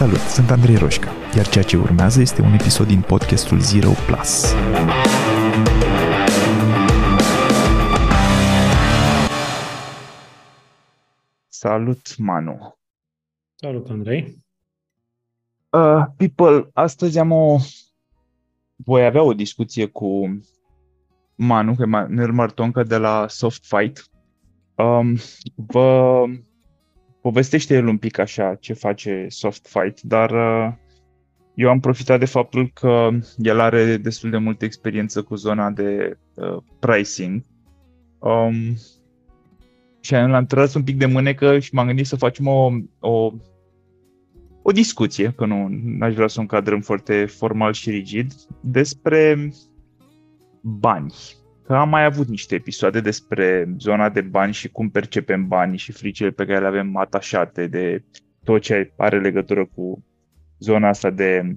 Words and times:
Salut, 0.00 0.18
sunt 0.18 0.50
Andrei 0.50 0.76
Roșca, 0.76 1.12
iar 1.36 1.48
ceea 1.48 1.64
ce 1.64 1.76
urmează 1.76 2.20
este 2.20 2.42
un 2.42 2.52
episod 2.52 2.86
din 2.86 3.00
podcastul 3.00 3.58
Zero 3.58 3.90
Plus. 4.06 4.54
Salut, 11.48 12.16
Manu! 12.18 12.78
Salut, 13.54 13.90
Andrei! 13.90 14.38
Uh, 15.70 16.04
people, 16.16 16.70
astăzi 16.72 17.18
am 17.18 17.30
o... 17.30 17.56
Voi 18.76 19.04
avea 19.04 19.22
o 19.22 19.34
discuție 19.34 19.86
cu 19.86 20.40
Manu, 21.34 21.74
Manuel 21.86 22.32
Martonca 22.32 22.82
de 22.82 22.96
la 22.96 23.26
Soft 23.28 23.64
Fight. 23.64 24.10
Um, 24.74 25.16
vă 25.54 26.24
povestește 27.22 27.74
el 27.74 27.86
un 27.86 27.96
pic 27.96 28.18
așa 28.18 28.54
ce 28.54 28.72
face 28.72 29.26
Soft 29.28 29.66
Fight, 29.68 30.00
dar 30.00 30.30
uh, 30.30 30.72
eu 31.54 31.68
am 31.68 31.80
profitat 31.80 32.18
de 32.18 32.24
faptul 32.24 32.70
că 32.74 33.08
el 33.36 33.60
are 33.60 33.96
destul 33.96 34.30
de 34.30 34.36
multă 34.36 34.64
experiență 34.64 35.22
cu 35.22 35.34
zona 35.34 35.70
de 35.70 36.18
uh, 36.34 36.56
pricing. 36.78 37.42
Um, 38.18 38.76
și 40.00 40.12
l-am 40.12 40.46
tras 40.46 40.74
un 40.74 40.82
pic 40.82 40.96
de 40.96 41.06
mânecă 41.06 41.58
și 41.58 41.74
m-am 41.74 41.86
gândit 41.86 42.06
să 42.06 42.16
facem 42.16 42.46
o, 42.46 42.70
o, 42.98 43.32
o 44.62 44.72
discuție, 44.72 45.32
că 45.36 45.46
nu 45.46 45.68
aș 46.00 46.14
vrea 46.14 46.26
să 46.26 46.38
o 46.38 46.40
încadrăm 46.40 46.80
foarte 46.80 47.24
formal 47.24 47.72
și 47.72 47.90
rigid, 47.90 48.32
despre 48.60 49.52
bani 50.62 51.14
că 51.70 51.76
am 51.76 51.88
mai 51.88 52.04
avut 52.04 52.28
niște 52.28 52.54
episoade 52.54 53.00
despre 53.00 53.74
zona 53.78 54.08
de 54.08 54.20
bani 54.20 54.52
și 54.52 54.68
cum 54.68 54.90
percepem 54.90 55.48
banii 55.48 55.78
și 55.78 55.92
fricile 55.92 56.30
pe 56.30 56.44
care 56.44 56.60
le 56.60 56.66
avem 56.66 56.96
atașate 56.96 57.66
de 57.66 58.04
tot 58.44 58.60
ce 58.60 58.92
are 58.96 59.20
legătură 59.20 59.66
cu 59.66 60.04
zona 60.58 60.88
asta 60.88 61.10
de 61.10 61.56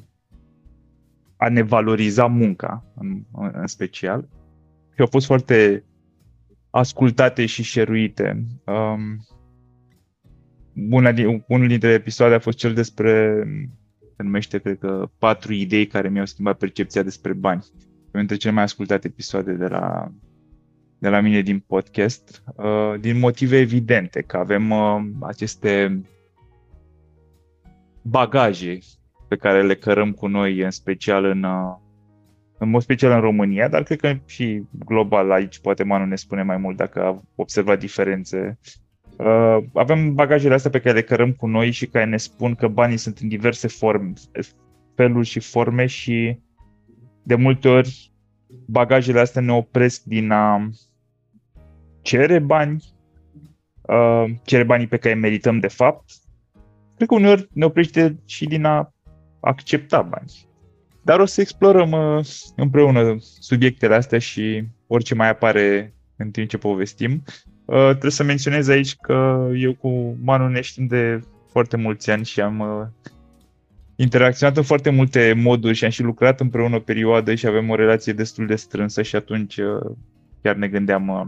a 1.37 1.49
ne 1.49 1.61
valoriza 1.61 2.25
munca 2.25 2.85
în, 2.95 3.23
în 3.51 3.67
special. 3.67 4.27
Și 4.93 4.99
au 4.99 5.07
fost 5.07 5.25
foarte 5.25 5.83
ascultate 6.69 7.45
și 7.45 7.63
șeruite. 7.63 8.45
Um, 8.65 9.25
una 10.89 11.11
din, 11.11 11.43
unul 11.47 11.67
dintre 11.67 11.89
episoade 11.89 12.33
a 12.33 12.39
fost 12.39 12.57
cel 12.57 12.73
despre, 12.73 13.43
se 14.15 14.23
numește, 14.23 14.57
cred 14.57 14.77
că, 14.77 15.09
patru 15.17 15.53
idei 15.53 15.87
care 15.87 16.09
mi-au 16.09 16.25
schimbat 16.25 16.57
percepția 16.57 17.03
despre 17.03 17.33
bani 17.33 17.65
unul 18.13 18.27
dintre 18.27 18.35
cele 18.35 18.53
mai 18.53 18.63
ascultate 18.63 19.07
episoade 19.07 19.53
de 19.53 19.67
la, 19.67 20.11
de 20.97 21.09
la 21.09 21.19
mine 21.19 21.41
din 21.41 21.59
podcast, 21.59 22.43
uh, 22.55 22.99
din 22.99 23.19
motive 23.19 23.57
evidente, 23.57 24.21
că 24.21 24.37
avem 24.37 24.69
uh, 24.69 25.01
aceste 25.21 26.01
bagaje 28.01 28.77
pe 29.27 29.35
care 29.35 29.63
le 29.63 29.75
cărăm 29.75 30.11
cu 30.11 30.27
noi, 30.27 30.59
în 30.59 30.71
special 30.71 31.25
în, 31.25 31.43
uh, 31.43 31.75
în 32.57 32.69
mod 32.69 32.81
special 32.81 33.11
în 33.11 33.19
România, 33.19 33.67
dar 33.67 33.83
cred 33.83 33.99
că 33.99 34.15
și 34.25 34.63
global 34.85 35.31
aici 35.31 35.59
poate 35.59 35.83
Manu 35.83 36.05
ne 36.05 36.15
spune 36.15 36.43
mai 36.43 36.57
mult 36.57 36.77
dacă 36.77 37.03
a 37.03 37.21
observat 37.35 37.79
diferențe. 37.79 38.59
Uh, 39.17 39.57
avem 39.73 40.13
bagajele 40.13 40.53
astea 40.53 40.71
pe 40.71 40.79
care 40.79 40.95
le 40.95 41.03
cărăm 41.03 41.31
cu 41.31 41.47
noi 41.47 41.71
și 41.71 41.87
care 41.87 42.05
ne 42.05 42.17
spun 42.17 42.55
că 42.55 42.67
banii 42.67 42.97
sunt 42.97 43.17
în 43.17 43.27
diverse 43.27 43.67
forme, 43.67 44.13
feluri 44.95 45.27
și 45.27 45.39
forme 45.39 45.85
și 45.85 46.39
de 47.23 47.35
multe 47.35 47.67
ori 47.67 48.11
bagajele 48.65 49.19
astea 49.19 49.41
ne 49.41 49.51
opresc 49.51 50.03
din 50.03 50.31
a 50.31 50.69
cere 52.01 52.39
bani, 52.39 52.83
uh, 53.81 54.25
cere 54.43 54.63
banii 54.63 54.87
pe 54.87 54.97
care 54.97 55.13
merităm 55.13 55.59
de 55.59 55.67
fapt. 55.67 56.11
Cred 56.95 57.07
că 57.07 57.13
uneori 57.15 57.47
ne 57.53 57.65
oprește 57.65 58.19
și 58.25 58.45
din 58.45 58.65
a 58.65 58.93
accepta 59.39 60.01
bani. 60.01 60.31
Dar 61.01 61.19
o 61.19 61.25
să 61.25 61.41
explorăm 61.41 61.91
uh, 61.91 62.25
împreună 62.55 63.15
subiectele 63.19 63.95
astea 63.95 64.19
și 64.19 64.67
orice 64.87 65.15
mai 65.15 65.29
apare 65.29 65.93
în 66.15 66.31
timp 66.31 66.49
ce 66.49 66.57
povestim. 66.57 67.23
Uh, 67.65 67.89
trebuie 67.89 68.11
să 68.11 68.23
menționez 68.23 68.67
aici 68.67 68.95
că 68.95 69.49
eu 69.55 69.73
cu 69.73 70.17
Manu 70.23 70.47
ne 70.47 70.61
știm 70.61 70.87
de 70.87 71.19
foarte 71.51 71.77
mulți 71.77 72.11
ani 72.11 72.25
și 72.25 72.41
am 72.41 72.59
uh, 72.59 72.87
interacționat 74.03 74.57
în 74.57 74.63
foarte 74.63 74.89
multe 74.89 75.33
moduri 75.37 75.73
și 75.73 75.83
am 75.83 75.89
și 75.89 76.03
lucrat 76.03 76.39
împreună 76.39 76.75
o 76.75 76.79
perioadă 76.79 77.35
și 77.35 77.47
avem 77.47 77.69
o 77.69 77.75
relație 77.75 78.13
destul 78.13 78.45
de 78.45 78.55
strânsă 78.55 79.01
și 79.01 79.15
atunci 79.15 79.57
uh, 79.57 79.91
chiar 80.41 80.55
ne 80.55 80.67
gândeam 80.67 81.07
uh, 81.07 81.25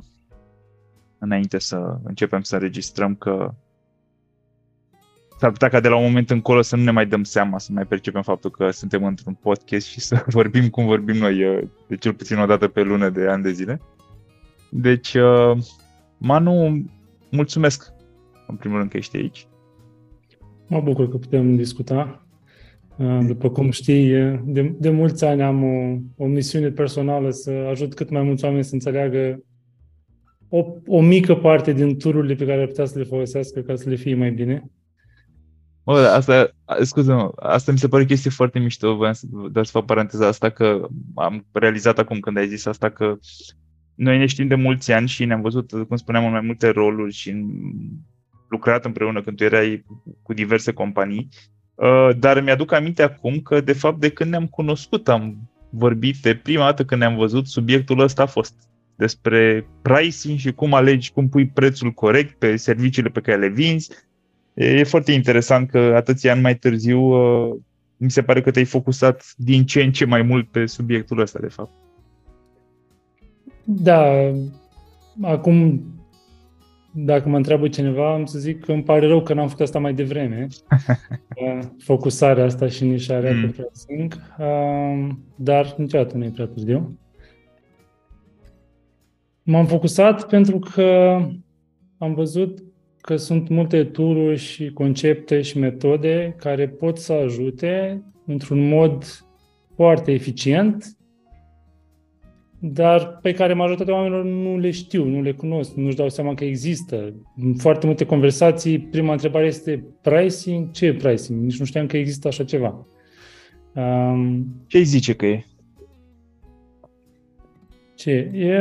înainte 1.17 1.59
să 1.59 1.97
începem 2.03 2.41
să 2.41 2.55
înregistrăm 2.55 3.15
că 3.15 3.53
s-ar 5.39 5.51
putea 5.51 5.69
ca 5.69 5.79
de 5.79 5.87
la 5.87 5.95
un 5.95 6.03
moment 6.03 6.29
încolo 6.29 6.61
să 6.61 6.75
nu 6.75 6.83
ne 6.83 6.91
mai 6.91 7.05
dăm 7.05 7.23
seama, 7.23 7.59
să 7.59 7.71
mai 7.71 7.85
percepem 7.85 8.21
faptul 8.21 8.51
că 8.51 8.71
suntem 8.71 9.03
într-un 9.03 9.33
podcast 9.33 9.87
și 9.87 9.99
să 10.07 10.23
vorbim 10.27 10.69
cum 10.69 10.85
vorbim 10.85 11.15
noi, 11.15 11.45
uh, 11.45 11.63
de 11.87 11.95
cel 11.95 12.13
puțin 12.13 12.37
o 12.37 12.45
dată 12.45 12.67
pe 12.67 12.81
lună 12.81 13.09
de 13.09 13.27
ani 13.27 13.43
de 13.43 13.51
zile. 13.51 13.81
Deci, 14.71 15.15
Manu, 16.17 16.85
mulțumesc 17.31 17.93
în 18.47 18.55
primul 18.55 18.77
rând 18.77 18.89
că 18.89 18.97
ești 18.97 19.17
aici. 19.17 19.47
Mă 20.67 20.81
bucur 20.81 21.09
că 21.09 21.17
putem 21.17 21.55
discuta 21.55 21.95
Ah, 21.95 22.24
după 23.27 23.49
cum 23.49 23.71
știi, 23.71 24.09
de, 24.43 24.75
de 24.79 24.89
mulți 24.89 25.25
ani 25.25 25.41
am 25.41 25.63
o, 25.63 25.97
o 26.23 26.27
misiune 26.27 26.69
personală 26.69 27.29
să 27.29 27.51
ajut 27.51 27.93
cât 27.93 28.09
mai 28.09 28.21
mulți 28.21 28.45
oameni 28.45 28.63
să 28.63 28.73
înțeleagă 28.73 29.43
o, 30.49 30.65
o 30.87 31.01
mică 31.01 31.35
parte 31.35 31.73
din 31.73 31.97
tururile 31.97 32.35
pe 32.35 32.45
care 32.45 32.61
ar 32.61 32.67
putea 32.67 32.85
să 32.85 32.97
le 32.97 33.03
folosească 33.03 33.59
ca 33.59 33.75
să 33.75 33.89
le 33.89 33.95
fie 33.95 34.15
mai 34.15 34.31
bine. 34.31 34.71
Bă, 35.83 35.97
asta, 35.97 36.49
scuze 36.81 37.13
asta 37.35 37.71
mi 37.71 37.77
se 37.77 37.87
pare 37.87 38.03
o 38.03 38.05
chestie 38.05 38.29
foarte 38.29 38.59
mișto, 38.59 38.95
voiam 38.95 39.13
să, 39.13 39.25
doar 39.51 39.65
să 39.65 39.71
fac 39.71 39.85
paranteza 39.85 40.27
asta, 40.27 40.49
că 40.49 40.87
am 41.15 41.45
realizat 41.51 41.99
acum 41.99 42.19
când 42.19 42.37
ai 42.37 42.47
zis 42.47 42.65
asta 42.65 42.89
că 42.89 43.17
noi 43.95 44.17
ne 44.17 44.25
știm 44.25 44.47
de 44.47 44.55
mulți 44.55 44.91
ani 44.91 45.07
și 45.07 45.25
ne-am 45.25 45.41
văzut, 45.41 45.71
cum 45.87 45.95
spuneam, 45.95 46.25
în 46.25 46.31
mai 46.31 46.41
multe 46.41 46.69
roluri 46.69 47.13
și 47.13 47.45
lucrat 48.49 48.85
împreună 48.85 49.21
când 49.21 49.37
tu 49.37 49.43
erai 49.43 49.85
cu 50.21 50.33
diverse 50.33 50.71
companii 50.71 51.29
Uh, 51.29 51.54
dar 52.19 52.41
mi-aduc 52.41 52.71
aminte 52.71 53.03
acum 53.03 53.39
că, 53.39 53.61
de 53.61 53.73
fapt, 53.73 53.99
de 53.99 54.09
când 54.09 54.29
ne-am 54.29 54.47
cunoscut, 54.47 55.09
am 55.09 55.35
vorbit 55.69 56.15
de 56.21 56.35
prima 56.35 56.63
dată 56.63 56.85
când 56.85 57.01
ne-am 57.01 57.15
văzut, 57.15 57.47
subiectul 57.47 57.99
ăsta 57.99 58.21
a 58.21 58.25
fost 58.25 58.53
despre 58.95 59.67
pricing 59.81 60.37
și 60.37 60.51
cum 60.51 60.73
alegi, 60.73 61.11
cum 61.11 61.29
pui 61.29 61.47
prețul 61.47 61.91
corect 61.91 62.39
pe 62.39 62.55
serviciile 62.55 63.09
pe 63.09 63.21
care 63.21 63.39
le 63.39 63.47
vinzi. 63.47 63.89
E 64.53 64.83
foarte 64.83 65.11
interesant 65.11 65.69
că 65.69 65.93
atâția 65.95 66.31
ani 66.31 66.41
mai 66.41 66.55
târziu 66.55 66.99
uh, 66.99 67.55
mi 67.97 68.11
se 68.11 68.21
pare 68.21 68.41
că 68.41 68.51
te-ai 68.51 68.65
focusat 68.65 69.33
din 69.37 69.65
ce 69.65 69.81
în 69.81 69.91
ce 69.91 70.05
mai 70.05 70.21
mult 70.21 70.51
pe 70.51 70.65
subiectul 70.65 71.19
ăsta, 71.19 71.39
de 71.41 71.47
fapt. 71.47 71.71
Da, 73.63 74.31
acum 75.21 75.83
dacă 76.97 77.29
mă 77.29 77.35
întreabă 77.35 77.67
cineva, 77.67 78.13
am 78.13 78.25
să 78.25 78.39
zic 78.39 78.65
că 78.65 78.71
îmi 78.71 78.83
pare 78.83 79.07
rău 79.07 79.21
că 79.21 79.33
n-am 79.33 79.47
făcut 79.47 79.61
asta 79.61 79.79
mai 79.79 79.93
devreme. 79.93 80.47
Focusarea 81.77 82.43
asta 82.43 82.67
și 82.67 82.85
nișarea 82.85 83.33
mm. 83.33 83.41
pe 83.41 83.47
pricing. 83.47 84.13
Dar 85.35 85.75
niciodată 85.77 86.17
nu 86.17 86.23
e 86.23 86.29
prea 86.29 86.45
târziu. 86.45 86.99
M-am 89.43 89.65
focusat 89.65 90.27
pentru 90.27 90.59
că 90.59 91.19
am 91.97 92.13
văzut 92.13 92.63
că 93.01 93.15
sunt 93.15 93.49
multe 93.49 93.83
tururi 93.83 94.37
și 94.37 94.71
concepte 94.71 95.41
și 95.41 95.57
metode 95.57 96.35
care 96.37 96.67
pot 96.67 96.97
să 96.97 97.13
ajute 97.13 98.03
într-un 98.25 98.67
mod 98.67 99.03
foarte 99.75 100.11
eficient 100.11 100.97
dar 102.59 103.19
pe 103.21 103.31
care 103.31 103.53
majoritatea 103.53 103.93
oamenilor 103.93 104.23
nu 104.23 104.57
le 104.57 104.71
știu, 104.71 105.03
nu 105.03 105.21
le 105.21 105.31
cunosc, 105.31 105.75
nu-și 105.75 105.95
dau 105.95 106.09
seama 106.09 106.33
că 106.33 106.43
există. 106.43 107.13
În 107.37 107.53
foarte 107.55 107.85
multe 107.85 108.05
conversații, 108.05 108.79
prima 108.79 109.11
întrebare 109.11 109.45
este 109.45 109.85
pricing? 110.01 110.71
Ce 110.71 110.85
e 110.85 110.93
pricing? 110.93 111.43
Nici 111.43 111.59
nu 111.59 111.65
știam 111.65 111.85
că 111.85 111.97
există 111.97 112.27
așa 112.27 112.43
ceva. 112.43 112.87
Um, 113.75 114.45
ce 114.67 114.77
îi 114.77 114.83
zice 114.83 115.13
că 115.13 115.25
e? 115.25 115.45
Ce? 117.95 118.31
E 118.33 118.59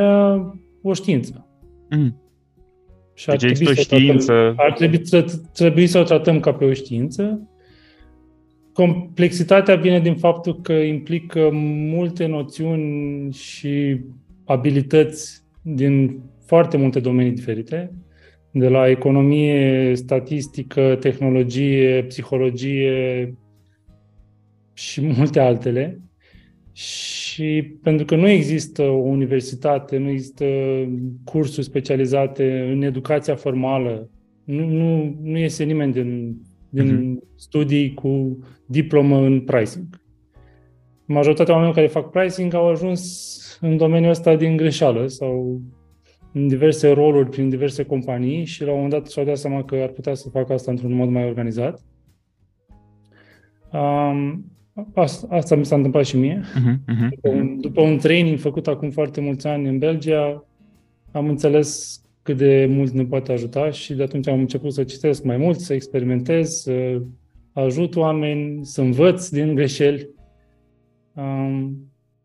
o 0.83 0.93
știință. 0.93 1.47
Mm. 1.91 2.19
Și 3.15 3.27
deci 3.27 3.43
există 3.43 3.71
o 3.71 3.83
știință... 3.83 4.33
Tratăm, 4.33 4.55
ar 4.57 4.73
trebui, 4.73 5.03
trebui 5.53 5.87
să 5.87 5.99
o 5.99 6.03
tratăm 6.03 6.41
ca 6.41 6.53
pe 6.53 6.65
o 6.65 6.73
știință 6.73 7.49
Complexitatea 8.75 9.77
vine 9.77 10.01
din 10.01 10.17
faptul 10.17 10.61
că 10.61 10.73
implică 10.73 11.51
multe 11.53 12.27
noțiuni 12.27 13.33
și 13.33 14.01
abilități 14.45 15.43
din 15.63 16.21
foarte 16.47 16.77
multe 16.77 17.01
domenii 17.01 17.33
diferite, 17.33 17.91
de 18.51 18.69
la 18.69 18.89
economie, 18.89 19.95
statistică, 19.95 20.97
tehnologie, 21.01 22.05
psihologie 22.09 23.35
și 24.73 25.01
multe 25.17 25.41
altele. 25.41 26.01
Și 26.73 27.63
pentru 27.83 28.05
că 28.05 28.17
nu 28.17 28.29
există 28.29 28.83
o 28.83 28.97
universitate, 28.97 29.97
nu 29.97 30.09
există 30.09 30.45
cursuri 31.25 31.67
specializate 31.67 32.69
în 32.73 32.83
educația 32.83 33.35
formală, 33.35 34.11
nu, 34.45 34.69
nu, 34.69 35.17
nu 35.23 35.39
iese 35.39 35.65
nimeni 35.65 35.93
din 35.93 36.37
din 36.75 37.17
uh-huh. 37.17 37.35
studii 37.37 37.95
cu 37.95 38.39
diplomă 38.67 39.19
în 39.19 39.41
pricing. 39.41 40.03
Majoritatea 41.05 41.55
oamenilor 41.55 41.79
care 41.79 42.01
fac 42.01 42.11
pricing 42.11 42.55
au 42.55 42.69
ajuns 42.69 43.59
în 43.61 43.77
domeniul 43.77 44.11
ăsta 44.11 44.37
din 44.37 44.57
greșeală 44.57 45.07
sau 45.07 45.61
în 46.33 46.49
diverse 46.49 46.91
roluri 46.91 47.29
prin 47.29 47.49
diverse 47.49 47.85
companii 47.85 48.45
și 48.45 48.63
la 48.63 48.71
un 48.71 48.75
moment 48.75 48.93
dat 48.93 49.11
și-au 49.11 49.25
dat 49.25 49.37
seama 49.37 49.65
că 49.65 49.75
ar 49.75 49.89
putea 49.89 50.15
să 50.15 50.29
facă 50.29 50.53
asta 50.53 50.71
într-un 50.71 50.93
mod 50.93 51.09
mai 51.09 51.25
organizat. 51.25 51.85
Um, 53.73 54.45
asta, 54.95 55.27
asta 55.31 55.57
mi 55.57 55.65
s-a 55.65 55.77
întâmplat 55.77 56.05
și 56.05 56.17
mie. 56.17 56.41
Uh-huh, 56.41 56.95
uh-huh, 56.95 57.09
după, 57.11 57.29
un, 57.29 57.61
după 57.61 57.81
un 57.81 57.99
training 57.99 58.39
făcut 58.39 58.67
acum 58.67 58.91
foarte 58.91 59.21
mulți 59.21 59.47
ani 59.47 59.69
în 59.69 59.79
Belgia, 59.79 60.47
am 61.13 61.29
înțeles 61.29 62.03
cât 62.25 62.37
de 62.37 62.67
mult 62.71 62.93
ne 62.93 63.05
poate 63.05 63.33
ajuta 63.33 63.71
și 63.71 63.95
de 63.95 64.03
atunci 64.03 64.29
am 64.29 64.39
început 64.39 64.73
să 64.73 64.85
citesc 64.85 65.25
mai 65.25 65.37
mult, 65.37 65.59
să 65.59 65.75
experimentez, 65.75 66.51
să 66.51 67.01
ajut 67.53 67.97
oameni, 67.97 68.67
să 68.67 68.81
învăț 68.81 69.29
din 69.29 69.55
greșeli. 69.55 70.09
Um, 71.15 71.77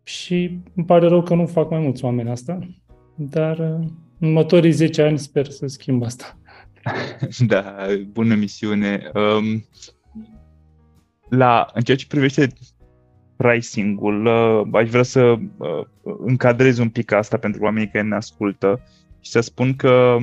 și 0.03 0.59
îmi 0.75 0.85
pare 0.85 1.07
rău 1.07 1.23
că 1.23 1.35
nu 1.35 1.45
fac 1.45 1.69
mai 1.69 1.79
mulți 1.79 2.03
oameni 2.03 2.29
asta, 2.29 2.59
dar 3.15 3.57
uh, 3.59 3.87
în 4.19 4.27
următorii 4.27 4.71
10 4.71 5.01
ani 5.01 5.19
sper 5.19 5.49
să 5.49 5.67
schimb 5.67 6.03
asta. 6.03 6.37
Da, 7.47 7.75
bună 8.11 8.35
misiune. 8.35 9.11
Um, 9.13 9.65
la, 11.29 11.69
în 11.73 11.81
ceea 11.81 11.97
ce 11.97 12.07
privește 12.07 12.53
pricing-ul, 13.35 14.25
uh, 14.25 14.67
aș 14.71 14.89
vrea 14.89 15.03
să 15.03 15.21
uh, 15.21 15.85
încadrez 16.25 16.77
un 16.77 16.89
pic 16.89 17.11
asta 17.11 17.37
pentru 17.37 17.63
oamenii 17.63 17.89
care 17.89 18.07
ne 18.07 18.15
ascultă 18.15 18.81
și 19.19 19.31
să 19.31 19.39
spun 19.39 19.75
că, 19.75 20.17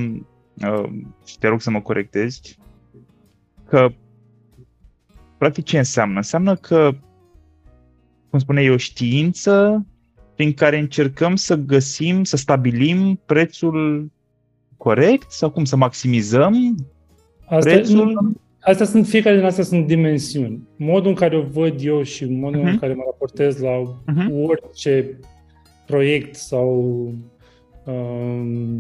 uh, 0.62 0.88
și 1.24 1.38
te 1.38 1.48
rog 1.48 1.60
să 1.60 1.70
mă 1.70 1.80
corectezi, 1.80 2.58
că 3.68 3.88
practic 5.38 5.64
ce 5.64 5.78
înseamnă? 5.78 6.16
Înseamnă 6.16 6.56
că, 6.56 6.90
cum 8.30 8.38
spune, 8.38 8.62
e 8.62 8.70
o 8.70 8.76
știință 8.76 9.86
prin 10.34 10.52
care 10.52 10.78
încercăm 10.78 11.36
să 11.36 11.56
găsim, 11.56 12.24
să 12.24 12.36
stabilim 12.36 13.20
prețul 13.26 14.10
corect 14.76 15.30
sau 15.30 15.50
cum 15.50 15.64
să 15.64 15.76
maximizăm 15.76 16.76
Asta 17.46 17.70
prețul? 17.70 18.12
Nu, 18.12 18.32
astea 18.60 18.86
sunt, 18.86 19.06
fiecare 19.06 19.36
din 19.36 19.44
astea 19.44 19.64
sunt 19.64 19.86
dimensiuni. 19.86 20.68
Modul 20.76 21.08
în 21.08 21.14
care 21.14 21.36
o 21.36 21.42
văd 21.42 21.74
eu 21.80 22.02
și 22.02 22.24
modul 22.24 22.60
uh-huh. 22.60 22.64
în 22.64 22.70
mhm. 22.70 22.78
care 22.78 22.94
mă 22.94 23.02
raportez 23.04 23.60
la 23.60 23.82
uh-huh. 23.82 24.46
orice 24.46 25.18
proiect 25.86 26.34
sau 26.34 27.02
uh, 27.06 27.12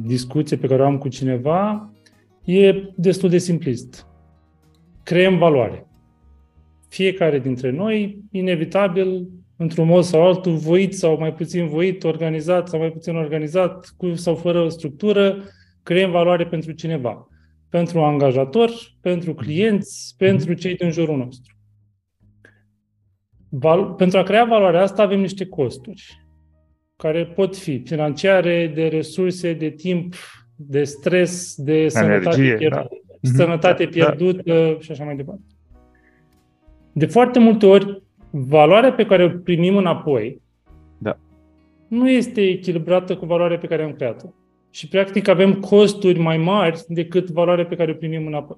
discuție 0.02 0.56
pe 0.56 0.66
care 0.66 0.82
o 0.82 0.84
am 0.84 0.98
cu 0.98 1.08
cineva 1.08 1.92
e 2.44 2.74
destul 2.96 3.28
de 3.28 3.38
simplist. 3.38 4.06
Creăm 5.02 5.38
valoare. 5.38 5.86
Fiecare 6.88 7.38
dintre 7.38 7.70
noi, 7.70 8.22
inevitabil, 8.30 9.28
într-un 9.56 9.86
mod 9.86 10.04
sau 10.04 10.26
altul, 10.26 10.52
voit 10.52 10.94
sau 10.94 11.18
mai 11.18 11.34
puțin 11.34 11.66
voit, 11.66 12.04
organizat 12.04 12.68
sau 12.68 12.78
mai 12.78 12.90
puțin 12.90 13.16
organizat, 13.16 13.94
cu 13.96 14.14
sau 14.14 14.34
fără 14.34 14.68
structură, 14.68 15.42
creăm 15.82 16.10
valoare 16.10 16.46
pentru 16.46 16.72
cineva. 16.72 17.28
Pentru 17.68 18.00
angajator, 18.00 18.70
pentru 19.00 19.34
clienți, 19.34 20.14
pentru 20.18 20.52
cei 20.52 20.74
din 20.76 20.90
jurul 20.90 21.16
nostru. 21.16 21.54
Val- 23.48 23.94
pentru 23.94 24.18
a 24.18 24.22
crea 24.22 24.44
valoarea 24.44 24.82
asta 24.82 25.02
avem 25.02 25.20
niște 25.20 25.46
costuri 25.46 26.25
care 26.96 27.24
pot 27.24 27.56
fi 27.56 27.82
financiare, 27.84 28.72
de 28.74 28.86
resurse, 28.86 29.52
de 29.52 29.70
timp, 29.70 30.14
de 30.56 30.84
stres, 30.84 31.54
de 31.56 31.88
sănătate 31.88 32.14
Energie, 32.14 32.54
pierdută, 32.54 32.88
da. 33.06 33.14
Mhm. 33.20 33.34
sănătate 33.34 33.84
da. 33.84 33.90
pierdută 33.90 34.42
da. 34.72 34.80
și 34.80 34.90
așa 34.90 35.04
mai 35.04 35.16
departe. 35.16 35.42
De 36.92 37.06
foarte 37.06 37.38
multe 37.38 37.66
ori, 37.66 38.02
valoarea 38.30 38.92
pe 38.92 39.06
care 39.06 39.24
o 39.24 39.28
primim 39.28 39.76
înapoi 39.76 40.42
da. 40.98 41.18
nu 41.88 42.10
este 42.10 42.42
echilibrată 42.42 43.16
cu 43.16 43.26
valoarea 43.26 43.58
pe 43.58 43.66
care 43.66 43.82
am 43.82 43.92
creat-o. 43.92 44.26
Și, 44.70 44.88
practic, 44.88 45.28
avem 45.28 45.54
costuri 45.54 46.18
mai 46.18 46.36
mari 46.36 46.84
decât 46.88 47.30
valoarea 47.30 47.66
pe 47.66 47.76
care 47.76 47.90
o 47.90 47.94
primim 47.94 48.26
înapoi. 48.26 48.56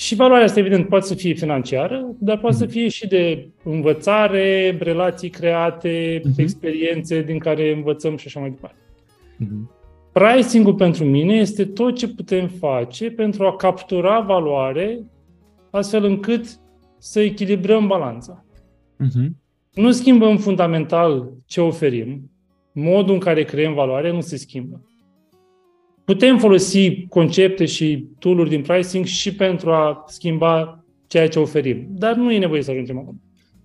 Da. 0.00 0.06
Și 0.06 0.14
valoarea 0.14 0.44
asta, 0.44 0.58
evident, 0.58 0.88
poate 0.88 1.06
să 1.06 1.14
fie 1.14 1.34
financiară, 1.34 2.14
dar 2.18 2.38
poate 2.38 2.54
mm-hmm. 2.54 2.58
să 2.58 2.64
mhm. 2.64 2.72
fie 2.72 2.88
și 2.88 3.06
de 3.06 3.48
învățare, 3.64 4.76
relații 4.80 5.28
create, 5.28 6.20
mm-hmm. 6.20 6.36
experiențe 6.36 7.22
din 7.22 7.38
care 7.38 7.72
învățăm 7.72 8.16
și 8.16 8.26
așa 8.26 8.40
mai 8.40 8.50
departe. 8.50 8.78
Mm-hmm. 9.44 9.78
Pricing-ul 10.12 10.74
pentru 10.74 11.04
mine 11.04 11.34
este 11.34 11.64
tot 11.64 11.96
ce 11.96 12.08
putem 12.08 12.48
face 12.48 13.10
pentru 13.10 13.46
a 13.46 13.56
captura 13.56 14.20
valoare 14.20 15.00
astfel 15.70 16.04
încât 16.04 16.46
să 16.98 17.20
echilibrăm 17.20 17.86
balanța. 17.86 18.44
Uh-huh. 19.04 19.28
Nu 19.74 19.90
schimbăm 19.90 20.36
fundamental 20.36 21.32
ce 21.46 21.60
oferim, 21.60 22.30
modul 22.72 23.14
în 23.14 23.20
care 23.20 23.42
creăm 23.42 23.74
valoare 23.74 24.12
nu 24.12 24.20
se 24.20 24.36
schimbă. 24.36 24.84
Putem 26.10 26.38
folosi 26.38 27.06
concepte 27.08 27.66
și 27.66 28.08
tool 28.18 28.48
din 28.48 28.62
pricing 28.62 29.04
și 29.04 29.34
pentru 29.34 29.70
a 29.70 30.04
schimba 30.06 30.84
ceea 31.06 31.28
ce 31.28 31.38
oferim, 31.38 31.86
dar 31.90 32.14
nu 32.14 32.32
e 32.32 32.38
nevoie 32.38 32.62
să 32.62 32.70
ajungem 32.70 32.98
acolo. 32.98 33.16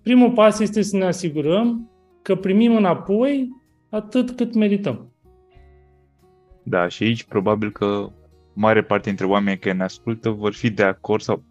Primul 0.02 0.32
pas 0.32 0.58
este 0.58 0.82
să 0.82 0.96
ne 0.96 1.04
asigurăm 1.04 1.90
că 2.22 2.34
primim 2.34 2.76
înapoi 2.76 3.48
atât 3.90 4.30
cât 4.30 4.54
merităm. 4.54 5.12
Da, 6.62 6.88
și 6.88 7.02
aici 7.02 7.24
probabil 7.24 7.72
că 7.72 8.12
mare 8.54 8.82
parte 8.82 9.08
dintre 9.08 9.26
oamenii 9.26 9.58
care 9.58 9.76
ne 9.76 9.82
ascultă 9.82 10.30
vor 10.30 10.52
fi 10.52 10.70
de 10.70 10.82
acord 10.82 11.22
sau 11.22 11.44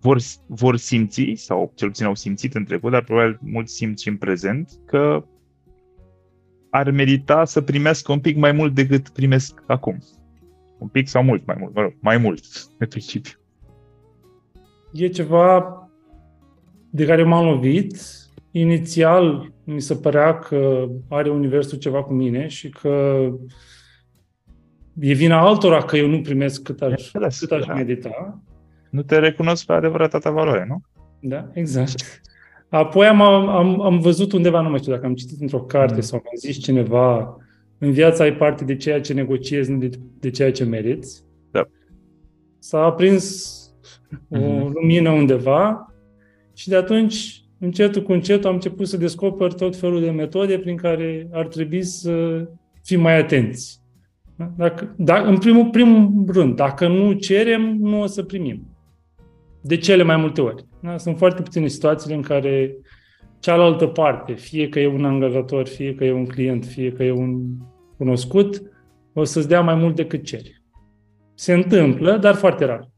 vor, 0.00 0.18
vor 0.46 0.76
simți, 0.76 1.32
sau 1.34 1.72
cel 1.74 1.88
puțin 1.88 2.06
au 2.06 2.14
simțit 2.14 2.54
în 2.54 2.64
trecut, 2.64 2.90
dar 2.90 3.04
probabil 3.04 3.38
mulți 3.40 3.74
simt 3.74 3.98
și 3.98 4.08
în 4.08 4.16
prezent, 4.16 4.70
că 4.86 5.24
ar 6.72 6.90
merita 6.90 7.44
să 7.44 7.60
primească 7.60 8.12
un 8.12 8.20
pic 8.20 8.36
mai 8.36 8.52
mult 8.52 8.74
decât 8.74 9.08
primesc 9.08 9.62
acum. 9.66 9.98
Un 10.78 10.88
pic 10.88 11.08
sau 11.08 11.22
mult 11.22 11.46
mai 11.46 11.56
mult, 11.58 11.74
mă 11.74 11.80
rog, 11.80 11.92
mai 12.00 12.16
mult, 12.16 12.44
pe 12.78 12.86
principiu. 12.86 13.38
E 14.92 15.08
ceva 15.08 15.76
de 16.90 17.04
care 17.04 17.22
m-am 17.22 17.44
lovit. 17.44 17.96
Inițial 18.50 19.52
mi 19.64 19.80
se 19.80 19.94
părea 19.94 20.38
că 20.38 20.88
are 21.08 21.30
universul 21.30 21.78
ceva 21.78 22.02
cu 22.02 22.12
mine 22.12 22.46
și 22.46 22.70
că 22.70 23.28
e 24.98 25.12
vina 25.12 25.40
altora 25.40 25.82
că 25.82 25.96
eu 25.96 26.08
nu 26.08 26.20
primesc 26.20 26.62
cât 26.62 26.82
aș, 26.82 27.10
cât 27.38 27.50
aș 27.50 27.64
da. 27.66 27.74
medita 27.74 28.42
nu 28.92 29.02
te 29.02 29.18
recunosc 29.18 29.66
pe 29.66 29.72
adevărata 29.72 30.18
ta 30.18 30.30
valoare, 30.30 30.64
nu? 30.68 30.82
Da, 31.20 31.50
exact. 31.52 32.20
Apoi 32.72 33.06
am, 33.06 33.20
am, 33.20 33.80
am 33.80 33.98
văzut 33.98 34.32
undeva, 34.32 34.60
nu 34.60 34.68
mai 34.68 34.78
știu 34.78 34.92
dacă 34.92 35.06
am 35.06 35.14
citit 35.14 35.40
într-o 35.40 35.62
carte 35.62 35.94
mm. 35.94 36.00
sau 36.00 36.18
am 36.18 36.36
zis 36.36 36.58
cineva, 36.58 37.36
în 37.78 37.90
viața 37.90 38.24
ai 38.24 38.36
parte 38.36 38.64
de 38.64 38.76
ceea 38.76 39.00
ce 39.00 39.12
negociezi, 39.12 39.70
nu 39.70 39.78
de, 39.78 39.90
de 40.20 40.30
ceea 40.30 40.52
ce 40.52 40.64
meriți. 40.64 41.24
Da. 41.50 41.62
S-a 42.58 42.84
aprins 42.84 43.56
o 44.28 44.38
mm-hmm. 44.38 44.72
lumină 44.72 45.10
undeva 45.10 45.92
și 46.54 46.68
de 46.68 46.76
atunci, 46.76 47.44
încetul 47.58 48.02
cu 48.02 48.12
încetul, 48.12 48.48
am 48.48 48.54
început 48.54 48.88
să 48.88 48.96
descoper 48.96 49.52
tot 49.52 49.76
felul 49.76 50.00
de 50.00 50.10
metode 50.10 50.58
prin 50.58 50.76
care 50.76 51.28
ar 51.32 51.46
trebui 51.46 51.82
să 51.82 52.46
fim 52.82 53.00
mai 53.00 53.18
atenți. 53.18 53.80
Dacă, 54.56 54.94
dacă, 54.96 55.28
în 55.28 55.38
primul, 55.38 55.68
primul 55.70 56.24
rând, 56.26 56.56
dacă 56.56 56.88
nu 56.88 57.12
cerem, 57.12 57.76
nu 57.80 58.00
o 58.00 58.06
să 58.06 58.22
primim 58.22 58.71
de 59.62 59.76
cele 59.76 60.02
mai 60.02 60.16
multe 60.16 60.40
ori. 60.40 60.64
Da? 60.80 60.98
Sunt 60.98 61.18
foarte 61.18 61.42
puține 61.42 61.66
situațiile 61.66 62.14
în 62.14 62.22
care 62.22 62.76
cealaltă 63.38 63.86
parte, 63.86 64.32
fie 64.32 64.68
că 64.68 64.80
e 64.80 64.86
un 64.86 65.04
angajator, 65.04 65.66
fie 65.66 65.94
că 65.94 66.04
e 66.04 66.12
un 66.12 66.26
client, 66.26 66.64
fie 66.64 66.92
că 66.92 67.02
e 67.02 67.10
un 67.10 67.42
cunoscut, 67.96 68.62
o 69.12 69.24
să-ți 69.24 69.48
dea 69.48 69.60
mai 69.60 69.74
mult 69.74 69.96
decât 69.96 70.24
ceri. 70.24 70.62
Se 71.34 71.52
întâmplă, 71.52 72.16
dar 72.16 72.34
foarte 72.34 72.64
rar. 72.64 72.90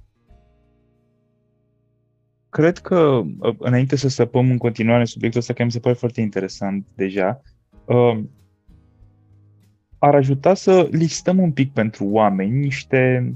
Cred 2.48 2.78
că, 2.78 3.22
înainte 3.58 3.96
să 3.96 4.08
săpăm 4.08 4.50
în 4.50 4.58
continuare 4.58 5.04
subiectul 5.04 5.40
ăsta, 5.40 5.52
care 5.52 5.64
mi 5.64 5.70
se 5.70 5.80
pare 5.80 5.94
foarte 5.94 6.20
interesant 6.20 6.86
deja, 6.94 7.40
uh, 7.84 8.18
ar 9.98 10.14
ajuta 10.14 10.54
să 10.54 10.88
listăm 10.90 11.38
un 11.38 11.52
pic 11.52 11.72
pentru 11.72 12.04
oameni 12.04 12.58
niște 12.58 13.34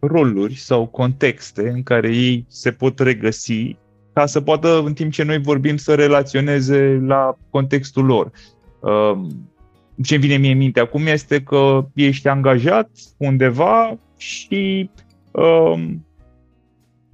roluri 0.00 0.54
sau 0.54 0.86
contexte 0.86 1.68
în 1.68 1.82
care 1.82 2.08
ei 2.08 2.44
se 2.48 2.72
pot 2.72 2.98
regăsi 2.98 3.76
ca 4.12 4.26
să 4.26 4.40
poată, 4.40 4.82
în 4.84 4.92
timp 4.92 5.12
ce 5.12 5.22
noi 5.22 5.38
vorbim, 5.38 5.76
să 5.76 5.94
relaționeze 5.94 7.00
la 7.06 7.36
contextul 7.50 8.04
lor. 8.04 8.30
Um, 8.80 9.50
ce 10.02 10.14
îmi 10.14 10.22
vine 10.22 10.36
mie 10.36 10.52
în 10.52 10.58
minte 10.58 10.80
acum 10.80 11.06
este 11.06 11.42
că 11.42 11.86
ești 11.94 12.28
angajat 12.28 12.90
undeva 13.16 13.98
și 14.16 14.90
um, 15.30 16.06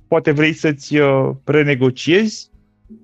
poate 0.09 0.31
vrei 0.31 0.53
să-ți 0.53 0.97
uh, 0.97 1.31
renegociezi 1.45 2.51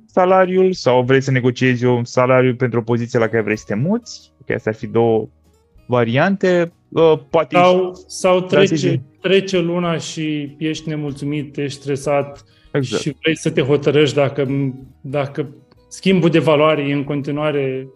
salariul 0.07 0.73
sau 0.73 1.03
vrei 1.03 1.21
să 1.21 1.31
negociezi 1.31 1.85
un 1.85 2.05
salariu 2.05 2.55
pentru 2.55 2.79
o 2.79 2.83
poziție 2.83 3.19
la 3.19 3.29
care 3.29 3.43
vrei 3.43 3.59
să 3.59 3.65
te 3.67 3.75
muți, 3.75 4.33
că 4.47 4.53
astea 4.53 4.73
ar 4.73 4.79
fi 4.79 4.87
două 4.87 5.29
variante 5.87 6.63
uh, 6.63 6.80
poate... 7.31 7.57
Sau, 7.57 7.93
sau 8.07 8.41
Da, 8.41 8.47
trece, 8.47 8.75
zi. 8.75 9.01
trece 9.21 9.59
luna 9.59 9.97
și 9.97 10.55
ești 10.59 10.89
nemulțumit, 10.89 11.57
ești 11.57 11.81
stresat 11.81 12.45
Exact. 12.73 13.03
și 13.03 13.17
vrei 13.21 13.37
să 13.37 13.51
te 13.51 13.61
hotărăști 13.63 14.15
dacă, 14.15 14.49
dacă 15.01 15.55
schimbul 15.89 16.31
de 16.31 16.39
valoare 16.39 16.83
e 16.83 16.93
în 16.93 17.05
continuare 17.05 17.89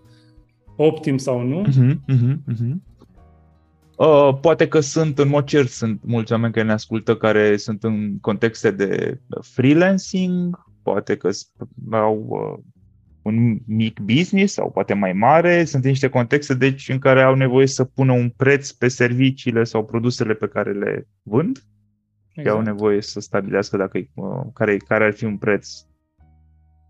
optim 0.76 1.16
sau 1.16 1.42
nu. 1.42 1.60
Mhm, 1.60 2.02
mhm, 2.06 2.42
mhm. 2.46 2.82
Uh, 3.96 4.38
poate 4.40 4.68
că 4.68 4.80
sunt, 4.80 5.18
în 5.18 5.28
mod 5.28 5.44
cert, 5.44 5.68
sunt 5.68 6.00
mulți 6.04 6.32
oameni 6.32 6.52
care 6.52 6.66
ne 6.66 6.72
ascultă 6.72 7.16
care 7.16 7.56
sunt 7.56 7.84
în 7.84 8.18
contexte 8.20 8.70
de 8.70 9.20
freelancing, 9.40 10.64
poate 10.82 11.16
că 11.16 11.30
s- 11.30 11.52
au 11.90 12.26
uh, 12.28 12.64
un 13.24 13.58
mic 13.66 14.00
business 14.00 14.52
sau 14.52 14.70
poate 14.70 14.94
mai 14.94 15.12
mare, 15.12 15.64
sunt 15.64 15.84
niște 15.84 16.08
contexte 16.08 16.54
deci 16.54 16.88
în 16.88 16.98
care 16.98 17.22
au 17.22 17.34
nevoie 17.34 17.66
să 17.66 17.84
pună 17.84 18.12
un 18.12 18.28
preț 18.28 18.70
pe 18.70 18.88
serviciile 18.88 19.64
sau 19.64 19.84
produsele 19.84 20.34
pe 20.34 20.48
care 20.48 20.72
le 20.72 21.08
vând 21.22 21.58
și 22.28 22.48
au 22.48 22.60
nevoie 22.60 23.00
să 23.00 23.20
stabilească 23.20 23.76
dacă 23.76 23.98
e, 23.98 24.08
uh, 24.14 24.40
care, 24.52 24.76
care 24.76 25.04
ar 25.04 25.12
fi 25.12 25.24
un 25.24 25.36
preț 25.36 25.68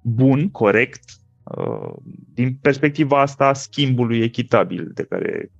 bun, 0.02 0.50
corect, 0.50 1.04
uh, 1.44 1.94
din 2.34 2.58
perspectiva 2.60 3.20
asta 3.20 3.46
a 3.46 3.52
schimbului 3.52 4.20
echitabil 4.20 4.90
de 4.94 5.02
care 5.02 5.50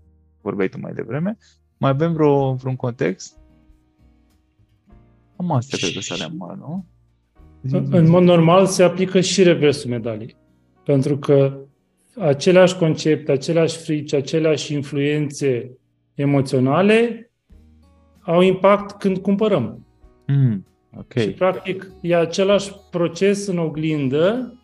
vorbeai 0.41 0.69
tu 0.69 0.81
mai 0.81 0.93
devreme. 0.93 1.37
Mai 1.79 1.91
avem 1.91 2.13
vreo, 2.13 2.55
vreun 2.55 2.77
context? 2.77 3.39
Am 5.37 5.53
astea 5.53 5.79
cred 5.79 5.93
că 5.93 6.01
să 6.01 6.15
le 6.19 6.25
am, 6.25 6.57
nu? 6.59 6.87
Zi, 7.63 7.69
zi, 7.69 7.95
În 7.95 8.05
zi. 8.05 8.11
mod 8.11 8.23
normal 8.23 8.67
se 8.67 8.83
aplică 8.83 9.21
și 9.21 9.43
reversul 9.43 9.91
medaliei. 9.91 10.37
Pentru 10.85 11.19
că 11.19 11.59
aceleași 12.19 12.77
concepte, 12.77 13.33
aceleași 13.33 13.77
frici, 13.77 14.13
aceleași 14.13 14.75
influențe 14.75 15.79
emoționale 16.15 17.31
au 18.21 18.41
impact 18.41 18.99
când 18.99 19.19
cumpărăm. 19.19 19.87
Mm, 20.27 20.67
ok. 20.97 21.19
Și, 21.19 21.31
practic, 21.31 21.91
e 22.01 22.17
același 22.17 22.73
proces 22.91 23.47
în 23.47 23.59
oglindă 23.59 24.59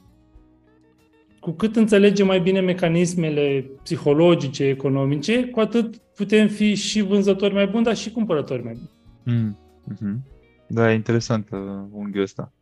cu 1.40 1.50
cât 1.50 1.76
înțelegem 1.76 2.26
mai 2.26 2.40
bine 2.40 2.60
mecanismele 2.60 3.70
psihologice, 3.82 4.64
economice, 4.64 5.44
cu 5.44 5.60
atât 5.60 5.96
putem 5.96 6.48
fi 6.48 6.74
și 6.74 7.00
vânzători 7.00 7.54
mai 7.54 7.66
buni, 7.66 7.84
dar 7.84 7.96
și 7.96 8.10
cumpărători 8.10 8.64
mai 8.64 8.72
buni. 8.72 8.90
Mm, 9.24 9.58
mhm. 9.84 10.24
Da, 10.66 10.92
e 10.92 10.94
interesant 10.94 11.48
uh, 11.50 11.58
unghiul 11.90 12.22
ăsta. 12.22 12.52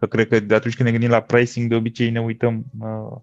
Că 0.00 0.06
cred 0.06 0.28
că 0.28 0.40
de 0.40 0.54
atunci 0.54 0.74
când 0.74 0.88
ne 0.88 0.94
gândim 0.94 1.10
la 1.10 1.20
pricing, 1.20 1.68
de 1.68 1.74
obicei 1.74 2.10
ne 2.10 2.20
uităm 2.20 2.64
uh, 2.80 3.16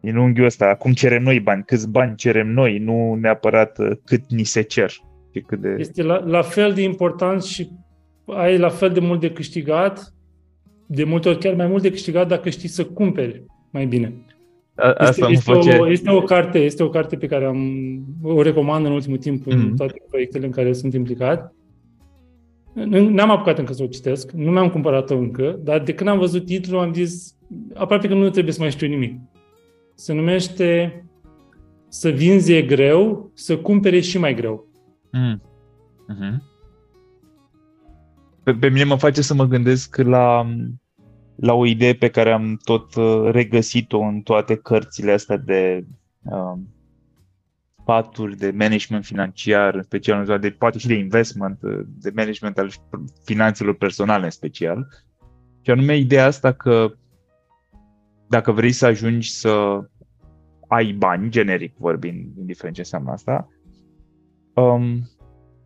în 0.00 0.16
unghiul 0.16 0.46
ăsta, 0.46 0.74
cum 0.74 0.92
cerem 0.92 1.22
noi 1.22 1.40
bani, 1.40 1.62
câți 1.66 1.90
bani 1.90 2.16
cerem 2.16 2.48
noi, 2.48 2.78
nu 2.78 3.14
neapărat 3.14 3.78
uh, 3.78 3.90
cât 4.04 4.30
ni 4.30 4.44
se 4.44 4.62
cer. 4.62 4.90
Și 5.32 5.40
cât 5.46 5.60
de... 5.60 5.74
Este 5.78 6.02
la, 6.02 6.18
la 6.18 6.42
fel 6.42 6.72
de 6.72 6.82
important 6.82 7.42
și 7.42 7.70
ai 8.26 8.58
la 8.58 8.68
fel 8.68 8.90
de 8.90 9.00
mult 9.00 9.20
de 9.20 9.30
câștigat, 9.30 10.14
de 10.86 11.04
multe 11.04 11.28
ori 11.28 11.38
chiar 11.38 11.54
mai 11.54 11.66
mult 11.66 11.82
de 11.82 11.90
câștigat 11.90 12.28
dacă 12.28 12.48
știi 12.48 12.68
să 12.68 12.84
cumperi 12.84 13.44
mai 13.70 13.86
bine. 13.86 14.12
A, 14.74 14.92
asta 14.92 15.06
este, 15.08 15.22
mă 15.24 15.30
este, 15.30 15.52
face... 15.52 15.78
o, 15.78 15.90
este 15.90 16.10
o 16.10 16.20
carte, 16.22 16.58
este 16.58 16.82
o 16.82 16.88
carte 16.88 17.16
pe 17.16 17.26
care 17.26 17.44
am 17.44 17.60
o 18.22 18.42
recomand 18.42 18.86
în 18.86 18.92
ultimul 18.92 19.18
timp 19.18 19.46
în 19.46 19.58
Mhm. 19.58 19.76
toate 19.76 20.02
proiectele 20.08 20.46
în 20.46 20.52
care 20.52 20.72
sunt 20.72 20.94
implicat. 20.94 21.54
Nu- 22.84 23.08
N-am 23.08 23.30
apucat 23.30 23.58
încă 23.58 23.72
să 23.72 23.82
o 23.82 23.86
citesc, 23.86 24.30
nu 24.30 24.50
mi-am 24.50 24.70
cumpărat-o 24.70 25.16
încă, 25.16 25.58
dar 25.62 25.82
de 25.82 25.94
când 25.94 26.08
am 26.08 26.18
văzut 26.18 26.44
titlul 26.44 26.80
am 26.80 26.92
zis 26.94 27.36
aproape 27.74 28.08
că 28.08 28.14
nu 28.14 28.30
trebuie 28.30 28.52
să 28.52 28.60
mai 28.60 28.70
știu 28.70 28.86
nimic. 28.86 29.20
Se 29.94 30.12
numește 30.12 31.00
Să 31.88 32.08
vinzi 32.10 32.52
e 32.52 32.62
greu, 32.62 33.30
să 33.34 33.58
cumpere 33.58 34.00
și 34.00 34.18
mai 34.18 34.34
greu. 34.34 34.68
Mm. 35.12 35.42
Mhm. 36.08 36.42
Pe, 38.42 38.52
pe 38.52 38.68
mine 38.68 38.84
mă 38.84 38.96
face 38.96 39.22
să 39.22 39.34
mă 39.34 39.44
gândesc 39.44 39.96
la, 39.96 40.46
la 41.36 41.52
o 41.52 41.66
idee 41.66 41.94
pe 41.94 42.08
care 42.08 42.32
am 42.32 42.60
tot 42.64 42.94
uh, 42.94 43.30
regăsit-o 43.30 43.98
în 43.98 44.20
toate 44.20 44.56
cărțile 44.56 45.12
astea 45.12 45.36
de 45.36 45.86
um, 46.22 46.68
sfaturi 47.86 48.36
de 48.36 48.50
management 48.50 49.04
financiar, 49.04 49.74
în 49.74 49.82
special 49.82 50.18
în 50.18 50.24
zona 50.24 50.38
de, 50.38 50.50
poate 50.50 50.78
și 50.78 50.86
de 50.86 50.94
investment, 50.94 51.58
uh, 51.62 51.80
de 51.86 52.12
management 52.14 52.58
al 52.58 52.70
finanțelor 53.24 53.74
personale 53.74 54.24
în 54.24 54.30
special. 54.30 54.86
Și 55.60 55.70
anume 55.70 55.96
ideea 55.96 56.26
asta 56.26 56.52
că 56.52 56.92
dacă 58.28 58.52
vrei 58.52 58.72
să 58.72 58.86
ajungi 58.86 59.30
să 59.30 59.80
ai 60.68 60.92
bani, 60.92 61.30
generic 61.30 61.74
vorbind, 61.76 62.36
indiferent 62.38 62.74
ce 62.74 62.80
înseamnă 62.80 63.10
asta, 63.10 63.48
um, 64.54 65.10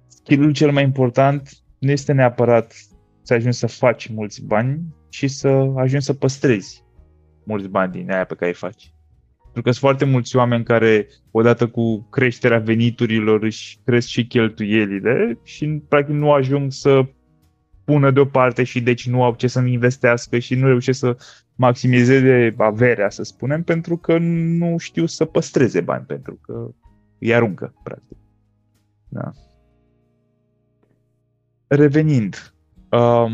skill-ul 0.07 0.53
cel 0.53 0.73
mai 0.73 0.83
important 0.83 1.51
nu 1.79 1.91
este 1.91 2.13
neapărat 2.13 2.75
să 3.23 3.35
ajungi 3.35 3.57
să 3.57 3.67
faci 3.67 4.07
mulți 4.07 4.45
bani, 4.45 4.81
ci 5.09 5.31
să 5.31 5.49
ajungi 5.77 6.05
să 6.05 6.15
păstrezi 6.15 6.85
mulți 7.45 7.69
bani 7.69 7.93
din 7.93 8.11
aia 8.11 8.25
pe 8.25 8.35
care 8.35 8.51
îi 8.51 8.57
faci. 8.57 8.95
Pentru 9.53 9.63
că 9.63 9.71
sunt 9.71 9.85
foarte 9.91 10.05
mulți 10.05 10.37
oameni 10.37 10.65
care, 10.65 11.07
odată 11.31 11.69
cu 11.69 12.07
creșterea 12.11 12.59
veniturilor, 12.59 13.43
își 13.43 13.79
cresc 13.85 14.09
și 14.09 14.27
cheltuielile 14.27 15.39
și, 15.43 15.83
practic, 15.89 16.15
nu 16.15 16.33
ajung 16.33 16.73
să 16.73 17.07
pună 17.85 18.11
deoparte 18.11 18.65
și 18.65 18.81
deci 18.81 19.09
nu 19.09 19.23
au 19.23 19.35
ce 19.35 19.47
să 19.47 19.61
investească 19.61 20.39
și 20.39 20.55
nu 20.55 20.67
reușesc 20.67 20.99
să 20.99 21.17
maximizeze 21.55 22.55
averea, 22.59 23.11
să 23.11 23.23
spunem, 23.23 23.63
pentru 23.63 23.97
că 23.97 24.19
nu 24.19 24.79
știu 24.79 25.07
să 25.07 25.25
păstreze 25.25 25.81
bani, 25.81 26.05
pentru 26.05 26.39
că 26.43 26.69
îi 27.19 27.35
aruncă, 27.35 27.75
practic. 27.83 28.17
Da. 29.09 29.31
Revenind, 31.67 32.55
um, 32.91 33.33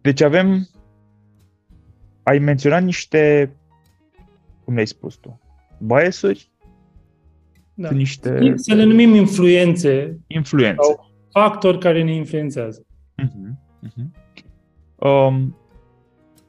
deci 0.00 0.20
avem, 0.20 0.68
ai 2.24 2.38
menționat 2.38 2.82
niște, 2.82 3.52
cum 4.64 4.74
le-ai 4.74 4.86
spus 4.86 5.14
tu, 5.14 5.40
biasuri, 5.78 6.50
Da. 7.74 7.86
sunt 7.86 7.98
niște 7.98 8.52
Să 8.56 8.74
le 8.74 8.84
numim 8.84 9.14
influențe, 9.14 10.18
influențe. 10.26 10.82
Sau- 10.82 11.12
factori 11.30 11.78
care 11.78 12.02
ne 12.02 12.14
influențează. 12.14 12.86
Mhm, 13.16 13.58
mhm. 13.80 14.12
Um, 15.08 15.56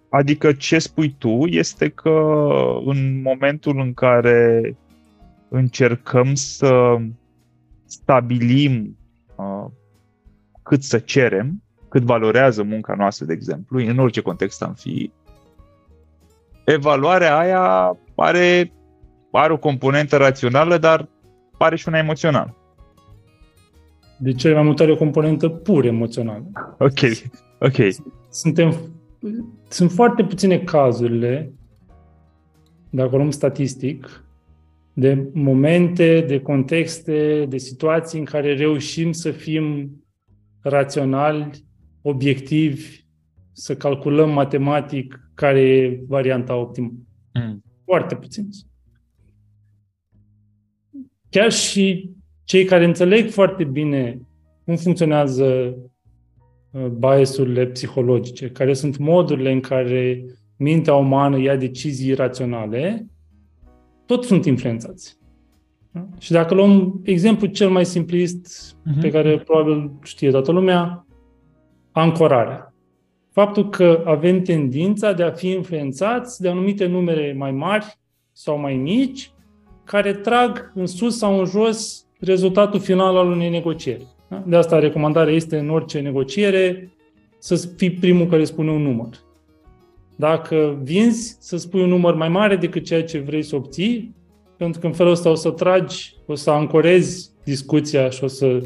adică 0.10 0.53
ce 0.53 0.79
spui 0.79 1.15
tu 1.17 1.46
este 1.46 1.89
că 1.89 2.39
în 2.86 3.22
momentul 3.22 3.79
în 3.79 3.94
care 3.94 4.75
încercăm 5.50 6.34
să 6.34 6.98
stabilim 7.86 8.98
uh, 9.36 9.65
cât 10.63 10.84
să 10.84 11.00
cerem, 11.00 11.63
cât 11.89 12.03
valorează 12.03 12.63
munca 12.63 12.96
noastră, 12.96 13.25
de 13.25 13.34
exemplu, 13.34 13.79
în 13.79 13.98
orice 14.00 14.22
context 14.22 14.63
am 14.63 14.74
fi, 14.74 15.12
evaluarea 16.65 17.38
aia 17.38 17.98
are, 18.15 18.74
are 19.31 19.53
o 19.53 19.57
componentă 19.57 20.17
rațională, 20.17 20.77
dar 20.77 21.10
are 21.57 21.75
și 21.75 21.88
una 21.88 21.98
emoțională. 21.98 22.55
De 24.19 24.31
cele 24.31 24.53
mai 24.53 24.63
multe 24.63 24.84
ori 24.84 24.91
o 24.91 24.95
componentă 24.95 25.50
pur 25.50 25.86
emoțională. 25.86 26.51
Ok, 26.77 27.00
ok. 27.60 27.75
Suntem, 28.29 28.75
sunt 29.67 29.91
foarte 29.91 30.24
puține 30.24 30.60
cazurile, 30.60 31.53
dacă 32.89 33.10
o 33.13 33.17
luăm 33.17 33.31
statistic, 33.31 34.24
de 34.93 35.29
momente, 35.34 36.24
de 36.27 36.39
contexte, 36.39 37.45
de 37.50 37.57
situații 37.57 38.19
în 38.19 38.25
care 38.25 38.55
reușim 38.55 39.12
să 39.12 39.31
fim 39.31 39.89
raționali, 40.62 41.50
obiectivi, 42.01 43.04
să 43.57 43.75
calculăm 43.75 44.29
matematic 44.29 45.29
care 45.33 45.59
e 45.59 46.03
varianta 46.07 46.55
optimă. 46.55 46.91
Mm. 47.33 47.63
Foarte 47.85 48.15
puțin. 48.15 48.50
Chiar 51.29 51.51
și 51.51 52.09
cei 52.43 52.65
care 52.65 52.85
înțeleg 52.85 53.29
foarte 53.29 53.63
bine 53.63 54.19
cum 54.65 54.75
funcționează 54.75 55.75
uh, 56.71 56.85
biasurile 56.85 57.65
psihologice, 57.65 58.50
care 58.50 58.74
sunt 58.74 58.97
modurile 58.97 59.51
în 59.51 59.59
care 59.59 60.25
mintea 60.57 60.93
umană 60.93 61.39
ia 61.39 61.55
decizii 61.55 62.13
raționale, 62.13 63.07
tot 64.05 64.24
sunt 64.24 64.45
influențați. 64.45 65.17
Da? 65.91 66.07
Și 66.19 66.31
dacă 66.31 66.53
luăm 66.53 67.00
exemplu 67.03 67.47
cel 67.47 67.69
mai 67.69 67.85
simplist, 67.85 68.75
Mhm. 68.83 69.00
pe 69.00 69.09
care 69.09 69.39
probabil 69.39 69.91
știe 70.03 70.31
toată 70.31 70.51
lumea, 70.51 71.07
ancorarea. 71.91 72.75
Faptul 73.36 73.70
că 73.70 74.01
avem 74.06 74.42
tendința 74.42 75.13
de 75.13 75.24
a 75.24 75.32
fi 75.32 75.50
influențați 75.50 76.42
de 76.42 76.50
anumite 76.50 76.86
numere 76.86 77.36
mai 77.38 77.51
mari 77.51 77.98
sau 78.32 78.60
mai 78.60 78.75
mici, 78.75 79.32
care 79.84 80.13
trag 80.13 80.72
în 80.75 80.86
sus 80.86 81.18
sau 81.18 81.39
în 81.39 81.46
jos 81.46 82.06
rezultatul 82.20 82.80
final 82.80 83.18
al 83.18 83.27
unei 83.27 83.50
negocieri. 83.50 84.06
Da? 84.30 84.44
De 84.48 84.56
asta 84.56 84.80
recomandarea 84.80 85.34
este 85.34 85.58
în 85.58 85.70
orice 85.70 86.00
negociere 86.00 86.92
să 87.38 87.70
fii 87.77 87.92
primul 87.92 88.27
care 88.27 88.44
spune 88.44 88.72
un 88.72 88.82
număr. 88.82 89.10
Dacă 90.15 90.80
vinzi, 90.84 91.38
să 91.39 91.58
spui 91.58 91.82
un 91.82 91.89
număr 91.89 92.15
mai 92.15 92.30
mare 92.30 92.56
decât 92.56 92.86
ceea 92.86 93.04
ce 93.04 93.20
vrei 93.20 93.44
să 93.44 93.56
obții 93.56 94.15
pentru 94.58 94.80
că 94.80 94.86
în 94.86 94.94
felul 94.94 95.12
ăsta 95.12 95.30
o 95.30 95.36
să 95.36 95.50
tragi, 95.50 96.15
o 96.25 96.36
să 96.36 96.50
ancorezi 96.50 97.30
discuția 97.44 98.10
și 98.10 98.24
o 98.24 98.27
să 98.27 98.62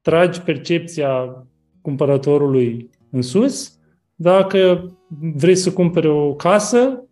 tragi 0.00 0.40
percepția 0.40 1.46
cumpărătorului 1.80 2.90
în 3.10 3.22
sus. 3.22 3.78
Dacă 4.14 4.90
vrei 5.34 5.56
să 5.56 5.72
cumpere 5.72 6.08
o 6.08 6.34
casă, 6.34 7.04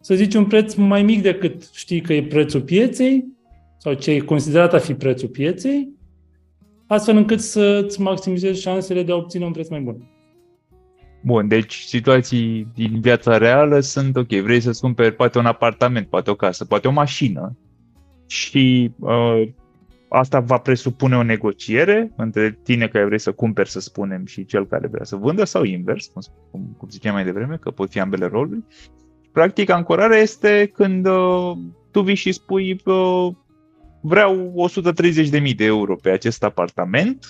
să 0.00 0.14
zici 0.14 0.34
un 0.34 0.46
preț 0.46 0.74
mai 0.74 1.02
mic 1.02 1.22
decât 1.22 1.70
știi 1.72 2.00
că 2.00 2.12
e 2.12 2.22
prețul 2.22 2.62
pieței 2.62 3.24
sau 3.78 3.92
ce 3.92 4.10
e 4.10 4.18
considerat 4.18 4.74
a 4.74 4.78
fi 4.78 4.94
prețul 4.94 5.28
pieței, 5.28 5.88
astfel 6.86 7.16
încât 7.16 7.40
să-ți 7.40 8.00
maximizezi 8.00 8.60
șansele 8.60 9.02
de 9.02 9.12
a 9.12 9.16
obține 9.16 9.44
un 9.44 9.52
preț 9.52 9.68
mai 9.68 9.80
bun. 9.80 10.10
Bun, 11.22 11.48
deci 11.48 11.74
situații 11.74 12.66
din 12.74 13.00
viața 13.00 13.36
reală 13.36 13.80
sunt 13.80 14.16
ok, 14.16 14.28
vrei 14.28 14.60
să-ți 14.60 14.80
cumperi 14.80 15.14
poate 15.14 15.38
un 15.38 15.46
apartament, 15.46 16.06
poate 16.06 16.30
o 16.30 16.34
casă, 16.34 16.64
poate 16.64 16.88
o 16.88 16.92
mașină 16.92 17.56
și 18.26 18.90
uh, 18.98 19.42
asta 20.12 20.40
va 20.40 20.58
presupune 20.58 21.16
o 21.16 21.22
negociere 21.22 22.12
între 22.16 22.58
tine 22.62 22.88
care 22.88 23.04
vrei 23.04 23.18
să 23.18 23.32
cumperi, 23.32 23.70
să 23.70 23.80
spunem, 23.80 24.26
și 24.26 24.44
cel 24.44 24.66
care 24.66 24.86
vrea 24.86 25.04
să 25.04 25.16
vândă 25.16 25.44
sau 25.44 25.62
invers, 25.62 26.06
cum, 26.50 26.74
cum 26.78 26.88
ziceam 26.88 27.14
mai 27.14 27.24
devreme, 27.24 27.56
că 27.56 27.70
pot 27.70 27.90
fi 27.90 28.00
ambele 28.00 28.26
roluri. 28.26 28.64
Practic, 29.32 29.70
ancorarea 29.70 30.18
este 30.18 30.70
când 30.74 31.06
uh, 31.06 31.52
tu 31.90 32.00
vii 32.00 32.14
și 32.14 32.32
spui 32.32 32.80
uh, 32.84 33.28
vreau 34.00 34.54
130.000 35.42 35.54
de 35.56 35.64
euro 35.64 35.96
pe 35.96 36.10
acest 36.10 36.44
apartament, 36.44 37.26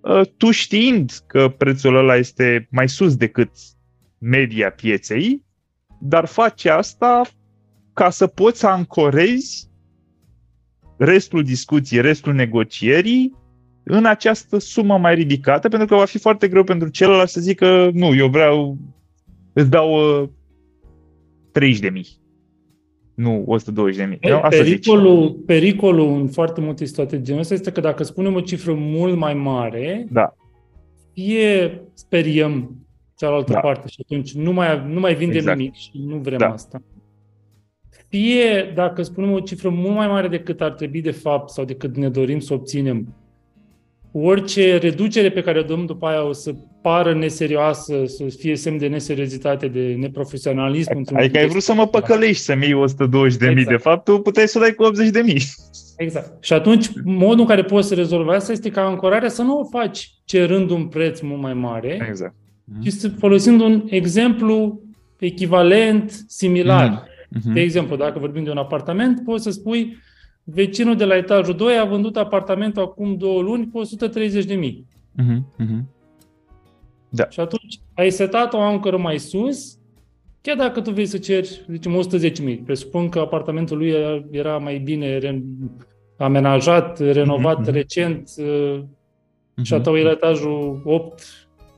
uh, 0.00 0.20
tu 0.36 0.50
știind 0.50 1.12
că 1.26 1.48
prețul 1.48 1.96
ăla 1.96 2.16
este 2.16 2.68
mai 2.70 2.88
sus 2.88 3.16
decât 3.16 3.50
media 4.18 4.70
pieței, 4.70 5.44
dar 6.00 6.24
faci 6.24 6.64
asta 6.64 7.22
ca 7.92 8.10
să 8.10 8.26
poți 8.26 8.58
să 8.58 8.66
ancorezi 8.66 9.70
restul 10.96 11.42
discuției, 11.42 12.00
restul 12.00 12.34
negocierii 12.34 13.34
în 13.82 14.04
această 14.04 14.58
sumă 14.58 14.98
mai 14.98 15.14
ridicată, 15.14 15.68
pentru 15.68 15.88
că 15.88 15.94
va 15.94 16.04
fi 16.04 16.18
foarte 16.18 16.48
greu 16.48 16.64
pentru 16.64 16.88
celălalt 16.88 17.28
să 17.28 17.40
zică 17.40 17.90
nu, 17.92 18.14
eu 18.14 18.28
vreau, 18.28 18.78
îți 19.52 19.70
dau 19.70 20.20
uh, 20.22 20.28
30 21.52 21.80
de 21.80 21.88
mii 21.88 22.24
nu 23.16 23.42
120 23.46 23.96
de 23.96 24.04
mii. 24.04 24.18
Pericolul, 24.48 25.42
pericolul 25.46 26.20
în 26.20 26.28
foarte 26.28 26.60
multe 26.60 26.84
situații 26.84 27.16
de 27.16 27.22
genul 27.22 27.40
ăsta 27.40 27.54
este 27.54 27.72
că 27.72 27.80
dacă 27.80 28.02
spunem 28.02 28.34
o 28.34 28.40
cifră 28.40 28.74
mult 28.74 29.16
mai 29.16 29.34
mare, 29.34 30.06
da. 30.10 30.34
fie 31.12 31.82
speriem 31.94 32.76
cealaltă 33.16 33.52
da. 33.52 33.60
parte 33.60 33.88
și 33.88 34.00
atunci 34.04 34.32
nu 34.32 34.52
mai, 34.52 34.86
nu 34.88 35.00
mai 35.00 35.14
vindem 35.14 35.36
exact. 35.36 35.58
nimic 35.58 35.74
și 35.74 35.90
nu 36.06 36.16
vrem 36.16 36.38
da. 36.38 36.48
asta. 36.48 36.82
Fie 38.08 38.72
dacă 38.74 39.02
spunem 39.02 39.32
o 39.32 39.40
cifră 39.40 39.68
mult 39.68 39.94
mai 39.94 40.06
mare 40.06 40.28
decât 40.28 40.60
ar 40.60 40.70
trebui 40.70 41.00
de 41.00 41.10
fapt 41.10 41.50
sau 41.50 41.64
decât 41.64 41.96
ne 41.96 42.08
dorim 42.08 42.38
să 42.38 42.54
obținem, 42.54 43.14
orice 44.12 44.76
reducere 44.76 45.30
pe 45.30 45.40
care 45.40 45.58
o 45.58 45.62
dăm 45.62 45.86
după 45.86 46.06
aia 46.06 46.26
o 46.26 46.32
să 46.32 46.54
pară 46.82 47.14
neserioasă, 47.14 48.02
să 48.06 48.24
fie 48.38 48.56
semn 48.56 48.78
de 48.78 48.86
neseriozitate, 48.86 49.68
de 49.68 49.96
neprofesionalism. 49.98 51.04
Adică 51.14 51.38
ai 51.38 51.46
vrut 51.46 51.62
să 51.62 51.74
mă 51.74 51.86
păcălești 51.86 52.42
să-mi 52.42 52.62
iei 52.62 52.72
120 52.72 53.38
de 53.38 53.46
exact. 53.46 53.56
mii, 53.56 53.76
de 53.76 53.82
fapt 53.82 54.04
tu 54.04 54.18
puteai 54.18 54.48
să 54.48 54.58
o 54.58 54.60
dai 54.60 54.72
cu 54.72 54.82
80 54.82 55.10
de 55.10 55.20
mii. 55.20 55.42
Exact. 55.96 56.44
Și 56.44 56.52
atunci 56.52 56.88
modul 57.04 57.40
în 57.40 57.46
care 57.46 57.62
poți 57.62 57.88
să 57.88 57.94
rezolvi 57.94 58.30
asta 58.30 58.52
este 58.52 58.70
ca 58.70 58.82
ancorarea 58.82 59.28
să 59.28 59.42
nu 59.42 59.58
o 59.58 59.64
faci 59.64 60.10
cerând 60.24 60.70
un 60.70 60.86
preț 60.86 61.20
mult 61.20 61.40
mai 61.40 61.54
mare, 61.54 62.06
exact. 62.08 62.34
ci 62.82 63.10
folosind 63.18 63.60
un 63.60 63.82
exemplu 63.86 64.80
echivalent, 65.18 66.24
similar. 66.26 67.04
Mm-hmm. 67.26 67.52
De 67.52 67.60
exemplu, 67.60 67.96
dacă 67.96 68.18
vorbim 68.18 68.44
de 68.44 68.50
un 68.50 68.56
apartament, 68.56 69.24
poți 69.24 69.42
să 69.42 69.50
spui 69.50 69.96
vecinul 70.44 70.96
de 70.96 71.04
la 71.04 71.16
etajul 71.16 71.54
2 71.54 71.78
a 71.78 71.84
vândut 71.84 72.16
apartamentul 72.16 72.82
acum 72.82 73.16
două 73.16 73.42
luni 73.42 73.70
cu 73.70 73.78
130 73.78 74.44
de 74.44 74.54
mii. 74.54 74.86
Uh-huh, 75.22 75.64
uh-huh. 75.64 75.80
Da. 77.08 77.28
Și 77.28 77.40
atunci 77.40 77.80
ai 77.94 78.10
setat 78.10 78.52
o 78.52 78.60
ancoră 78.60 78.96
mai 78.96 79.18
sus, 79.18 79.78
chiar 80.40 80.56
dacă 80.56 80.80
tu 80.80 80.90
vrei 80.90 81.06
să 81.06 81.18
ceri, 81.18 81.64
zicem, 81.70 81.94
110 81.94 82.42
mii. 82.42 82.56
Presupun 82.56 83.08
că 83.08 83.18
apartamentul 83.18 83.76
lui 83.76 83.94
era 84.30 84.58
mai 84.58 84.78
bine 84.78 85.18
re- 85.18 85.42
amenajat, 86.16 86.98
renovat 86.98 87.68
uh-huh. 87.68 87.72
recent 87.72 88.30
uh-huh. 88.42 88.82
și 89.62 89.74
a 89.74 89.80
tău 89.80 89.96
era 89.98 90.10
etajul 90.10 90.82
8, 90.84 91.22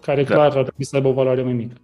care 0.00 0.22
da. 0.22 0.34
clar 0.34 0.56
ar 0.56 0.62
trebui 0.62 0.84
să 0.84 0.96
aibă 0.96 1.08
o 1.08 1.12
valoare 1.12 1.42
mai 1.42 1.52
mică. 1.52 1.74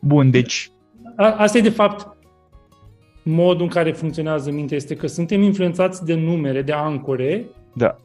Da. 0.00 0.08
Bun, 0.08 0.30
deci... 0.30 0.70
A, 1.16 1.32
asta 1.36 1.58
e 1.58 1.60
de 1.60 1.70
fapt 1.70 2.16
modul 3.22 3.62
în 3.62 3.68
care 3.68 3.92
funcționează 3.92 4.50
mintea 4.50 4.76
este 4.76 4.94
că 4.94 5.06
suntem 5.06 5.42
influențați 5.42 6.04
de 6.04 6.14
numere, 6.14 6.62
de 6.62 6.72
ancore, 6.72 7.46
da. 7.74 8.00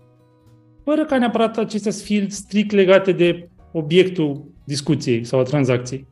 fără 0.83 1.05
ca 1.05 1.17
neapărat 1.17 1.57
acestea 1.57 1.91
să 1.91 2.03
fie 2.03 2.29
strict 2.29 2.71
legate 2.71 3.11
de 3.11 3.49
obiectul 3.71 4.51
discuției 4.63 5.23
sau 5.23 5.39
a 5.39 5.43
tranzacției. 5.43 6.07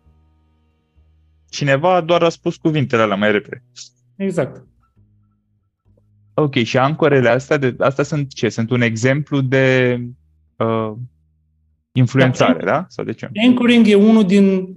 Cineva 1.50 2.02
doar 2.02 2.24
a 2.24 2.30
spus 2.30 2.56
cuvintele 2.56 3.02
alea 3.02 3.15
mai 3.15 3.32
repede. 3.32 3.63
Exact. 4.15 4.65
Ok, 6.34 6.56
și 6.56 6.78
ancorele 6.78 7.30
astea, 7.30 7.58
de, 7.58 7.76
astea 7.80 8.04
sunt 8.04 8.34
ce? 8.34 8.50
Sunt 8.50 8.70
un 8.70 8.82
exemplu 8.82 9.41
de 9.41 9.98
uh, 10.58 10.91
influențare, 11.91 12.60
da? 12.60 12.72
da? 12.72 12.86
Sau 12.88 13.06
de 13.06 13.13
ce? 13.13 13.30
Anchoring 13.46 13.88
e 13.88 13.96
unul 13.96 14.26
din 14.26 14.76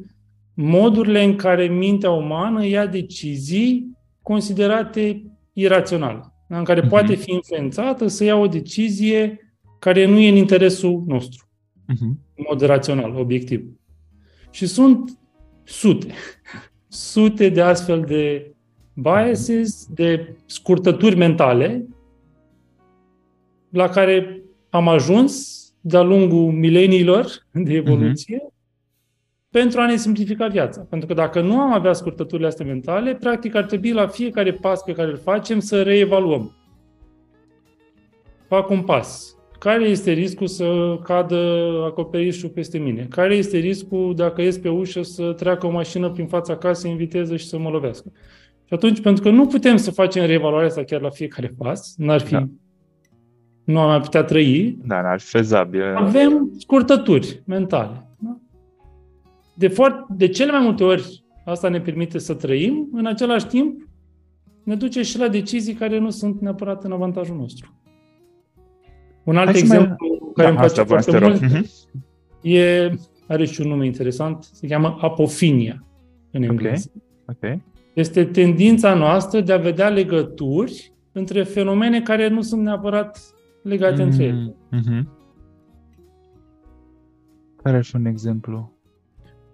modurile 0.54 1.24
în 1.24 1.36
care 1.36 1.66
mintea 1.66 2.10
umană 2.10 2.66
ia 2.66 2.86
decizii 2.86 3.96
considerate 4.22 5.22
iraționale, 5.52 6.32
în 6.48 6.64
care 6.64 6.84
uh-huh. 6.84 6.88
poate 6.88 7.14
fi 7.14 7.32
influențată 7.32 8.06
să 8.06 8.24
ia 8.24 8.36
o 8.36 8.46
decizie 8.46 9.38
care 9.78 10.06
nu 10.06 10.18
e 10.18 10.28
în 10.28 10.36
interesul 10.36 11.02
nostru, 11.06 11.48
uh-huh. 11.92 12.34
în 12.34 12.44
mod 12.48 12.60
rațional, 12.60 13.16
obiectiv. 13.16 13.64
Și 14.50 14.66
sunt 14.66 15.18
sute, 15.64 16.12
sute 16.88 17.48
de 17.48 17.60
astfel 17.60 18.00
de 18.00 18.54
biases, 18.94 19.86
de 19.94 20.36
scurtături 20.46 21.16
mentale 21.16 21.86
la 23.68 23.88
care 23.88 24.42
am 24.70 24.88
ajuns 24.88 25.62
de-a 25.80 26.02
lungul 26.02 26.52
mileniilor 26.52 27.46
de 27.52 27.72
evoluție 27.72 28.38
uh-huh 28.38 28.53
pentru 29.54 29.80
a 29.80 29.86
ne 29.86 29.96
simplifica 29.96 30.46
viața. 30.46 30.86
Pentru 30.90 31.08
că 31.08 31.14
dacă 31.14 31.40
nu 31.40 31.60
am 31.60 31.72
avea 31.72 31.92
scurtăturile 31.92 32.46
astea 32.46 32.66
mentale, 32.66 33.14
practic 33.14 33.54
ar 33.54 33.64
trebui 33.64 33.92
la 33.92 34.06
fiecare 34.06 34.52
pas 34.52 34.82
pe 34.82 34.92
care 34.92 35.10
îl 35.10 35.16
facem 35.16 35.58
să 35.58 35.82
reevaluăm. 35.82 36.56
Fac 38.48 38.70
un 38.70 38.82
pas. 38.82 39.36
Care 39.58 39.84
este 39.84 40.12
riscul 40.12 40.46
să 40.46 40.98
cadă 41.02 41.36
acoperișul 41.86 42.48
peste 42.48 42.78
mine? 42.78 43.06
Care 43.10 43.34
este 43.34 43.56
riscul 43.56 44.14
dacă 44.16 44.42
ies 44.42 44.58
pe 44.58 44.68
ușă 44.68 45.02
să 45.02 45.32
treacă 45.32 45.66
o 45.66 45.70
mașină 45.70 46.10
prin 46.10 46.26
fața 46.26 46.56
casei 46.56 46.90
în 46.90 46.96
viteză 46.96 47.36
și 47.36 47.46
să 47.46 47.58
mă 47.58 47.68
lovească? 47.68 48.12
Și 48.64 48.74
atunci, 48.74 49.00
pentru 49.00 49.22
că 49.22 49.30
nu 49.30 49.46
putem 49.46 49.76
să 49.76 49.90
facem 49.90 50.26
reevaluarea 50.26 50.68
asta 50.68 50.84
chiar 50.84 51.00
la 51.00 51.10
fiecare 51.10 51.54
pas, 51.58 51.94
n-ar 51.96 52.20
fi 52.20 52.32
da. 52.32 52.44
nu 53.64 53.78
am 53.78 53.88
mai 53.88 54.00
putea 54.00 54.22
trăi. 54.22 54.78
Da, 54.84 55.00
n-ar 55.02 55.20
fi 55.20 55.26
fezabil. 55.26 55.94
Avem 55.96 56.50
scurtături 56.58 57.42
mentale. 57.46 58.08
Da? 59.54 59.66
de, 59.66 59.68
foarte, 59.68 60.04
de 60.08 60.28
cele 60.28 60.50
mai 60.50 60.60
multe 60.60 60.84
ori 60.84 61.24
asta 61.44 61.68
ne 61.68 61.80
permite 61.80 62.18
să 62.18 62.34
trăim, 62.34 62.88
în 62.92 63.06
același 63.06 63.46
timp 63.46 63.88
ne 64.64 64.74
duce 64.74 65.02
și 65.02 65.18
la 65.18 65.28
decizii 65.28 65.74
care 65.74 65.98
nu 65.98 66.10
sunt 66.10 66.40
neapărat 66.40 66.84
în 66.84 66.92
avantajul 66.92 67.36
nostru. 67.36 67.78
Un 69.24 69.36
alt 69.36 69.50
Hai 69.50 69.58
exemplu 69.58 69.96
mai... 70.10 70.32
care 70.34 70.48
da, 70.48 70.54
îmi 70.54 70.58
place 70.58 70.82
foarte 70.82 71.18
mult 71.18 71.40
uh-huh. 71.42 71.64
e, 72.42 72.90
are 73.28 73.44
și 73.44 73.60
un 73.60 73.68
nume 73.68 73.86
interesant, 73.86 74.42
se 74.52 74.66
cheamă 74.66 74.98
apofinia 75.00 75.84
în 76.30 76.42
engleză. 76.42 76.92
Okay. 76.94 77.36
Okay. 77.36 77.62
Este 77.94 78.24
tendința 78.24 78.94
noastră 78.94 79.40
de 79.40 79.52
a 79.52 79.56
vedea 79.56 79.88
legături 79.88 80.92
între 81.12 81.42
fenomene 81.42 82.02
care 82.02 82.28
nu 82.28 82.40
sunt 82.40 82.62
neapărat 82.62 83.34
legate 83.62 83.94
mm-hmm. 83.94 84.04
între 84.04 84.24
ele. 84.24 84.54
Mm-hmm. 84.72 85.08
Care 87.62 87.76
ar 87.76 87.84
fi 87.84 87.96
un 87.96 88.04
exemplu? 88.04 88.73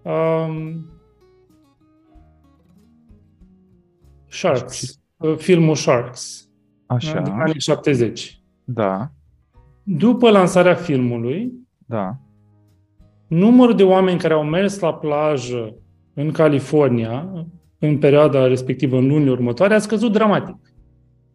Um, 0.02 0.86
Sharks, 4.28 5.00
uh, 5.16 5.36
filmul 5.36 5.74
Sharks, 5.74 6.48
Așa. 6.86 7.20
din 7.20 7.32
anii 7.32 7.60
70. 7.60 8.42
Da. 8.64 9.10
După 9.82 10.30
lansarea 10.30 10.74
filmului, 10.74 11.52
da. 11.86 12.18
numărul 13.26 13.76
de 13.76 13.82
oameni 13.82 14.18
care 14.18 14.34
au 14.34 14.44
mers 14.44 14.78
la 14.78 14.94
plajă 14.94 15.74
în 16.14 16.30
California 16.30 17.46
în 17.78 17.98
perioada 17.98 18.46
respectivă, 18.46 18.96
în 18.96 19.06
lunile 19.06 19.30
următoare, 19.30 19.74
a 19.74 19.78
scăzut 19.78 20.12
dramatic. 20.12 20.56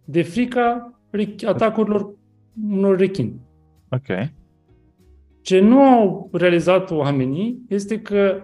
De 0.03 0.21
frica 0.21 0.99
atacurilor 1.45 2.15
unor 2.69 2.97
rechini. 2.97 3.41
Ok. 3.89 4.29
Ce 5.41 5.59
nu 5.59 5.81
au 5.81 6.29
realizat 6.31 6.91
oamenii 6.91 7.61
este 7.69 8.01
că 8.01 8.41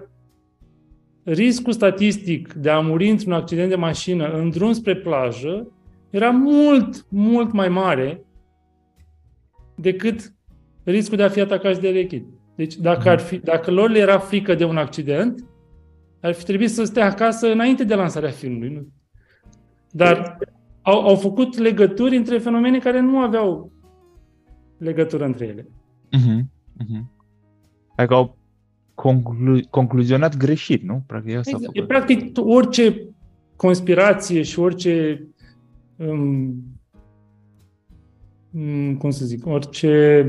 riscul 1.23 1.73
statistic 1.73 2.53
de 2.53 2.69
a 2.69 2.79
muri 2.79 3.09
într-un 3.09 3.33
accident 3.33 3.69
de 3.69 3.75
mașină 3.75 4.31
în 4.31 4.49
drum 4.49 4.71
spre 4.71 4.95
plajă 4.95 5.67
era 6.09 6.29
mult, 6.29 7.05
mult 7.09 7.51
mai 7.51 7.69
mare 7.69 8.25
decât 9.75 10.33
riscul 10.83 11.17
de 11.17 11.23
a 11.23 11.29
fi 11.29 11.39
atacați 11.39 11.81
de 11.81 11.89
rechid. 11.89 12.25
Deci 12.55 12.75
dacă, 12.75 13.09
ar 13.09 13.19
fi, 13.19 13.37
dacă 13.37 13.71
lor 13.71 13.89
le 13.89 13.99
era 13.99 14.17
frică 14.17 14.55
de 14.55 14.65
un 14.65 14.77
accident, 14.77 15.45
ar 16.21 16.33
fi 16.33 16.43
trebuit 16.43 16.69
să 16.69 16.83
stea 16.83 17.05
acasă 17.05 17.51
înainte 17.51 17.83
de 17.83 17.95
lansarea 17.95 18.29
filmului. 18.29 18.69
Nu? 18.69 18.87
Dar 19.91 20.37
au, 20.81 21.07
au 21.07 21.15
făcut 21.15 21.57
legături 21.57 22.15
între 22.15 22.37
fenomene 22.37 22.79
care 22.79 22.99
nu 22.99 23.19
aveau 23.19 23.71
legătură 24.77 25.25
între 25.25 25.45
ele. 25.45 25.67
Uh-huh. 26.17 26.41
Uh-huh. 26.83 27.03
Adică 27.95 28.13
au 28.13 28.37
conclu- 29.01 29.67
concluzionat 29.69 30.37
greșit, 30.37 30.83
nu? 30.83 31.03
Practic, 31.07 31.37
asta 31.37 31.51
exact. 31.55 31.77
E 31.77 31.83
practic 31.83 32.31
orice 32.33 33.07
conspirație 33.55 34.41
și 34.41 34.59
orice 34.59 35.23
um, 35.95 36.53
um, 38.51 38.95
cum 38.97 39.09
să 39.09 39.25
zic, 39.25 39.45
orice 39.45 40.25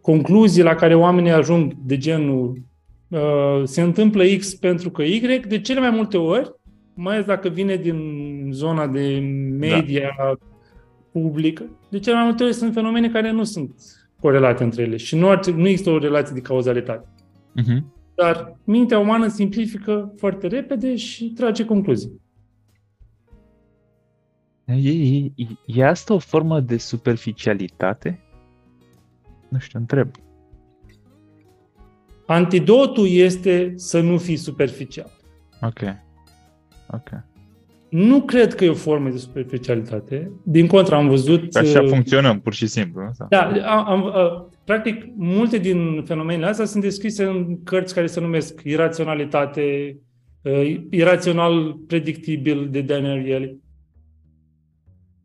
concluzii 0.00 0.62
la 0.62 0.74
care 0.74 0.94
oamenii 0.94 1.30
ajung 1.30 1.74
de 1.84 1.96
genul 1.96 2.62
uh, 3.08 3.62
se 3.64 3.80
întâmplă 3.80 4.24
X 4.38 4.54
pentru 4.54 4.90
că 4.90 5.02
Y, 5.02 5.42
de 5.48 5.60
cele 5.60 5.80
mai 5.80 5.90
multe 5.90 6.16
ori, 6.16 6.54
mai 6.94 7.14
ales 7.14 7.26
dacă 7.26 7.48
vine 7.48 7.76
din 7.76 7.98
zona 8.52 8.86
de 8.86 9.18
media 9.58 10.14
da. 10.18 10.34
publică, 11.12 11.64
de 11.88 11.98
cele 11.98 12.16
mai 12.16 12.24
multe 12.24 12.44
ori 12.44 12.54
sunt 12.54 12.72
fenomene 12.72 13.10
care 13.10 13.30
nu 13.30 13.44
sunt 13.44 13.74
corelate 14.20 14.64
între 14.64 14.82
ele 14.82 14.96
și 14.96 15.16
nu, 15.16 15.28
ar, 15.28 15.46
nu 15.46 15.68
există 15.68 15.90
o 15.90 15.98
relație 15.98 16.34
de 16.34 16.40
cauzalitate. 16.40 17.06
Uh-huh. 17.60 17.82
Dar 18.14 18.58
mintea 18.64 18.98
umană 18.98 19.28
simplifică 19.28 20.12
foarte 20.16 20.46
repede 20.46 20.96
și 20.96 21.32
trage 21.32 21.64
concluzii. 21.64 22.20
E, 24.64 24.90
e, 24.90 25.32
e 25.66 25.84
asta 25.84 26.14
o 26.14 26.18
formă 26.18 26.60
de 26.60 26.76
superficialitate? 26.76 28.20
Nu 29.48 29.58
știu, 29.58 29.78
întreb. 29.78 30.10
Antidotul 32.26 33.08
este 33.08 33.72
să 33.76 34.00
nu 34.00 34.18
fii 34.18 34.36
superficial. 34.36 35.10
Ok. 35.60 35.80
Ok. 36.90 37.10
Nu 37.92 38.22
cred 38.22 38.54
că 38.54 38.64
e 38.64 38.68
o 38.68 38.74
formă 38.74 39.08
de 39.08 39.16
superficialitate. 39.16 40.30
Din 40.42 40.66
contră, 40.66 40.94
am 40.94 41.08
văzut... 41.08 41.56
Așa 41.56 41.80
uh, 41.80 41.88
funcționăm, 41.88 42.40
pur 42.40 42.54
și 42.54 42.66
simplu. 42.66 43.10
Da, 43.28 43.52
am, 43.66 43.88
am, 43.88 44.02
uh, 44.02 44.44
practic, 44.64 45.04
multe 45.16 45.58
din 45.58 46.02
fenomenele 46.06 46.46
astea 46.46 46.64
sunt 46.64 46.82
descrise 46.82 47.24
în 47.24 47.62
cărți 47.62 47.94
care 47.94 48.06
se 48.06 48.20
numesc 48.20 48.60
Iraționalitate, 48.64 49.96
uh, 50.42 50.80
Irațional 50.90 51.72
predictibil 51.86 52.68
de 52.70 52.80
Daniel 52.80 53.18
Ariely. 53.18 53.56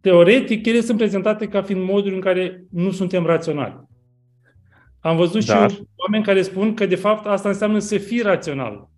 Teoretic, 0.01 0.65
ele 0.65 0.81
sunt 0.81 0.97
prezentate 0.97 1.47
ca 1.47 1.61
fiind 1.61 1.83
moduri 1.83 2.15
în 2.15 2.21
care 2.21 2.63
nu 2.71 2.91
suntem 2.91 3.25
raționali. 3.25 3.87
Am 4.99 5.15
văzut 5.15 5.45
Dar... 5.45 5.71
și 5.71 5.83
oameni 5.95 6.23
care 6.23 6.41
spun 6.41 6.73
că, 6.73 6.85
de 6.85 6.95
fapt, 6.95 7.25
asta 7.25 7.49
înseamnă 7.49 7.79
să 7.79 7.97
fii 7.97 8.21
rațional. 8.21 8.89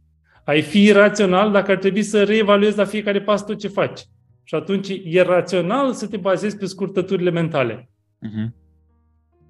Ai 0.49 0.61
fi 0.61 0.91
rațional 0.91 1.51
dacă 1.51 1.71
ar 1.71 1.77
trebui 1.77 2.03
să 2.03 2.23
reevaluezi 2.23 2.77
la 2.77 2.85
fiecare 2.85 3.21
pas 3.21 3.45
tot 3.45 3.57
ce 3.57 3.67
faci. 3.67 3.99
Și 4.43 4.55
atunci 4.55 5.01
e 5.03 5.21
rațional 5.21 5.93
să 5.93 6.07
te 6.07 6.17
bazezi 6.17 6.57
pe 6.57 6.65
scurtăturile 6.65 7.29
mentale. 7.29 7.89
Uh-huh. 8.25 8.49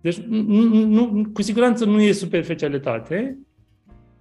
Deci, 0.02 0.18
nu, 0.18 0.86
nu, 0.86 1.30
cu 1.34 1.42
siguranță 1.42 1.86
nu 1.86 2.02
e 2.02 2.12
superficialitate. 2.12 3.40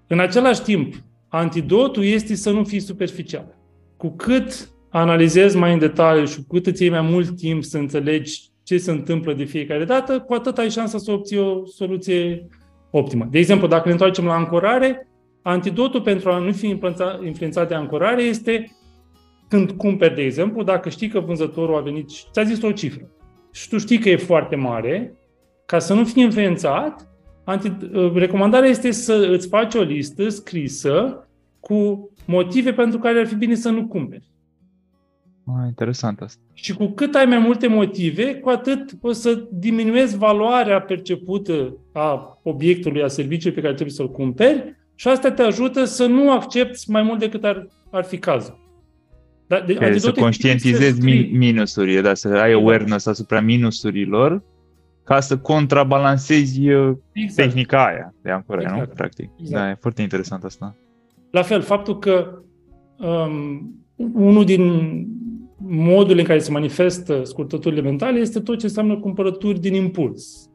În 0.07 0.19
același 0.19 0.63
timp, 0.63 0.95
antidotul 1.29 2.05
este 2.05 2.35
să 2.35 2.51
nu 2.51 2.65
fii 2.65 2.81
superficial. 2.81 3.59
Cu 3.97 4.09
cât 4.09 4.71
analizezi 4.91 5.57
mai 5.57 5.73
în 5.73 5.79
detaliu 5.79 6.25
și 6.25 6.37
cu 6.37 6.55
cât 6.55 6.67
îți 6.67 6.83
iei 6.83 6.91
mai 6.91 7.03
mult 7.11 7.37
timp 7.37 7.65
să 7.65 7.79
înțelegi 7.79 8.43
ce 8.63 8.79
se 8.79 8.91
întâmplă 8.91 9.33
de 9.33 9.45
fiecare 9.45 9.85
dată, 9.85 10.21
cu 10.21 10.35
atât 10.35 10.59
ai 10.59 10.71
șansa 10.71 10.99
să 10.99 11.13
obții 11.13 11.39
o 11.39 11.67
soluție 11.67 12.47
optimă. 12.91 13.29
De 13.31 13.39
exemplu, 13.39 13.67
dacă 13.67 13.83
ne 13.87 13.93
întoarcem 13.93 14.25
la 14.25 14.35
ancorare, 14.35 15.08
antidotul 15.43 16.01
pentru 16.01 16.31
a 16.31 16.39
nu 16.39 16.53
fi 16.53 16.79
influențat 17.25 17.69
de 17.69 17.75
ancorare 17.75 18.23
este 18.23 18.77
când 19.49 19.71
cumperi, 19.71 20.15
de 20.15 20.23
exemplu, 20.23 20.63
dacă 20.63 20.89
știi 20.89 21.09
că 21.09 21.21
vânzătorul 21.21 21.77
a 21.77 21.81
venit 21.81 22.11
și 22.11 22.25
ți-a 22.33 22.43
zis 22.43 22.63
o 22.63 22.73
cifră 22.73 23.11
și 23.53 23.69
tu 23.69 23.79
știi 23.79 23.99
că 23.99 24.09
e 24.09 24.17
foarte 24.17 24.57
mare, 24.57 25.15
ca 25.67 25.79
să 25.79 25.95
nu 25.95 26.05
fii 26.05 26.23
influențat, 26.23 27.09
anti, 27.45 27.73
recomandarea 28.15 28.69
este 28.69 28.91
să 28.91 29.29
îți 29.31 29.49
faci 29.49 29.75
o 29.75 29.83
listă 29.83 30.29
scrisă 30.29 31.23
cu 31.61 32.11
motive 32.27 32.73
pentru 32.73 32.99
care 32.99 33.19
ar 33.19 33.27
fi 33.27 33.35
bine 33.35 33.55
să 33.55 33.71
nu 33.71 33.87
cumperi. 33.87 34.27
Ah, 35.47 35.67
interesant 35.67 36.21
asta. 36.21 36.43
Și 36.53 36.75
cu 36.75 36.87
cât 36.87 37.15
ai 37.15 37.25
mai 37.25 37.39
multe 37.39 37.67
motive, 37.67 38.35
cu 38.35 38.49
atât 38.49 38.91
o 39.01 39.13
să 39.13 39.47
diminuezi 39.53 40.19
valoarea 40.19 40.81
percepută 40.81 41.77
a 41.93 42.39
obiectului, 42.43 43.03
a 43.03 43.09
serviciului 43.09 43.55
pe 43.55 43.61
care 43.61 43.75
trebuie 43.75 43.95
să-l 43.95 44.11
cumperi 44.11 44.78
și 44.99 45.09
asta 45.09 45.31
te 45.31 45.43
ajută 45.43 45.85
să 45.85 46.07
nu 46.07 46.33
accepti 46.33 46.91
mai 46.91 47.03
mult 47.03 47.19
decât 47.19 47.45
ar, 47.45 47.67
ar 47.91 48.05
fi 48.05 48.19
cazul. 48.19 48.59
Da, 49.47 49.61
de, 49.61 49.75
de 49.75 49.99
să 49.99 50.13
conștientizezi 50.13 51.01
min- 51.01 51.31
minusurile, 51.31 52.01
da, 52.01 52.15
să 52.15 52.29
ai 52.29 52.49
exact. 52.49 52.55
awareness 52.55 53.07
asupra 53.07 53.41
minusurilor 53.41 54.43
ca 55.05 55.21
să 55.21 55.39
contrabalancezi 55.39 56.69
uh, 56.69 56.97
exact. 57.13 57.49
tehnica 57.49 57.87
aia 57.87 58.15
de 58.23 58.31
ancorare, 58.31 58.65
exact. 58.65 58.89
nu? 58.89 58.95
Practic. 58.95 59.31
Exact. 59.41 59.63
Da, 59.63 59.71
e 59.71 59.77
foarte 59.81 60.03
interesant 60.03 60.45
asta. 60.45 60.77
La 61.31 61.43
fel, 61.43 61.61
faptul 61.61 61.99
că 61.99 62.43
um, 62.97 63.85
unul 64.13 64.45
din 64.45 64.63
modul 65.59 66.19
în 66.19 66.25
care 66.25 66.39
se 66.39 66.51
manifestă 66.51 67.25
scurtăturile 67.25 67.81
mentale 67.81 68.19
este 68.19 68.41
tot 68.41 68.59
ce 68.59 68.67
înseamnă 68.67 68.99
cumpărături 68.99 69.61
din 69.61 69.75
impuls. 69.75 70.48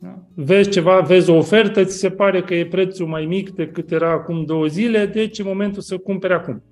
Da? 0.00 0.22
Vezi 0.34 0.70
ceva, 0.70 1.00
vezi 1.00 1.30
o 1.30 1.36
ofertă, 1.36 1.84
ți 1.84 1.98
se 1.98 2.10
pare 2.10 2.42
că 2.42 2.54
e 2.54 2.66
prețul 2.66 3.06
mai 3.06 3.24
mic 3.24 3.50
decât 3.50 3.90
era 3.90 4.10
acum 4.10 4.44
două 4.44 4.66
zile, 4.66 5.06
deci 5.06 5.38
e 5.38 5.42
momentul 5.42 5.82
să 5.82 5.96
cumperi 5.96 6.32
acum. 6.32 6.62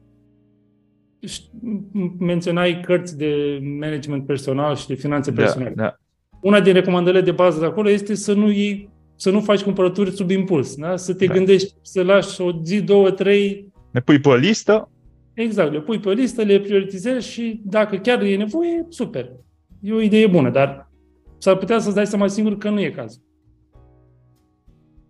Menționai 2.19 2.81
cărți 2.81 3.19
de 3.19 3.61
management 3.81 4.27
personal 4.27 4.77
și 4.77 4.87
de 4.87 4.95
finanțe 4.95 5.31
da, 5.31 5.43
personale. 5.43 5.73
Da. 5.77 5.97
Una 6.41 6.61
din 6.61 6.73
recomandările 6.73 7.23
de 7.23 7.31
bază 7.31 7.61
de 7.61 7.67
acolo 7.67 7.91
este 7.91 8.15
să 8.15 8.33
nu 8.33 8.51
iei, 8.51 8.91
să 9.17 9.31
nu 9.31 9.41
faci 9.41 9.63
cumpărături 9.63 10.11
sub 10.11 10.31
impuls, 10.31 10.75
da? 10.75 10.97
să 10.97 11.15
te 11.15 11.27
da. 11.27 11.35
gândești, 11.35 11.75
să 11.83 12.03
lași 12.03 12.41
o 12.41 12.51
zi, 12.63 12.81
două, 12.81 13.11
trei. 13.11 13.73
Ne 13.91 14.01
pui 14.01 14.21
pe 14.21 14.29
o 14.29 14.35
listă, 14.35 14.91
Exact, 15.37 15.73
le 15.73 15.81
pui 15.81 15.99
pe 15.99 16.09
o 16.09 16.13
listă, 16.13 16.43
le 16.43 16.61
prioritizezi 16.61 17.29
și 17.29 17.61
dacă 17.65 17.97
chiar 17.97 18.23
e 18.23 18.37
nevoie, 18.37 18.87
super. 18.89 19.31
E 19.81 19.93
o 19.93 20.01
idee 20.01 20.27
bună, 20.27 20.51
dar 20.51 20.86
s-ar 21.39 21.57
putea 21.57 21.79
să-ți 21.79 21.95
dai 21.95 22.07
seama 22.07 22.27
singur 22.27 22.59
că 22.59 22.71
nu 22.71 22.81
e 22.81 22.91
cazul. 22.91 23.23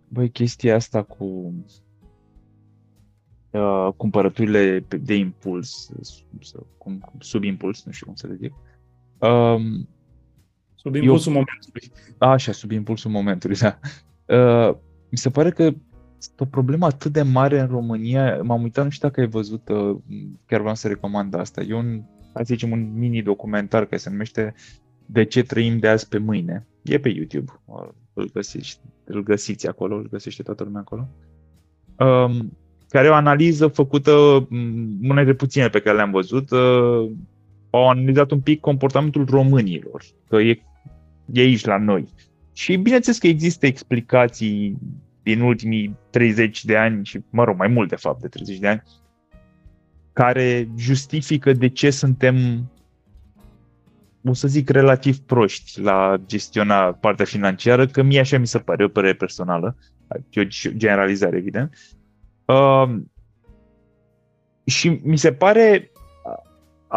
Băi, 0.07 0.29
chestia 0.29 0.75
asta 0.75 1.03
cu 1.03 1.53
uh, 3.51 3.87
cumpărăturile 3.97 4.85
de 5.01 5.15
impuls, 5.15 5.89
cum, 6.77 7.11
sub 7.19 7.43
impuls, 7.43 7.83
nu 7.83 7.91
știu 7.91 8.05
cum 8.05 8.15
să 8.15 8.27
le 8.27 8.35
zic. 8.35 8.53
Um, 9.17 9.87
sub 10.75 10.95
impulsul 10.95 11.31
eu, 11.31 11.37
momentului. 11.37 11.91
Așa, 12.17 12.51
sub 12.51 12.71
impulsul 12.71 13.11
momentului, 13.11 13.55
da. 13.55 13.79
Uh, 14.25 14.75
mi 15.09 15.17
se 15.17 15.29
pare 15.29 15.51
că 15.51 15.63
este 16.17 16.43
o 16.43 16.45
problemă 16.45 16.85
atât 16.85 17.11
de 17.11 17.21
mare 17.21 17.59
în 17.59 17.67
România. 17.67 18.41
M-am 18.41 18.61
uitat, 18.61 18.83
nu 18.83 18.89
știu 18.89 19.07
dacă 19.07 19.19
ai 19.19 19.27
văzut, 19.27 19.69
uh, 19.69 19.97
chiar 20.45 20.59
vreau 20.59 20.75
să 20.75 20.87
recomand 20.87 21.33
asta. 21.33 21.61
E 21.61 21.73
un, 21.73 22.01
hai 22.33 22.45
să 22.45 22.53
zicem, 22.53 22.71
un 22.71 22.97
mini-documentar 22.97 23.83
care 23.85 23.97
se 23.97 24.09
numește 24.09 24.53
De 25.09 25.23
ce 25.23 25.43
trăim 25.43 25.77
de 25.77 25.87
azi 25.87 26.07
pe 26.07 26.17
mâine. 26.17 26.67
E 26.81 26.99
pe 26.99 27.09
YouTube. 27.09 27.51
Îl 28.13 28.29
găsiți, 28.33 28.79
îl 29.03 29.23
găsiți 29.23 29.67
acolo, 29.67 29.95
îl 29.95 30.09
găsește 30.09 30.43
toată 30.43 30.63
lumea 30.63 30.81
acolo. 30.81 31.07
Um, 31.99 32.57
care 32.89 33.07
e 33.07 33.09
o 33.09 33.13
analiză 33.13 33.67
făcută, 33.67 34.45
mm, 34.49 34.97
una 35.01 35.15
dintre 35.15 35.33
puține 35.33 35.67
pe 35.67 35.79
care 35.79 35.95
le-am 35.95 36.11
văzut, 36.11 36.51
uh, 36.51 37.11
au 37.69 37.89
analizat 37.89 38.31
un 38.31 38.39
pic 38.39 38.59
comportamentul 38.59 39.25
românilor, 39.25 40.03
că 40.27 40.35
e, 40.35 40.61
e 41.31 41.41
aici 41.41 41.65
la 41.65 41.77
noi. 41.77 42.07
Și 42.53 42.75
bineînțeles 42.75 43.17
că 43.17 43.27
există 43.27 43.65
explicații 43.65 44.77
din 45.23 45.41
ultimii 45.41 45.95
30 46.09 46.65
de 46.65 46.77
ani 46.77 47.05
și, 47.05 47.19
mă 47.29 47.43
rog, 47.43 47.57
mai 47.57 47.67
mult 47.67 47.89
de 47.89 47.95
fapt 47.95 48.21
de 48.21 48.27
30 48.27 48.57
de 48.57 48.67
ani, 48.67 48.83
care 50.13 50.69
justifică 50.77 51.53
de 51.53 51.67
ce 51.67 51.89
suntem, 51.89 52.35
o 54.29 54.33
să 54.33 54.47
zic, 54.47 54.69
relativ 54.69 55.19
proști 55.19 55.81
la 55.81 56.15
gestiona 56.25 56.93
partea 56.93 57.25
financiară, 57.25 57.87
că 57.87 58.01
mie 58.01 58.19
așa 58.19 58.37
mi 58.37 58.47
se 58.47 58.59
pare, 58.59 58.83
o 58.83 58.87
părere 58.87 59.13
personală, 59.13 59.77
e 60.29 60.41
o 60.41 60.69
generalizare, 60.77 61.37
evident. 61.37 61.73
Uh, 62.45 62.95
și 64.65 64.99
mi 65.03 65.17
se 65.17 65.33
pare, 65.33 65.91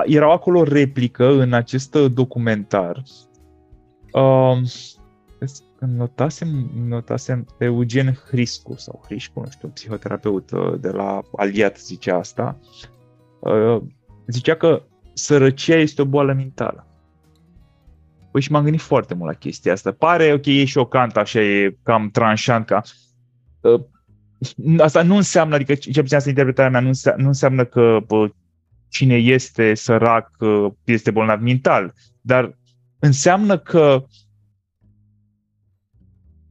era 0.05 0.33
acolo 0.33 0.63
replică 0.63 1.27
în 1.27 1.53
acest 1.53 1.95
documentar, 1.95 3.03
uh, 4.13 4.61
când 5.81 5.97
notasem, 5.97 6.71
notasem 6.87 7.47
pe 7.59 7.65
Eugen 7.65 8.13
Hriscu 8.13 8.75
sau 8.77 9.03
Hriscu, 9.05 9.41
nu 9.41 9.51
știu, 9.51 9.69
un 9.69 9.75
psihoterapeut 9.75 10.51
uh, 10.51 10.75
de 10.81 10.91
la 10.91 11.23
Aliat 11.37 11.79
zicea 11.79 12.17
asta, 12.17 12.59
uh, 13.39 13.83
zicea 14.27 14.55
că 14.55 14.83
sărăcia 15.13 15.77
este 15.77 16.03
o 16.03 16.05
boală 16.05 16.33
mentală. 16.33 16.87
Păi 18.31 18.41
și 18.41 18.53
m-am 18.53 18.63
gândit 18.63 18.81
foarte 18.81 19.15
mult 19.15 19.31
la 19.31 19.39
chestia 19.39 19.73
asta. 19.73 19.93
Pare, 19.93 20.33
ok, 20.33 20.47
e 20.47 20.65
șocant, 20.65 21.17
așa 21.17 21.41
e 21.41 21.77
cam 21.83 22.11
tranșant, 22.11 22.67
ca... 22.67 22.83
Uh, 23.61 23.81
asta 24.79 25.03
nu 25.03 25.17
înseamnă, 25.17 25.55
adică 25.55 25.75
ce 25.75 26.01
puțin 26.01 26.17
asta 26.17 26.29
interpretarea 26.29 26.71
mea, 26.71 26.81
nu 26.81 26.89
înseamnă, 26.89 27.23
nu 27.23 27.29
înseamnă 27.29 27.65
că 27.65 27.99
bă, 28.07 28.31
cine 28.89 29.15
este 29.15 29.75
sărac 29.75 30.31
este 30.85 31.11
bolnav 31.11 31.41
mental, 31.41 31.95
dar 32.21 32.59
înseamnă 32.99 33.59
că 33.59 34.05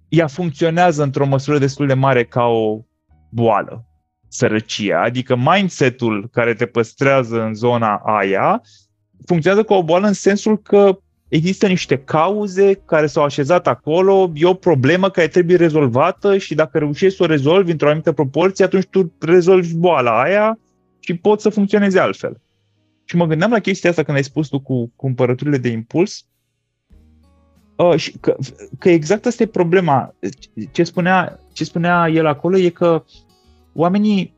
ea 0.07 0.27
funcționează 0.27 1.03
într-o 1.03 1.25
măsură 1.25 1.57
destul 1.57 1.87
de 1.87 1.93
mare 1.93 2.25
ca 2.25 2.43
o 2.43 2.81
boală, 3.29 3.85
sărăcia, 4.27 5.01
adică 5.01 5.35
mindset-ul 5.35 6.29
care 6.31 6.53
te 6.53 6.65
păstrează 6.65 7.43
în 7.43 7.53
zona 7.53 7.95
aia 7.95 8.61
funcționează 9.25 9.65
ca 9.65 9.75
o 9.75 9.83
boală 9.83 10.07
în 10.07 10.13
sensul 10.13 10.61
că 10.61 10.99
există 11.29 11.67
niște 11.67 11.97
cauze 11.97 12.73
care 12.73 13.05
s-au 13.05 13.23
așezat 13.23 13.67
acolo, 13.67 14.31
e 14.33 14.45
o 14.45 14.53
problemă 14.53 15.09
care 15.09 15.27
trebuie 15.27 15.57
rezolvată 15.57 16.37
și 16.37 16.55
dacă 16.55 16.77
reușești 16.77 17.17
să 17.17 17.23
o 17.23 17.25
rezolvi 17.25 17.71
într-o 17.71 17.87
anumită 17.87 18.11
proporție, 18.11 18.65
atunci 18.65 18.85
tu 18.85 19.13
rezolvi 19.19 19.75
boala 19.75 20.21
aia 20.21 20.59
și 20.99 21.13
poți 21.13 21.43
să 21.43 21.49
funcționeze 21.49 21.99
altfel. 21.99 22.41
Și 23.03 23.15
mă 23.15 23.25
gândeam 23.25 23.51
la 23.51 23.59
chestia 23.59 23.89
asta 23.89 24.03
când 24.03 24.17
ai 24.17 24.23
spus 24.23 24.47
tu 24.47 24.59
cu 24.59 24.91
cumpărăturile 24.95 25.57
de 25.57 25.69
impuls, 25.69 26.25
uh, 27.75 27.95
și 27.95 28.17
că, 28.19 28.35
că 28.79 28.89
exact 28.89 29.25
asta 29.25 29.43
e 29.43 29.47
problema. 29.47 30.15
Ce 30.71 30.83
spunea, 30.83 31.39
ce 31.53 31.63
spunea 31.63 32.07
el 32.07 32.25
acolo 32.25 32.57
e 32.57 32.69
că 32.69 33.03
oamenii, 33.73 34.33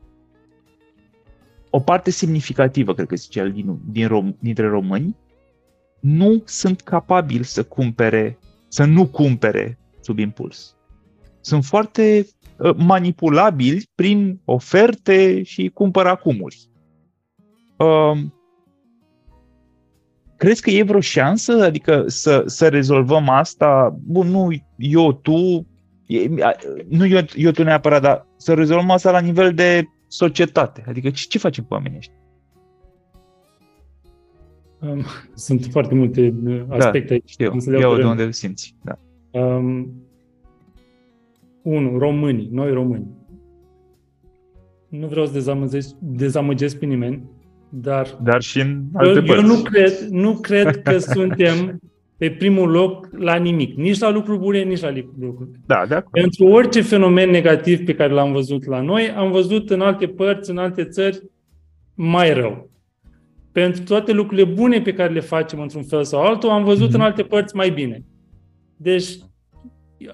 o 1.70 1.80
parte 1.80 2.10
semnificativă, 2.10 2.94
cred 2.94 3.06
că 3.06 3.16
zicea 3.16 3.42
el, 3.42 3.52
din, 3.52 3.78
din 3.90 4.08
rom, 4.08 4.36
dintre 4.38 4.68
români, 4.68 5.16
nu 6.02 6.42
sunt 6.44 6.80
capabili 6.80 7.44
să 7.44 7.62
cumpere, 7.62 8.38
să 8.68 8.84
nu 8.84 9.06
cumpere 9.06 9.78
sub 10.00 10.18
impuls. 10.18 10.76
Sunt 11.40 11.64
foarte 11.64 12.26
uh, 12.56 12.74
manipulabili 12.76 13.88
prin 13.94 14.40
oferte 14.44 15.42
și 15.42 15.68
cumpăr 15.68 16.06
acumuri. 16.06 16.68
Uh, 17.76 18.18
crezi 20.36 20.62
că 20.62 20.70
e 20.70 20.82
vreo 20.82 21.00
șansă? 21.00 21.62
Adică 21.64 22.04
să, 22.06 22.42
să 22.46 22.68
rezolvăm 22.68 23.28
asta? 23.28 23.96
Bun, 24.04 24.28
nu 24.28 24.52
eu, 24.76 25.12
tu, 25.12 25.66
nu 26.88 27.06
eu, 27.06 27.20
eu 27.34 27.50
tu 27.50 27.62
neapărat, 27.62 28.02
dar 28.02 28.26
să 28.36 28.54
rezolvăm 28.54 28.90
asta 28.90 29.10
la 29.10 29.20
nivel 29.20 29.54
de 29.54 29.84
societate. 30.08 30.84
Adică 30.88 31.10
ce, 31.10 31.26
ce 31.28 31.38
facem 31.38 31.64
cu 31.64 31.74
oamenii 31.74 31.98
ăștia? 31.98 32.21
Sunt 35.34 35.64
foarte 35.64 35.94
multe 35.94 36.34
uh, 36.44 36.62
da, 36.68 36.76
aspecte 36.76 37.08
da, 37.08 37.12
aici. 37.14 37.34
Eu, 37.66 37.80
iau 37.80 37.96
de 37.96 38.04
unde 38.04 38.22
îl 38.22 38.32
simți. 38.32 38.76
Da. 38.82 38.98
Um, 39.40 39.92
unu, 41.62 41.98
românii, 41.98 42.48
noi 42.52 42.72
români. 42.72 43.06
Nu 44.88 45.06
vreau 45.06 45.26
să 45.26 45.32
dezamăgesc, 45.32 45.94
dezamăgesc 45.98 46.78
pe 46.78 46.86
nimeni, 46.86 47.22
dar... 47.68 48.18
Dar 48.22 48.42
și 48.42 48.60
în 48.60 48.82
alte 48.92 49.22
eu, 49.26 49.34
eu 49.34 49.42
nu 49.42 49.62
cred, 49.62 49.92
nu 50.10 50.32
cred 50.48 50.82
că 50.82 50.98
suntem 50.98 51.80
pe 52.16 52.30
primul 52.30 52.70
loc 52.70 53.08
la 53.12 53.36
nimic. 53.36 53.76
Nici 53.76 53.98
la 53.98 54.10
lucruri 54.10 54.38
bune, 54.38 54.62
nici 54.62 54.80
la 54.80 54.92
lucruri. 55.20 55.50
Da, 55.66 55.84
de 55.88 55.94
acord. 55.94 56.12
Pentru 56.12 56.46
orice 56.46 56.80
fenomen 56.80 57.30
negativ 57.30 57.84
pe 57.84 57.94
care 57.94 58.12
l-am 58.12 58.32
văzut 58.32 58.66
la 58.66 58.80
noi, 58.80 59.10
am 59.16 59.30
văzut 59.30 59.70
în 59.70 59.80
alte 59.80 60.06
părți, 60.06 60.50
în 60.50 60.58
alte 60.58 60.84
țări, 60.84 61.22
mai 61.94 62.34
rău 62.34 62.71
pentru 63.52 63.82
toate 63.82 64.12
lucrurile 64.12 64.52
bune 64.52 64.80
pe 64.80 64.92
care 64.92 65.12
le 65.12 65.20
facem 65.20 65.60
într-un 65.60 65.82
fel 65.82 66.04
sau 66.04 66.20
altul, 66.22 66.50
am 66.50 66.64
văzut 66.64 66.90
mm-hmm. 66.90 66.94
în 66.94 67.00
alte 67.00 67.22
părți 67.22 67.56
mai 67.56 67.70
bine. 67.70 68.04
Deci, 68.76 69.18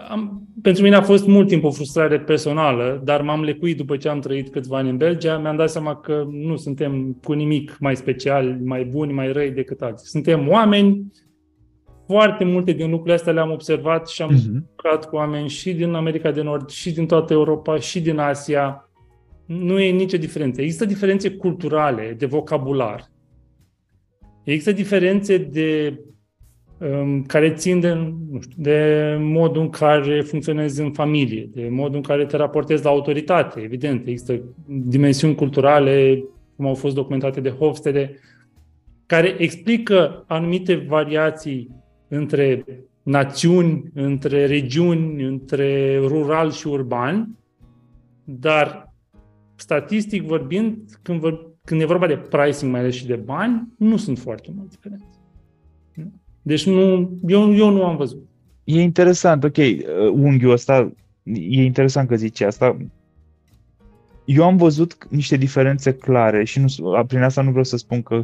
am, 0.08 0.48
pentru 0.62 0.82
mine 0.82 0.94
a 0.94 1.02
fost 1.02 1.26
mult 1.26 1.48
timp 1.48 1.64
o 1.64 1.70
frustrare 1.70 2.20
personală, 2.20 3.00
dar 3.04 3.22
m-am 3.22 3.42
lecuit 3.42 3.76
după 3.76 3.96
ce 3.96 4.08
am 4.08 4.20
trăit 4.20 4.50
câțiva 4.50 4.76
ani 4.76 4.88
în 4.88 4.96
Belgia, 4.96 5.38
mi-am 5.38 5.56
dat 5.56 5.70
seama 5.70 5.96
că 5.96 6.26
nu 6.30 6.56
suntem 6.56 7.18
cu 7.22 7.32
nimic 7.32 7.76
mai 7.80 7.96
special, 7.96 8.58
mai 8.64 8.84
buni, 8.84 9.12
mai 9.12 9.32
răi 9.32 9.50
decât 9.50 9.80
alții. 9.80 10.06
Suntem 10.06 10.48
oameni, 10.48 11.12
foarte 12.06 12.44
multe 12.44 12.72
din 12.72 12.88
lucrurile 12.90 13.14
astea 13.14 13.32
le-am 13.32 13.50
observat 13.50 14.08
și 14.08 14.22
am 14.22 14.30
mm-hmm. 14.34 14.52
lucrat 14.52 15.08
cu 15.08 15.16
oameni 15.16 15.48
și 15.48 15.72
din 15.72 15.92
America 15.92 16.30
de 16.30 16.42
Nord, 16.42 16.68
și 16.68 16.92
din 16.92 17.06
toată 17.06 17.32
Europa, 17.32 17.78
și 17.78 18.00
din 18.00 18.18
Asia. 18.18 18.90
Nu 19.46 19.80
e 19.80 19.90
nicio 19.90 20.16
diferență. 20.16 20.60
Există 20.60 20.84
diferențe 20.84 21.30
culturale, 21.30 22.14
de 22.18 22.26
vocabular, 22.26 23.10
Există 24.50 24.72
diferențe 24.72 25.38
de 25.38 25.98
um, 26.78 27.22
care 27.22 27.52
țin 27.52 27.80
de, 27.80 27.92
nu 28.30 28.40
știu, 28.40 28.62
de 28.62 29.16
modul 29.20 29.62
în 29.62 29.68
care 29.68 30.20
funcționezi 30.20 30.80
în 30.80 30.92
familie, 30.92 31.48
de 31.54 31.68
modul 31.70 31.96
în 31.96 32.02
care 32.02 32.26
te 32.26 32.36
raportezi 32.36 32.84
la 32.84 32.90
autoritate, 32.90 33.60
evident. 33.60 34.06
Există 34.06 34.40
dimensiuni 34.66 35.34
culturale, 35.34 36.24
cum 36.56 36.66
au 36.66 36.74
fost 36.74 36.94
documentate 36.94 37.40
de 37.40 37.50
Hofstede, 37.50 38.14
care 39.06 39.34
explică 39.38 40.24
anumite 40.26 40.74
variații 40.74 41.70
între 42.08 42.64
națiuni, 43.02 43.82
între 43.94 44.46
regiuni, 44.46 45.22
între 45.22 45.98
rural 45.98 46.50
și 46.50 46.66
urban, 46.66 47.38
dar 48.24 48.94
statistic 49.54 50.22
vorbind, 50.22 50.78
când 51.02 51.20
vor, 51.20 51.47
când 51.68 51.80
e 51.80 51.84
vorba 51.84 52.06
de 52.06 52.16
pricing, 52.16 52.70
mai 52.70 52.80
ales 52.80 52.94
și 52.94 53.06
de 53.06 53.14
bani, 53.14 53.68
nu 53.78 53.96
sunt 53.96 54.18
foarte 54.18 54.48
multe 54.54 54.74
diferențe. 54.74 55.04
Deci 56.42 56.66
nu, 56.66 57.10
eu, 57.26 57.54
eu 57.54 57.70
nu 57.70 57.84
am 57.84 57.96
văzut. 57.96 58.26
E 58.64 58.80
interesant, 58.80 59.44
ok, 59.44 59.56
uh, 59.56 59.82
unghiul 60.12 60.52
ăsta, 60.52 60.92
e 61.22 61.62
interesant 61.62 62.08
că 62.08 62.16
zice 62.16 62.44
asta. 62.44 62.76
Eu 64.24 64.44
am 64.44 64.56
văzut 64.56 65.06
niște 65.10 65.36
diferențe 65.36 65.94
clare 65.94 66.44
și 66.44 66.60
nu, 66.60 67.04
prin 67.06 67.22
asta 67.22 67.42
nu 67.42 67.48
vreau 67.48 67.64
să 67.64 67.76
spun 67.76 68.02
că, 68.02 68.20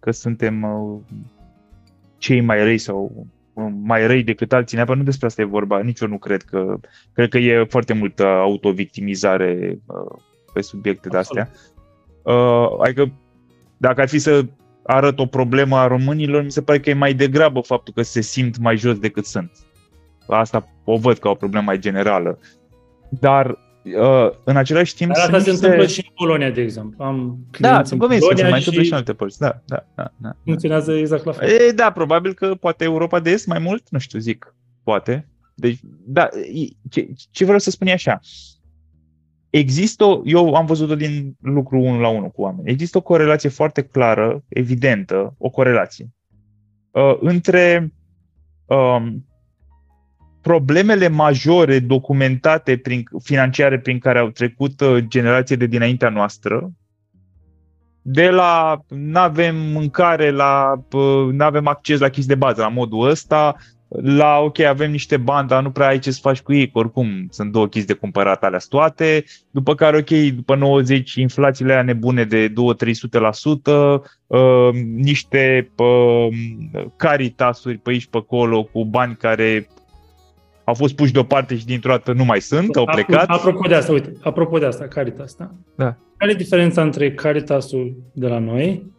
că 0.00 0.10
suntem 0.10 0.62
uh, 0.62 1.00
cei 2.18 2.40
mai 2.40 2.62
răi 2.62 2.78
sau 2.78 3.26
uh, 3.52 3.68
mai 3.80 4.06
răi 4.06 4.22
decât 4.22 4.52
alții, 4.52 4.76
neapărat 4.76 5.00
nu 5.00 5.06
despre 5.06 5.26
asta 5.26 5.42
e 5.42 5.44
vorba, 5.44 5.80
nici 5.80 6.00
eu 6.00 6.08
nu 6.08 6.18
cred 6.18 6.42
că, 6.42 6.78
cred 7.12 7.28
că 7.28 7.38
e 7.38 7.64
foarte 7.64 7.92
multă 7.92 8.24
autovictimizare 8.26 9.78
pe 10.52 10.60
subiecte 10.60 11.08
de 11.08 11.16
astea. 11.16 11.50
Uh, 12.22 12.68
adică 12.82 13.12
dacă 13.76 14.00
ar 14.00 14.08
fi 14.08 14.18
să 14.18 14.44
arăt 14.82 15.18
o 15.18 15.26
problemă 15.26 15.76
a 15.76 15.86
românilor, 15.86 16.42
mi 16.42 16.50
se 16.50 16.62
pare 16.62 16.80
că 16.80 16.90
e 16.90 16.94
mai 16.94 17.14
degrabă 17.14 17.60
faptul 17.60 17.94
că 17.94 18.02
se 18.02 18.20
simt 18.20 18.58
mai 18.58 18.76
jos 18.76 18.98
decât 18.98 19.24
sunt. 19.24 19.50
Asta 20.26 20.68
o 20.84 20.96
văd 20.96 21.18
ca 21.18 21.28
o 21.28 21.34
problemă 21.34 21.64
mai 21.64 21.78
generală. 21.78 22.38
Dar 23.08 23.46
uh, 23.84 24.30
în 24.44 24.56
același 24.56 24.94
timp... 24.94 25.12
Dar 25.12 25.24
asta 25.24 25.38
se 25.38 25.50
întâmplă 25.50 25.86
și 25.86 26.04
în 26.08 26.12
Polonia, 26.14 26.50
de 26.50 26.60
exemplu. 26.60 27.04
Am 27.04 27.38
da, 27.58 27.84
sunt 27.84 28.00
convins 28.00 28.26
că 28.26 28.36
se 28.36 28.48
mai 28.48 28.58
întâmplă 28.58 28.82
și 28.82 28.90
în 28.90 28.96
alte 28.96 29.12
părți. 29.12 29.38
Da, 29.38 29.62
da, 29.66 29.86
da, 29.94 30.12
da. 30.16 30.36
Funcționează 30.44 30.92
exact 30.92 31.24
la 31.24 31.32
fel. 31.32 31.48
E, 31.48 31.70
da, 31.70 31.90
probabil 31.90 32.34
că 32.34 32.54
poate 32.54 32.84
Europa 32.84 33.20
de 33.20 33.30
Est 33.30 33.46
mai 33.46 33.58
mult, 33.58 33.90
nu 33.90 33.98
știu, 33.98 34.18
zic, 34.18 34.54
poate. 34.82 35.28
Deci, 35.54 35.78
da, 36.06 36.28
ce, 36.90 37.08
ce 37.30 37.44
vreau 37.44 37.58
să 37.58 37.70
spun 37.70 37.86
e 37.86 37.92
așa. 37.92 38.20
Uh, 38.20 38.57
există, 39.50 40.20
eu 40.24 40.54
am 40.54 40.66
văzut-o 40.66 40.94
din 40.94 41.36
lucru 41.40 41.80
unul 41.80 42.00
la 42.00 42.08
unul 42.08 42.28
cu 42.28 42.42
oameni, 42.42 42.70
există 42.70 42.98
o 42.98 43.02
corelație 43.02 43.48
foarte 43.48 43.82
clară, 43.82 44.44
evidentă, 44.48 45.34
o 45.38 45.50
corelație 45.50 46.08
uh, 46.90 47.16
între 47.20 47.92
um, 48.66 49.26
problemele 50.42 51.08
majore 51.08 51.78
documentate 51.78 52.76
prin, 52.76 53.02
financiare 53.22 53.78
prin 53.78 53.98
care 53.98 54.18
au 54.18 54.28
trecut 54.28 54.80
uh, 54.80 55.04
generații 55.08 55.56
de 55.56 55.66
dinaintea 55.66 56.08
noastră, 56.08 56.72
de 58.02 58.30
la 58.30 58.80
nu 58.88 59.18
avem 59.18 59.56
mâncare, 59.56 60.30
la 60.30 60.72
uh, 60.92 61.32
nu 61.32 61.44
avem 61.44 61.66
acces 61.66 61.98
la 61.98 62.08
chestii 62.08 62.34
de 62.34 62.40
bază, 62.40 62.60
la 62.60 62.68
modul 62.68 63.08
ăsta, 63.08 63.56
la, 63.88 64.38
ok, 64.38 64.58
avem 64.58 64.90
niște 64.90 65.16
bani, 65.16 65.48
dar 65.48 65.62
nu 65.62 65.70
prea 65.70 65.86
ai 65.86 65.98
ce 65.98 66.10
să 66.10 66.18
faci 66.22 66.40
cu 66.40 66.52
ei, 66.52 66.70
că 66.70 66.78
oricum 66.78 67.26
sunt 67.30 67.52
două 67.52 67.66
chestii 67.66 67.94
de 67.94 68.00
cumpărat 68.00 68.44
alea 68.44 68.58
toate, 68.68 69.24
după 69.50 69.74
care, 69.74 69.96
ok, 69.96 70.10
după 70.34 70.54
90, 70.54 71.14
inflațiile 71.14 71.72
aia 71.72 71.82
nebune 71.82 72.24
de 72.24 72.48
2-300%, 72.48 72.52
uh, 74.26 74.68
niște 74.94 75.70
uh, 75.76 76.28
caritasuri 76.96 77.76
pe 77.78 77.90
aici, 77.90 78.06
pe 78.06 78.16
acolo, 78.16 78.62
cu 78.62 78.84
bani 78.84 79.16
care 79.16 79.68
au 80.64 80.74
fost 80.74 80.94
puși 80.94 81.12
deoparte 81.12 81.56
și 81.56 81.64
dintr-o 81.64 81.90
dată 81.90 82.12
nu 82.12 82.24
mai 82.24 82.40
sunt, 82.40 82.76
au 82.76 82.84
plecat. 82.84 83.28
Apropo 83.28 83.68
de 83.68 83.74
asta, 83.74 83.92
uite, 83.92 84.12
apropo 84.20 84.58
de 84.58 84.66
asta, 84.66 84.88
Caritas, 84.88 85.34
da? 85.34 85.50
Da. 85.76 85.96
Care 86.16 86.30
e 86.32 86.34
diferența 86.34 86.82
între 86.82 87.12
Caritasul 87.12 87.96
de 88.12 88.26
la 88.26 88.38
noi 88.38 88.92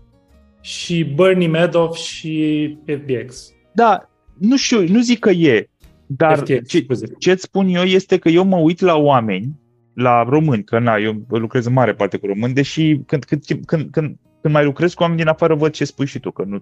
și 0.62 1.04
Bernie 1.04 1.48
Madoff 1.48 1.98
și 1.98 2.78
FBX? 2.86 3.54
Da, 3.72 4.09
nu 4.40 4.58
știu, 4.58 4.88
nu 4.88 5.02
zic 5.02 5.20
că 5.20 5.30
e. 5.30 5.70
Dar 6.06 6.38
FTX, 6.38 6.70
ce, 6.70 6.82
scuze. 6.84 7.06
ce 7.18 7.32
îți 7.32 7.44
spun 7.44 7.68
eu 7.68 7.84
este 7.84 8.18
că 8.18 8.30
eu 8.30 8.44
mă 8.44 8.58
uit 8.58 8.80
la 8.80 8.96
oameni, 8.96 9.60
la 9.94 10.24
români, 10.24 10.64
că 10.64 10.80
na, 10.80 10.96
eu 10.96 11.26
lucrez 11.28 11.66
în 11.66 11.74
mare 11.74 11.94
parte 11.94 12.18
cu 12.18 12.26
români, 12.26 12.54
deși 12.54 12.98
când, 13.06 13.24
când, 13.24 13.44
când, 13.46 13.66
când, 13.66 14.18
când 14.42 14.54
mai 14.54 14.64
lucrez 14.64 14.94
cu 14.94 15.02
oameni 15.02 15.20
din 15.20 15.30
afară 15.30 15.56
văd 15.56 15.72
ce 15.72 15.86
spui 15.86 16.06
și 16.06 16.20
tu, 16.20 16.32
că 16.32 16.44
nu, 16.44 16.58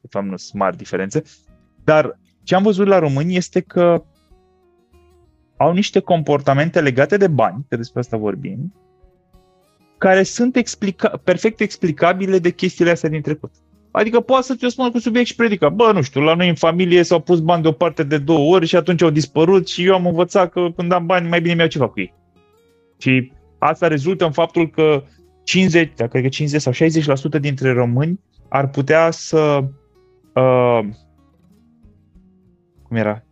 de 0.00 0.08
fapt 0.10 0.26
nu 0.26 0.36
sunt 0.36 0.60
mari 0.60 0.76
diferențe. 0.76 1.22
Dar 1.84 2.18
ce 2.42 2.54
am 2.54 2.62
văzut 2.62 2.86
la 2.86 2.98
români 2.98 3.36
este 3.36 3.60
că 3.60 4.04
au 5.56 5.72
niște 5.72 6.00
comportamente 6.00 6.80
legate 6.80 7.16
de 7.16 7.28
bani, 7.28 7.66
că 7.68 7.76
despre 7.76 8.00
asta 8.00 8.16
vorbim, 8.16 8.74
care 9.98 10.22
sunt 10.22 10.56
explica- 10.56 11.20
perfect 11.24 11.60
explicabile 11.60 12.38
de 12.38 12.50
chestiile 12.50 12.90
astea 12.90 13.08
din 13.08 13.22
trecut. 13.22 13.50
Adică 13.90 14.20
poate 14.20 14.44
să 14.44 14.54
ți-o 14.54 14.68
spună 14.68 14.90
cu 14.90 14.98
subiect 14.98 15.26
și 15.26 15.34
predică. 15.34 15.68
Bă, 15.68 15.90
nu 15.92 16.02
știu, 16.02 16.20
la 16.20 16.34
noi 16.34 16.48
în 16.48 16.54
familie 16.54 17.02
s-au 17.02 17.20
pus 17.20 17.40
bani 17.40 17.62
deoparte 17.62 18.02
de 18.02 18.18
două 18.18 18.54
ori 18.54 18.66
și 18.66 18.76
atunci 18.76 19.02
au 19.02 19.10
dispărut 19.10 19.68
și 19.68 19.86
eu 19.86 19.94
am 19.94 20.06
învățat 20.06 20.50
că 20.50 20.68
când 20.76 20.92
am 20.92 21.06
bani, 21.06 21.28
mai 21.28 21.40
bine 21.40 21.54
mi-au 21.54 21.68
ceva 21.68 21.88
cu 21.88 22.00
ei. 22.00 22.14
Și 22.98 23.32
asta 23.58 23.86
rezultă 23.86 24.24
în 24.24 24.32
faptul 24.32 24.70
că 24.70 25.02
50, 25.44 25.92
dacă 25.96 26.10
cred 26.10 26.22
că 26.22 26.28
50 26.28 26.60
sau 26.60 26.72
60% 27.36 27.40
dintre 27.40 27.72
români 27.72 28.20
ar 28.48 28.68
putea 28.68 29.10
să 29.10 29.64
uh, 30.34 30.80
cum 32.90 32.96
era? 32.98 33.24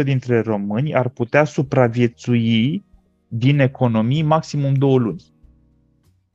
50% 0.00 0.04
dintre 0.04 0.40
români 0.40 0.94
ar 0.94 1.08
putea 1.08 1.44
supraviețui 1.44 2.84
din 3.28 3.58
economii 3.58 4.22
maximum 4.22 4.74
două 4.74 4.98
luni. 4.98 5.22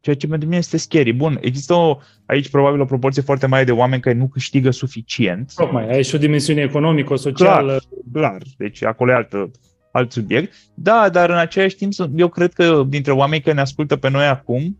Ceea 0.01 0.15
ce 0.15 0.27
pentru 0.27 0.47
mine 0.47 0.59
este 0.59 0.77
scary. 0.77 1.13
Bun, 1.13 1.37
există 1.41 1.73
o, 1.73 1.97
aici 2.25 2.49
probabil 2.49 2.79
o 2.79 2.85
proporție 2.85 3.21
foarte 3.21 3.47
mare 3.47 3.63
de 3.63 3.71
oameni 3.71 4.01
care 4.01 4.15
nu 4.15 4.27
câștigă 4.27 4.71
suficient. 4.71 5.53
Tocmai, 5.55 5.89
ai 5.89 6.03
și 6.03 6.15
o 6.15 6.17
dimensiune 6.17 6.61
economică, 6.61 7.15
socială. 7.15 7.81
Clar, 8.11 8.31
clar. 8.31 8.41
Deci 8.57 8.83
acolo 8.83 9.11
e 9.11 9.15
altă, 9.15 9.51
alt 9.91 10.11
subiect. 10.11 10.53
Da, 10.75 11.09
dar 11.09 11.29
în 11.29 11.37
același 11.37 11.75
timp, 11.75 11.93
eu 12.15 12.27
cred 12.27 12.53
că 12.53 12.83
dintre 12.87 13.11
oamenii 13.11 13.43
care 13.43 13.55
ne 13.55 13.61
ascultă 13.61 13.95
pe 13.95 14.09
noi 14.09 14.25
acum, 14.25 14.77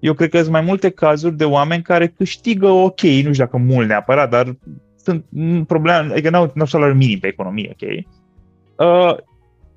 eu 0.00 0.14
cred 0.14 0.30
că 0.30 0.38
sunt 0.38 0.50
mai 0.50 0.60
multe 0.60 0.90
cazuri 0.90 1.36
de 1.36 1.44
oameni 1.44 1.82
care 1.82 2.06
câștigă 2.06 2.68
ok, 2.68 3.02
nu 3.02 3.32
știu 3.32 3.44
dacă 3.44 3.56
mult 3.56 3.88
neapărat, 3.88 4.30
dar 4.30 4.56
sunt 4.96 5.24
probleme, 5.66 6.12
adică 6.12 6.30
nu 6.30 6.36
au 6.36 6.66
salariu 6.66 6.94
minim 6.94 7.18
pe 7.18 7.26
economie, 7.26 7.76
ok? 7.80 8.06
Uh, 8.76 9.16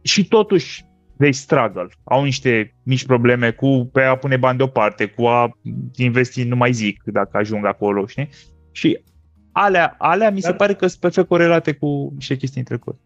și 0.02 0.28
totuși 0.28 0.86
they 1.22 1.34
struggle, 1.34 1.88
au 2.04 2.24
niște 2.24 2.76
mici 2.84 3.06
probleme 3.06 3.52
cu 3.52 3.90
pe 3.94 4.02
a 4.02 4.16
pune 4.16 4.38
bani 4.38 4.58
deoparte, 4.58 5.06
cu 5.06 5.26
a 5.26 5.58
investi, 5.96 6.44
nu 6.44 6.56
mai 6.56 6.72
zic 6.72 7.02
dacă 7.06 7.38
ajung 7.38 7.66
acolo, 7.66 8.06
știi? 8.06 8.30
Și 8.72 9.04
alea, 9.52 9.96
alea 9.98 10.32
mi 10.32 10.42
se 10.42 10.48
Dar... 10.48 10.56
pare 10.56 10.74
că 10.74 10.88
sunt 10.88 11.00
perfect 11.00 11.28
corelate 11.28 11.72
cu 11.72 12.12
niște 12.16 12.36
chestii 12.36 12.60
în 12.60 12.66
trecut. 12.66 13.00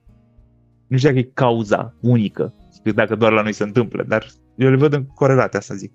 Nu 0.88 0.98
știu 0.98 1.10
dacă 1.10 1.22
e 1.22 1.32
cauza 1.34 1.96
unică, 2.02 2.54
dacă 2.96 3.16
doar 3.16 3.32
la 3.32 3.42
noi 3.42 3.54
se 3.54 3.64
întâmplă, 3.64 4.04
dar 4.08 4.26
eu 4.56 4.70
le 4.70 4.76
văd 4.76 4.94
în 4.94 5.06
corelate, 5.06 5.58
asta 5.58 5.76
zic. 5.76 5.92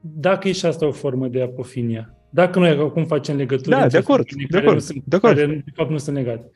Dacă 0.00 0.48
e 0.48 0.52
și 0.52 0.66
asta 0.66 0.86
o 0.86 0.92
formă 0.92 1.28
de 1.28 1.42
apofinia, 1.42 2.14
dacă 2.30 2.58
noi 2.58 2.68
acum 2.68 3.04
facem 3.04 3.36
legături 3.36 3.68
da, 3.68 3.86
de 3.86 3.98
acord, 3.98 4.26
de 4.48 4.58
acord, 4.58 4.80
sunt, 4.80 5.02
de 5.04 5.16
acord. 5.16 5.36
care 5.36 5.46
de 5.46 5.72
fapt 5.74 5.90
nu 5.90 5.98
sunt 5.98 6.16
legate. 6.16 6.50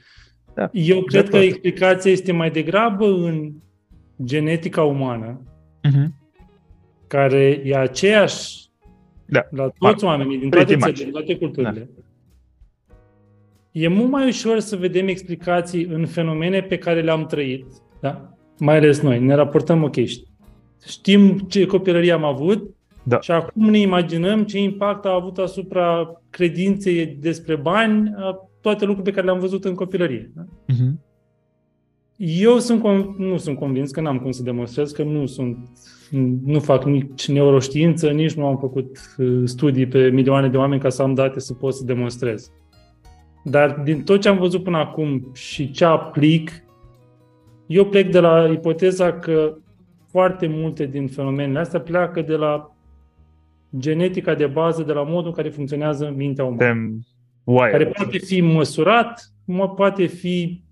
Da, 0.55 0.69
Eu 0.73 1.03
cred 1.03 1.29
că 1.29 1.37
explicația 1.37 2.11
este 2.11 2.33
mai 2.33 2.51
degrabă 2.51 3.07
în 3.07 3.53
genetica 4.25 4.83
umană, 4.83 5.41
uh-huh. 5.89 6.07
care 7.07 7.61
e 7.65 7.77
aceeași 7.77 8.67
da. 9.27 9.47
la 9.51 9.71
toți 9.79 10.05
oamenii 10.05 10.39
din 10.39 10.51
toate 10.51 10.77
țările, 10.77 11.03
din 11.03 11.13
toate 11.13 11.37
culturile. 11.37 11.91
Da. 11.95 12.03
E 13.73 13.89
mult 13.89 14.11
mai 14.11 14.27
ușor 14.27 14.59
să 14.59 14.77
vedem 14.77 15.09
explicații 15.09 15.85
în 15.85 16.07
fenomene 16.07 16.61
pe 16.61 16.79
care 16.79 17.03
le-am 17.03 17.27
trăit, 17.27 17.67
da? 18.01 18.39
mai 18.59 18.77
ales 18.77 19.01
noi. 19.01 19.21
Ne 19.21 19.35
raportăm, 19.35 19.83
ok, 19.83 19.97
știm 20.87 21.39
ce 21.39 21.67
copilărie 21.67 22.13
am 22.13 22.25
avut, 22.25 22.77
da. 23.03 23.21
Și 23.21 23.31
acum 23.31 23.71
ne 23.71 23.79
imaginăm 23.79 24.45
ce 24.45 24.59
impact 24.59 25.05
a 25.05 25.15
avut 25.15 25.39
asupra 25.39 26.21
credinței 26.31 27.07
despre 27.07 27.57
bani 27.57 28.15
toate 28.61 28.85
lucrurile 28.85 29.11
pe 29.11 29.11
care 29.11 29.27
le-am 29.27 29.41
văzut 29.41 29.65
în 29.65 29.75
copilărie. 29.75 30.33
Da? 30.35 30.45
Uh-huh. 30.45 31.08
Eu 32.21 32.59
sunt, 32.59 32.85
nu 33.17 33.37
sunt 33.37 33.59
convins 33.59 33.91
că 33.91 34.01
n-am 34.01 34.19
cum 34.19 34.31
să 34.31 34.43
demonstrez 34.43 34.91
că 34.91 35.03
nu 35.03 35.27
sunt, 35.27 35.69
nu 36.45 36.61
fac 36.61 36.85
nici 36.85 37.29
neuroștiință, 37.29 38.11
nici 38.11 38.35
nu 38.35 38.47
am 38.47 38.59
făcut 38.59 39.15
uh, 39.17 39.43
studii 39.45 39.87
pe 39.87 40.09
milioane 40.09 40.49
de 40.49 40.57
oameni 40.57 40.81
ca 40.81 40.89
să 40.89 41.03
am 41.03 41.15
date 41.15 41.41
să 41.41 41.55
pot 41.55 41.75
să 41.75 41.85
demonstrez. 41.85 42.53
Dar 43.45 43.71
din 43.71 44.03
tot 44.03 44.21
ce 44.21 44.29
am 44.29 44.39
văzut 44.39 44.63
până 44.63 44.77
acum 44.77 45.31
și 45.35 45.71
ce 45.71 45.85
aplic, 45.85 46.51
eu 47.67 47.85
plec 47.85 48.11
de 48.11 48.21
la 48.21 48.49
ipoteza 48.53 49.13
că 49.13 49.57
foarte 50.11 50.47
multe 50.47 50.87
din 50.87 51.09
fenomenele 51.09 51.59
astea 51.59 51.81
pleacă 51.81 52.23
de 52.23 52.35
la 52.35 52.77
genetica 53.79 54.35
de 54.35 54.47
bază 54.47 54.83
de 54.83 54.93
la 54.93 55.03
modul 55.03 55.27
în 55.27 55.33
care 55.33 55.49
funcționează 55.49 56.13
mintea 56.17 56.45
umană. 56.45 56.99
Care 57.71 57.87
poate 57.87 58.19
fi 58.19 58.41
măsurat, 58.41 59.33
poate 59.77 60.07
fi 60.07 60.67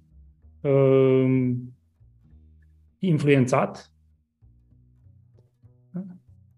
uh, 0.66 1.50
influențat. 2.98 3.90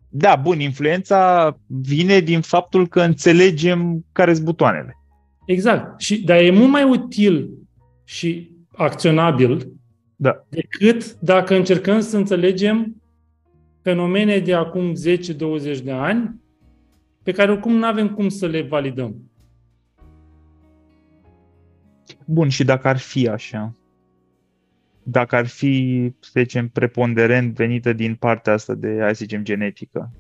Da, 0.09 0.37
bun, 0.37 0.61
influența 0.61 1.57
vine 1.67 2.21
din 2.21 2.41
faptul 2.41 2.89
că 2.89 3.01
înțelegem 3.01 4.05
care 4.13 4.33
sunt 4.33 4.45
butoanele. 4.45 4.97
Exact. 5.47 6.01
Și, 6.01 6.25
dar 6.25 6.37
e 6.37 6.51
mult 6.51 6.71
mai 6.71 6.85
util 6.85 7.51
și 8.05 8.51
acționabil 8.69 9.73
da. 10.17 10.47
decât 10.49 11.15
dacă 11.21 11.55
încercăm 11.55 12.01
să 12.01 12.17
înțelegem 12.17 13.03
fenomene 13.83 14.39
de 14.39 14.55
acum 14.55 14.93
10-20 14.93 15.83
de 15.85 15.93
ani 15.93 16.41
pe 17.23 17.33
care 17.33 17.51
oricum 17.51 17.73
nu 17.73 17.87
avem 17.87 18.09
cum 18.15 18.29
să 18.29 18.47
le 18.47 18.63
validăm. 18.63 19.31
Bun, 22.25 22.49
și 22.49 22.65
dacă 22.65 22.89
ar 22.89 22.99
fi 22.99 23.29
așa, 23.29 23.73
dacă 25.11 25.37
ar 25.37 25.47
fi, 25.47 26.13
să 26.21 26.31
zicem, 26.35 26.69
preponderent 26.69 27.55
venită 27.55 27.93
din 27.93 28.15
partea 28.15 28.53
asta 28.53 28.75
de, 28.75 28.97
hai 29.01 29.15
să 29.15 29.25
zicem, 29.25 29.43
genetică, 29.43 30.13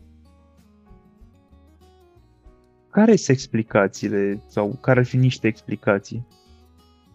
care 2.90 3.16
sunt 3.16 3.36
explicațiile 3.36 4.42
sau 4.46 4.78
care 4.80 4.98
ar 4.98 5.04
fi 5.04 5.16
niște 5.16 5.46
explicații? 5.46 6.26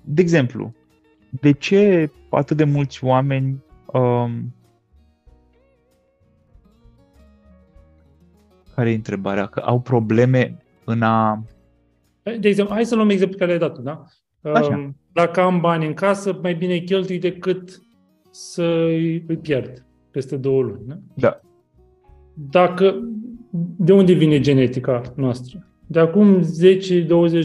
De 0.01 0.21
exemplu, 0.21 0.73
de 1.29 1.51
ce 1.51 2.11
atât 2.29 2.57
de 2.57 2.63
mulți 2.63 3.03
oameni 3.03 3.63
um, 3.85 4.53
Care 8.75 8.91
e 8.91 8.95
întrebarea? 8.95 9.45
Că 9.45 9.59
au 9.59 9.81
probleme 9.81 10.63
în 10.85 11.01
a... 11.01 11.43
De 12.23 12.47
exemplu, 12.47 12.73
hai 12.73 12.85
să 12.85 12.95
luăm 12.95 13.09
exemplu 13.09 13.37
care 13.37 13.55
le-ai 13.55 13.69
dat 13.69 13.79
da? 13.79 14.05
Așa. 14.43 14.75
Um, 14.77 14.95
dacă 15.13 15.41
am 15.41 15.59
bani 15.59 15.85
în 15.85 15.93
casă, 15.93 16.39
mai 16.41 16.53
bine 16.53 16.77
cheltui 16.77 17.19
decât 17.19 17.81
să 18.31 18.63
îi 18.63 19.19
pierd 19.41 19.85
peste 20.11 20.37
două 20.37 20.61
luni. 20.61 20.81
Da? 20.85 20.97
da. 21.15 21.39
Dacă, 22.33 22.95
de 23.77 23.93
unde 23.93 24.13
vine 24.13 24.39
genetica 24.39 25.01
noastră? 25.15 25.67
De 25.87 25.99
acum 25.99 26.41
10-20 26.41 26.45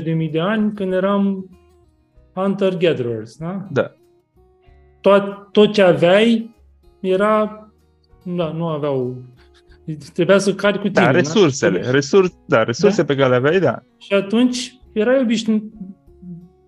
de 0.04 0.12
mii 0.12 0.30
de 0.30 0.40
ani, 0.40 0.72
când 0.72 0.92
eram 0.92 1.50
hunter-gatherers, 2.34 3.37
da? 3.38 3.66
Da. 3.70 3.94
Tot, 5.00 5.48
tot 5.52 5.72
ce 5.72 5.82
aveai 5.82 6.54
era, 7.00 7.68
da, 8.24 8.52
nu 8.52 8.66
aveau 8.66 9.16
Trebuia 10.12 10.38
să 10.38 10.54
cari 10.54 10.80
cu 10.80 10.88
da, 10.88 11.00
tine. 11.00 11.12
Da, 11.12 11.18
resursele. 11.18 11.80
Da, 11.80 11.90
Resurs, 11.90 12.34
da 12.46 12.62
resurse 12.62 13.02
da? 13.02 13.04
pe 13.04 13.20
care 13.20 13.28
le 13.28 13.37
aveai, 13.37 13.61
da. 13.61 13.82
Și 13.98 14.14
atunci 14.14 14.78
era 14.92 15.20
obișnuit 15.20 15.72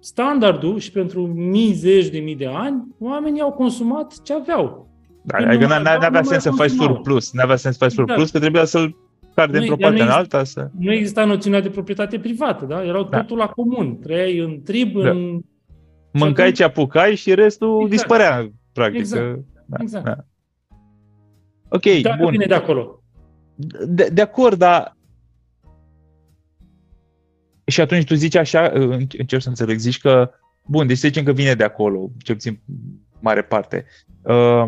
standardul 0.00 0.78
și 0.78 0.90
pentru 0.90 1.26
mii, 1.26 1.72
zeci 1.72 2.08
de 2.08 2.18
mii 2.18 2.36
de 2.36 2.46
ani, 2.46 2.86
oamenii 2.98 3.40
au 3.40 3.52
consumat 3.52 4.22
ce 4.22 4.32
aveau. 4.32 4.88
Da, 5.22 5.36
adică 5.36 5.66
nu 5.66 5.74
avea 5.74 6.22
sens 6.22 6.42
să 6.42 6.50
faci 6.50 6.70
surplus. 6.70 7.32
Nu 7.32 7.42
avea 7.42 7.56
sens 7.56 7.76
să 7.76 7.84
faci 7.84 7.92
surplus, 7.92 8.16
exact. 8.16 8.32
că 8.32 8.38
trebuia 8.38 8.64
să-l 8.64 8.96
cari 9.34 9.52
dintr-o 9.52 9.76
parte 9.76 10.02
în 10.02 10.08
alta. 10.08 10.44
Să... 10.44 10.70
Nu 10.78 10.92
exista 10.92 11.24
noțiunea 11.24 11.60
de 11.60 11.70
proprietate 11.70 12.18
privată, 12.18 12.64
da? 12.64 12.84
Erau 12.84 13.04
da. 13.04 13.20
totul 13.20 13.36
la 13.36 13.46
comun. 13.46 13.98
Trăiai 13.98 14.38
în 14.38 14.62
trib, 14.62 15.02
da. 15.02 15.10
în... 15.10 15.40
Mâncai 16.12 16.52
ce 16.52 16.64
apucai 16.64 17.14
și 17.14 17.34
restul 17.34 17.74
exact. 17.74 17.90
dispărea, 17.90 18.50
practic. 18.72 18.98
Exact. 18.98 19.38
Da, 19.66 19.76
exact. 19.80 20.04
Da. 20.04 20.16
Ok, 21.68 22.00
Dacă 22.02 22.22
bun. 22.22 22.30
vine 22.30 22.46
de 22.46 22.54
acolo. 22.54 23.02
De, 23.88 24.08
de 24.12 24.22
acord, 24.22 24.58
dar 24.58 24.96
și 27.70 27.80
atunci 27.80 28.04
tu 28.04 28.14
zici 28.14 28.34
așa, 28.34 28.70
încerc 29.18 29.42
să 29.42 29.48
înțeleg, 29.48 29.78
zici 29.78 30.00
că, 30.00 30.30
bun, 30.66 30.86
deci 30.86 30.96
să 30.96 31.06
zicem 31.06 31.24
că 31.24 31.32
vine 31.32 31.54
de 31.54 31.64
acolo, 31.64 32.10
ce 32.22 32.32
puțin 32.32 32.60
mare 33.20 33.42
parte. 33.42 33.84
Uh, 34.22 34.64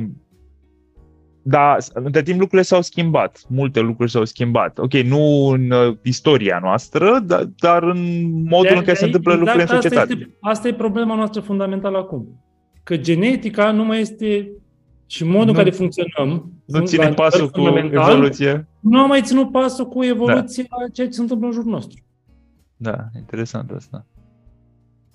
dar 1.43 1.79
între 1.93 2.23
timp 2.23 2.39
lucrurile 2.39 2.67
s-au 2.67 2.83
schimbat, 2.83 3.41
multe 3.49 3.81
lucruri 3.81 4.11
s-au 4.11 4.25
schimbat. 4.25 4.79
Ok, 4.79 4.93
nu 4.93 5.47
în 5.47 5.71
uh, 5.71 5.97
istoria 6.03 6.59
noastră, 6.63 7.23
dar, 7.27 7.45
dar 7.45 7.83
în 7.83 8.31
modul 8.43 8.69
de, 8.71 8.77
în 8.77 8.83
care 8.83 8.97
se 8.97 9.05
întâmplă 9.05 9.33
exact 9.33 9.49
lucrurile 9.49 9.77
în 9.77 9.83
societate. 9.83 10.13
Asta, 10.13 10.25
este, 10.25 10.37
asta 10.41 10.69
e 10.69 10.75
problema 10.75 11.15
noastră 11.15 11.41
fundamentală 11.41 11.99
acum. 11.99 12.43
că 12.83 12.97
genetica 12.97 13.71
nu 13.71 13.85
mai 13.85 14.01
este 14.01 14.51
și 15.07 15.25
modul 15.25 15.49
în 15.49 15.55
care 15.55 15.71
funcționăm, 15.71 16.53
nu 16.65 16.85
ține 16.85 17.09
pasul 17.09 17.49
cu 17.49 17.61
evoluția. 17.93 18.69
Nu 18.81 18.99
a 18.99 19.07
mai 19.07 19.23
ținut 19.23 19.51
pasul 19.53 19.89
cu 19.89 20.05
evoluția 20.05 20.65
da. 20.69 20.89
ceea 20.93 21.07
ce 21.07 21.13
se 21.13 21.21
întâmplă 21.21 21.47
în 21.47 21.53
jurul 21.53 21.71
nostru. 21.71 22.03
Da, 22.83 23.09
interesant 23.17 23.71
asta. 23.71 24.07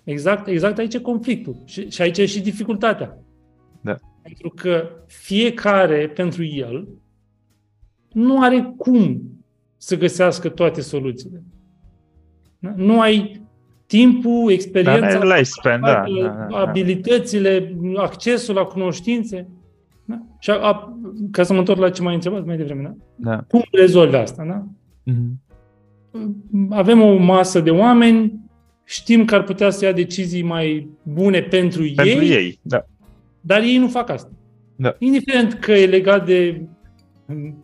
Exact, 0.04 0.48
exact 0.48 0.78
aici 0.78 0.94
e 0.94 1.00
conflictul. 1.00 1.62
Și, 1.66 1.90
și 1.90 2.02
aici 2.02 2.18
e 2.18 2.26
și 2.26 2.42
dificultatea. 2.42 3.18
Da. 3.82 3.96
Pentru 4.22 4.50
că 4.56 4.90
fiecare, 5.06 6.08
pentru 6.08 6.44
el, 6.44 6.88
nu 8.12 8.42
are 8.42 8.74
cum 8.78 9.22
să 9.78 9.98
găsească 9.98 10.50
toate 10.50 10.82
soluțiile. 10.82 11.44
Da? 12.60 12.74
Nu 12.76 13.02
ai 13.02 13.46
timpul, 13.86 14.52
experiența, 14.52 15.20
da, 15.20 15.26
lifespan, 15.26 15.82
da, 15.82 16.04
da, 16.22 16.48
da, 16.50 16.58
abilitățile, 16.58 17.76
accesul 17.96 18.56
la 18.56 18.64
cunoștințe. 18.64 19.50
Da? 20.06 20.22
Și 20.40 20.50
a, 20.50 20.54
a, 20.54 21.00
ca 21.32 21.44
să 21.44 21.54
mă 21.54 21.60
întorc 21.60 21.80
la 21.80 21.90
ce 21.90 22.02
m-ai 22.02 22.14
întrebat 22.14 22.46
mai 22.46 22.58
devreme, 22.58 22.82
da? 22.82 22.96
da. 23.16 23.44
cum 23.48 23.64
rezolvi 23.72 24.16
asta? 24.16 24.46
Da? 24.46 24.68
Mm-hmm. 25.12 25.47
Avem 26.70 27.02
o 27.02 27.16
masă 27.16 27.60
de 27.60 27.70
oameni, 27.70 28.40
știm 28.84 29.26
că 29.26 29.36
ar 29.36 29.44
putea 29.44 29.70
să 29.70 29.86
ia 29.86 29.92
decizii 29.92 30.44
mai 30.44 30.90
bune 31.04 31.42
pentru, 31.42 31.84
pentru 31.96 32.26
ei, 32.26 32.32
ei 32.32 32.60
da. 32.62 32.86
dar 33.42 33.62
ei 33.62 33.78
nu 33.78 33.88
fac 33.88 34.10
asta. 34.10 34.32
Da. 34.76 34.96
Indiferent 35.00 35.54
că 35.54 35.72
e 35.72 35.86
legat 35.86 36.26
de 36.26 36.68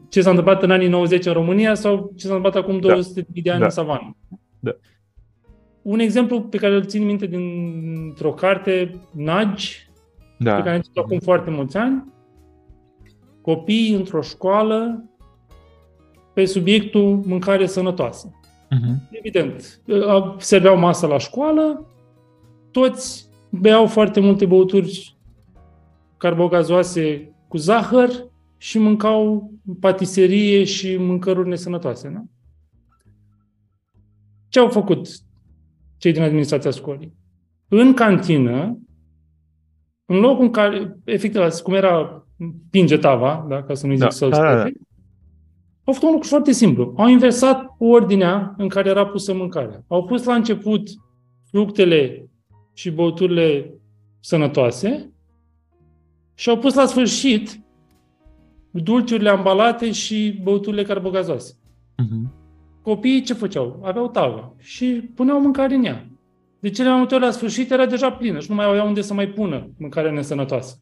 ce 0.10 0.22
s-a 0.22 0.30
întâmplat 0.30 0.64
în 0.64 0.72
anii 0.72 0.88
90 0.88 1.26
în 1.26 1.34
România 1.34 1.74
sau 1.74 2.12
ce 2.16 2.28
s-a 2.28 2.36
întâmplat 2.36 2.64
acum 2.64 2.80
200 2.80 3.22
da. 3.22 3.42
de 3.44 3.50
ani 3.50 3.60
da. 3.60 3.66
în 3.66 3.72
savană. 3.72 4.18
Da. 4.60 4.72
Un 5.82 6.00
exemplu 6.00 6.42
pe 6.42 6.58
care 6.58 6.74
îl 6.76 6.86
țin 6.86 7.06
minte 7.06 7.26
dintr-o 7.26 8.34
carte, 8.34 9.00
Nagi, 9.12 9.88
da. 10.40 10.56
pe 10.56 10.62
care 10.62 10.76
am 10.76 10.82
citit 10.82 10.98
acum 10.98 11.20
foarte 11.20 11.50
mulți 11.50 11.78
ani, 11.78 12.14
copii 13.42 13.94
într-o 13.94 14.22
școală 14.22 15.10
pe 16.34 16.46
subiectul 16.46 17.22
mâncare 17.26 17.66
sănătoasă. 17.66 18.32
Uh-huh. 18.74 19.10
Evident, 19.12 19.82
serveau 20.38 20.78
masă 20.78 21.08
la 21.08 21.18
școală, 21.18 21.86
toți 22.72 23.30
beau 23.50 23.88
foarte 23.88 24.20
multe 24.20 24.46
băuturi 24.46 25.18
carbogazoase 26.18 27.34
cu 27.48 27.58
zahăr 27.58 28.10
și 28.58 28.78
mâncau 28.80 29.52
patiserie 29.80 30.64
și 30.64 30.98
mâncăruri 30.98 31.50
nesănătoase. 31.50 32.10
Nu? 32.10 32.30
Ce 34.48 34.60
au 34.60 34.70
făcut 34.70 35.08
cei 35.98 36.12
din 36.12 36.22
administrația 36.22 36.72
școlii? 36.72 37.14
În 37.68 37.94
cantină, 37.94 38.78
în 40.06 40.20
locul 40.20 40.44
în 40.44 40.52
care, 40.52 40.98
efectiv, 41.04 41.54
cum 41.54 41.74
era 41.74 42.26
pinge 42.70 42.98
tava, 42.98 43.46
da, 43.50 43.64
ca 43.64 43.74
să 43.74 43.88
nu 43.88 43.94
zic 43.94 44.02
da, 44.02 44.10
să 44.10 44.28
da, 44.28 44.42
da, 44.42 44.56
da. 44.56 44.70
Au 45.84 45.94
făcut 45.94 46.08
un 46.08 46.14
lucru 46.14 46.28
foarte 46.28 46.52
simplu. 46.52 46.94
Au 46.98 47.08
inversat 47.08 47.76
ordinea 47.78 48.54
în 48.58 48.68
care 48.68 48.90
era 48.90 49.06
pusă 49.06 49.34
mâncarea. 49.34 49.84
Au 49.88 50.04
pus 50.04 50.24
la 50.24 50.36
început 50.36 50.90
fructele 51.50 52.30
și 52.74 52.92
băuturile 52.92 53.74
sănătoase 54.20 55.14
și 56.36 56.50
au 56.50 56.58
pus 56.58 56.74
la 56.74 56.86
sfârșit 56.86 57.60
dulciurile 58.72 59.30
ambalate 59.30 59.92
și 59.92 60.40
băuturile 60.44 60.84
carbogazoase. 60.84 61.54
Uh-huh. 61.54 62.42
Copiii 62.82 63.22
ce 63.22 63.34
făceau? 63.34 63.80
Aveau 63.84 64.10
tavă 64.10 64.56
și 64.60 64.86
puneau 65.16 65.42
mâncare 65.42 65.76
în 65.76 65.84
ea. 65.84 66.08
De 66.60 66.70
cele 66.70 66.90
mai 66.90 66.98
multe 66.98 67.16
ori 67.16 67.24
la 67.24 67.32
sfârșit 67.32 67.72
era 67.72 67.86
deja 67.86 68.12
plină 68.12 68.40
și 68.40 68.50
nu 68.50 68.56
mai 68.56 68.66
aveau 68.66 68.88
unde 68.88 69.02
să 69.02 69.14
mai 69.14 69.28
pună 69.28 69.70
mâncarea 69.78 70.12
nesănătoasă. 70.12 70.78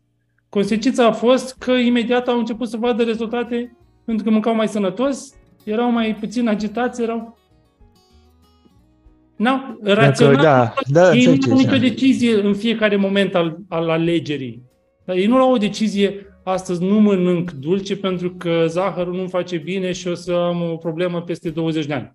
Consecința 0.49 1.05
a 1.05 1.11
fost 1.11 1.57
că 1.57 1.71
imediat 1.71 2.27
au 2.27 2.37
început 2.37 2.67
să 2.67 2.77
vadă 2.77 3.03
rezultate 3.03 3.77
pentru 4.05 4.23
că 4.23 4.29
mâncau 4.29 4.55
mai 4.55 4.67
sănătos, 4.67 5.33
erau 5.63 5.91
mai 5.91 6.15
puțin 6.19 6.47
agitați, 6.47 7.01
erau... 7.01 7.39
Nu, 9.35 9.79
rațional, 9.83 10.35
da, 10.35 10.73
da, 10.87 11.13
ei 11.13 11.25
nu 11.25 11.51
au 11.51 11.57
nicio 11.57 11.77
decizie 11.77 12.41
în 12.41 12.53
fiecare 12.53 12.95
moment 12.95 13.35
al, 13.35 13.57
al 13.69 13.89
alegerii. 13.89 14.63
Dar 15.05 15.15
ei 15.15 15.25
nu 15.25 15.35
au 15.35 15.53
o 15.53 15.57
decizie 15.57 16.25
astăzi 16.43 16.83
nu 16.83 16.99
mănânc 16.99 17.51
dulce 17.51 17.97
pentru 17.97 18.31
că 18.31 18.65
zahărul 18.67 19.15
nu-mi 19.15 19.29
face 19.29 19.57
bine 19.57 19.91
și 19.91 20.07
o 20.07 20.13
să 20.13 20.33
am 20.33 20.61
o 20.61 20.75
problemă 20.75 21.21
peste 21.21 21.49
20 21.49 21.85
de 21.85 21.93
ani. 21.93 22.11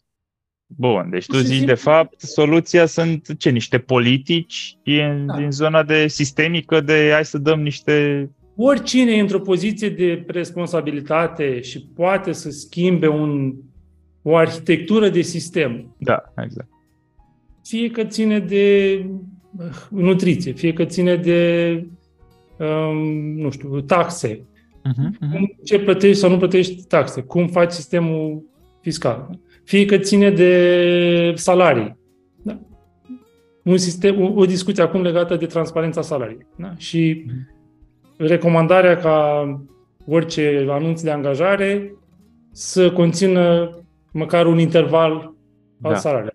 Bun, 0.66 1.08
deci 1.10 1.26
tu 1.26 1.36
zici, 1.36 1.64
de 1.64 1.74
fapt, 1.74 2.20
soluția 2.20 2.86
sunt 2.86 3.38
ce? 3.38 3.50
Niște 3.50 3.78
politici 3.78 4.78
din, 4.82 5.26
da. 5.26 5.36
din 5.36 5.50
zona 5.50 5.82
de 5.82 6.06
sistemică 6.06 6.80
de 6.80 7.10
hai 7.12 7.24
să 7.24 7.38
dăm 7.38 7.60
niște... 7.60 8.30
Oricine 8.56 9.12
e 9.12 9.20
într-o 9.20 9.40
poziție 9.40 9.88
de 9.88 10.24
responsabilitate 10.26 11.60
și 11.60 11.86
poate 11.94 12.32
să 12.32 12.50
schimbe 12.50 13.08
un, 13.08 13.54
o 14.22 14.36
arhitectură 14.36 15.08
de 15.08 15.20
sistem. 15.20 15.94
Da, 15.98 16.32
exact. 16.36 16.68
Fie 17.62 17.90
că 17.90 18.04
ține 18.04 18.38
de 18.38 19.04
nutriție, 19.90 20.52
fie 20.52 20.72
că 20.72 20.84
ține 20.84 21.16
de 21.16 21.86
nu 23.36 23.50
știu, 23.50 23.80
taxe. 23.80 24.36
Uh-huh, 24.36 25.10
uh-huh. 25.10 25.64
Ce 25.64 25.78
plătești 25.78 26.20
sau 26.20 26.30
nu 26.30 26.38
plătești 26.38 26.86
taxe? 26.86 27.20
Cum 27.20 27.46
faci 27.46 27.72
sistemul 27.72 28.42
fiscal? 28.80 29.38
Fie 29.64 29.84
că 29.84 29.98
ține 29.98 30.30
de 30.30 31.32
salarii. 31.34 31.96
Da? 32.42 32.60
Un 33.62 33.76
sistem, 33.76 34.20
o, 34.20 34.32
o 34.34 34.44
discuție 34.44 34.82
acum 34.82 35.02
legată 35.02 35.36
de 35.36 35.46
transparența 35.46 36.02
salariei. 36.02 36.46
Da? 36.56 36.74
Și 36.76 37.24
uh-huh. 37.26 37.55
Recomandarea 38.16 38.96
ca 38.96 39.46
orice 40.06 40.66
anunț 40.68 41.02
de 41.02 41.10
angajare 41.10 41.96
să 42.52 42.92
conțină 42.92 43.70
măcar 44.12 44.46
un 44.46 44.58
interval 44.58 45.12
al 45.82 45.92
da. 45.92 45.94
salariului. 45.94 46.34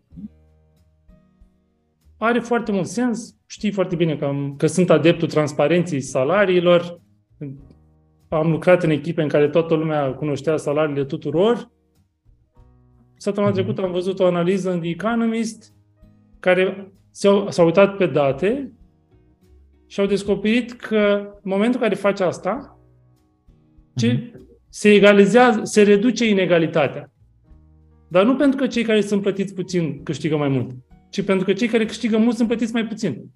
Are 2.17 2.39
foarte 2.39 2.71
mult 2.71 2.87
sens, 2.87 3.35
știi 3.45 3.71
foarte 3.71 3.95
bine 3.95 4.15
că, 4.15 4.25
am, 4.25 4.55
că 4.57 4.67
sunt 4.67 4.89
adeptul 4.89 5.27
transparenței 5.27 6.01
salariilor. 6.01 6.99
Am 8.29 8.51
lucrat 8.51 8.83
în 8.83 8.89
echipe 8.89 9.21
în 9.21 9.27
care 9.27 9.49
toată 9.49 9.73
lumea 9.73 10.13
cunoștea 10.13 10.57
salariile 10.57 11.05
tuturor. 11.05 11.71
Săptămâna 13.15 13.53
mhm. 13.53 13.61
trecută 13.61 13.85
am 13.85 13.91
văzut 13.91 14.19
o 14.19 14.25
analiză 14.25 14.71
în 14.71 14.79
The 14.79 14.89
Economist 14.89 15.73
care 16.39 16.91
s-au, 17.09 17.49
s-au 17.49 17.65
uitat 17.65 17.95
pe 17.95 18.05
date 18.05 18.71
și 19.91 19.99
au 19.99 20.05
descoperit 20.05 20.71
că 20.71 21.21
în 21.43 21.49
momentul 21.51 21.81
în 21.81 21.87
care 21.87 21.95
faci 21.95 22.19
asta, 22.19 22.79
ce, 23.95 24.13
mhm. 24.13 24.47
se 24.69 24.93
egalizează, 24.93 25.61
se 25.63 25.81
reduce 25.81 26.29
inegalitatea. 26.29 27.11
Dar 28.07 28.25
nu 28.25 28.35
pentru 28.35 28.57
că 28.57 28.67
cei 28.67 28.83
care 28.83 29.01
sunt 29.01 29.21
plătiți 29.21 29.53
puțin 29.53 30.03
câștigă 30.03 30.37
mai 30.37 30.47
mult, 30.47 30.71
ci 31.09 31.21
pentru 31.21 31.45
că 31.45 31.53
cei 31.53 31.67
care 31.67 31.85
câștigă 31.85 32.17
mult 32.17 32.35
sunt 32.35 32.47
plătiți 32.47 32.73
mai 32.73 32.87
puțin. 32.87 33.31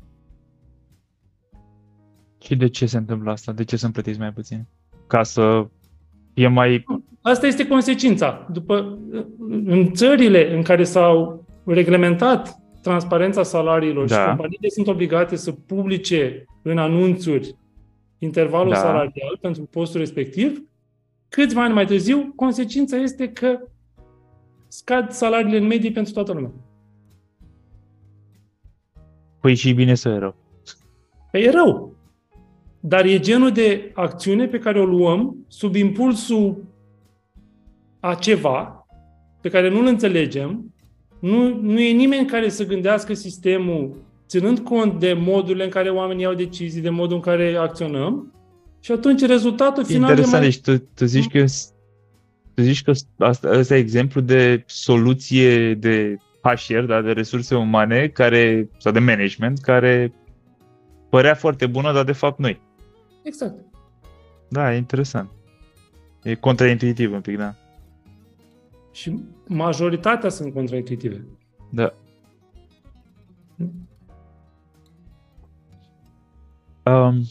Și 2.41 2.55
de 2.55 2.69
ce 2.69 2.85
se 2.85 2.97
întâmplă 2.97 3.31
asta? 3.31 3.51
De 3.51 3.63
ce 3.63 3.75
sunt 3.75 3.93
plătiți 3.93 4.19
mai 4.19 4.33
puțin? 4.33 4.67
Ca 5.07 5.23
să 5.23 5.67
fie 6.33 6.47
mai... 6.47 6.85
Asta 7.21 7.47
este 7.47 7.67
consecința. 7.67 8.47
După, 8.51 8.99
în 9.65 9.93
țările 9.93 10.55
în 10.55 10.61
care 10.61 10.83
s-au 10.83 11.45
reglementat 11.65 12.59
transparența 12.85 13.43
salariilor 13.43 14.07
da. 14.07 14.15
și 14.15 14.27
companiile 14.27 14.69
sunt 14.69 14.87
obligate 14.87 15.35
să 15.35 15.51
publice 15.51 16.45
în 16.61 16.77
anunțuri 16.77 17.55
intervalul 18.17 18.71
da. 18.71 18.77
salarial 18.77 19.37
pentru 19.41 19.63
postul 19.63 19.99
respectiv, 19.99 20.63
câțiva 21.29 21.63
ani 21.63 21.73
mai 21.73 21.85
târziu, 21.85 22.33
consecința 22.35 22.97
este 22.97 23.29
că 23.29 23.59
scad 24.67 25.11
salariile 25.11 25.57
în 25.57 25.67
medie 25.67 25.91
pentru 25.91 26.13
toată 26.13 26.33
lumea. 26.33 26.51
Păi 29.39 29.55
și 29.55 29.73
bine 29.73 29.95
să 29.95 30.09
e 30.09 30.17
rău. 30.17 30.35
Păi 31.31 31.43
e 31.43 31.49
rău. 31.49 31.95
Dar 32.79 33.05
e 33.05 33.19
genul 33.19 33.51
de 33.51 33.91
acțiune 33.93 34.47
pe 34.47 34.59
care 34.59 34.79
o 34.79 34.85
luăm 34.85 35.35
sub 35.47 35.75
impulsul 35.75 36.63
a 37.99 38.13
ceva 38.15 38.87
pe 39.41 39.49
care 39.49 39.69
nu-l 39.69 39.85
înțelegem. 39.85 40.73
Nu, 41.19 41.59
nu 41.61 41.79
e 41.79 41.91
nimeni 41.91 42.27
care 42.27 42.49
să 42.49 42.65
gândească 42.65 43.13
sistemul 43.13 43.95
ținând 44.27 44.59
cont 44.59 44.99
de 44.99 45.13
modurile 45.13 45.63
în 45.63 45.69
care 45.69 45.89
oamenii 45.89 46.23
iau 46.23 46.33
decizii, 46.33 46.81
de 46.81 46.89
modul 46.89 47.15
în 47.15 47.21
care 47.21 47.55
acționăm. 47.55 48.33
Și 48.79 48.91
atunci 48.91 49.21
rezultatul 49.21 49.85
final 49.85 50.09
Interesant, 50.09 50.33
e 50.33 50.37
mai... 50.37 50.49
deci 50.49 50.61
tu, 50.61 50.89
tu 50.93 51.05
zici 51.05 51.27
că 51.27 51.45
tu 52.53 52.61
zici 52.61 52.83
că 52.83 52.91
asta, 53.17 53.49
asta 53.49 53.75
e 53.75 53.79
exemplu 53.79 54.21
de 54.21 54.63
soluție 54.65 55.73
de 55.73 56.17
HR, 56.41 56.79
da, 56.79 57.01
de 57.01 57.11
resurse 57.11 57.55
umane 57.55 58.07
care, 58.07 58.69
sau 58.77 58.91
de 58.91 58.99
management, 58.99 59.59
care 59.59 60.13
părea 61.09 61.35
foarte 61.35 61.65
bună, 61.65 61.93
dar 61.93 62.03
de 62.03 62.11
fapt 62.11 62.39
nu 62.39 62.57
Exact. 63.23 63.55
Da, 64.49 64.73
e 64.73 64.77
interesant. 64.77 65.29
E 66.23 66.35
contraintuitiv 66.35 67.13
un 67.13 67.21
pic, 67.21 67.37
da. 67.37 67.55
Și 68.95 69.23
majoritatea 69.47 70.29
sunt 70.29 70.53
contraintuitive. 70.53 71.25
Da. 71.71 71.93
Um, 76.83 77.25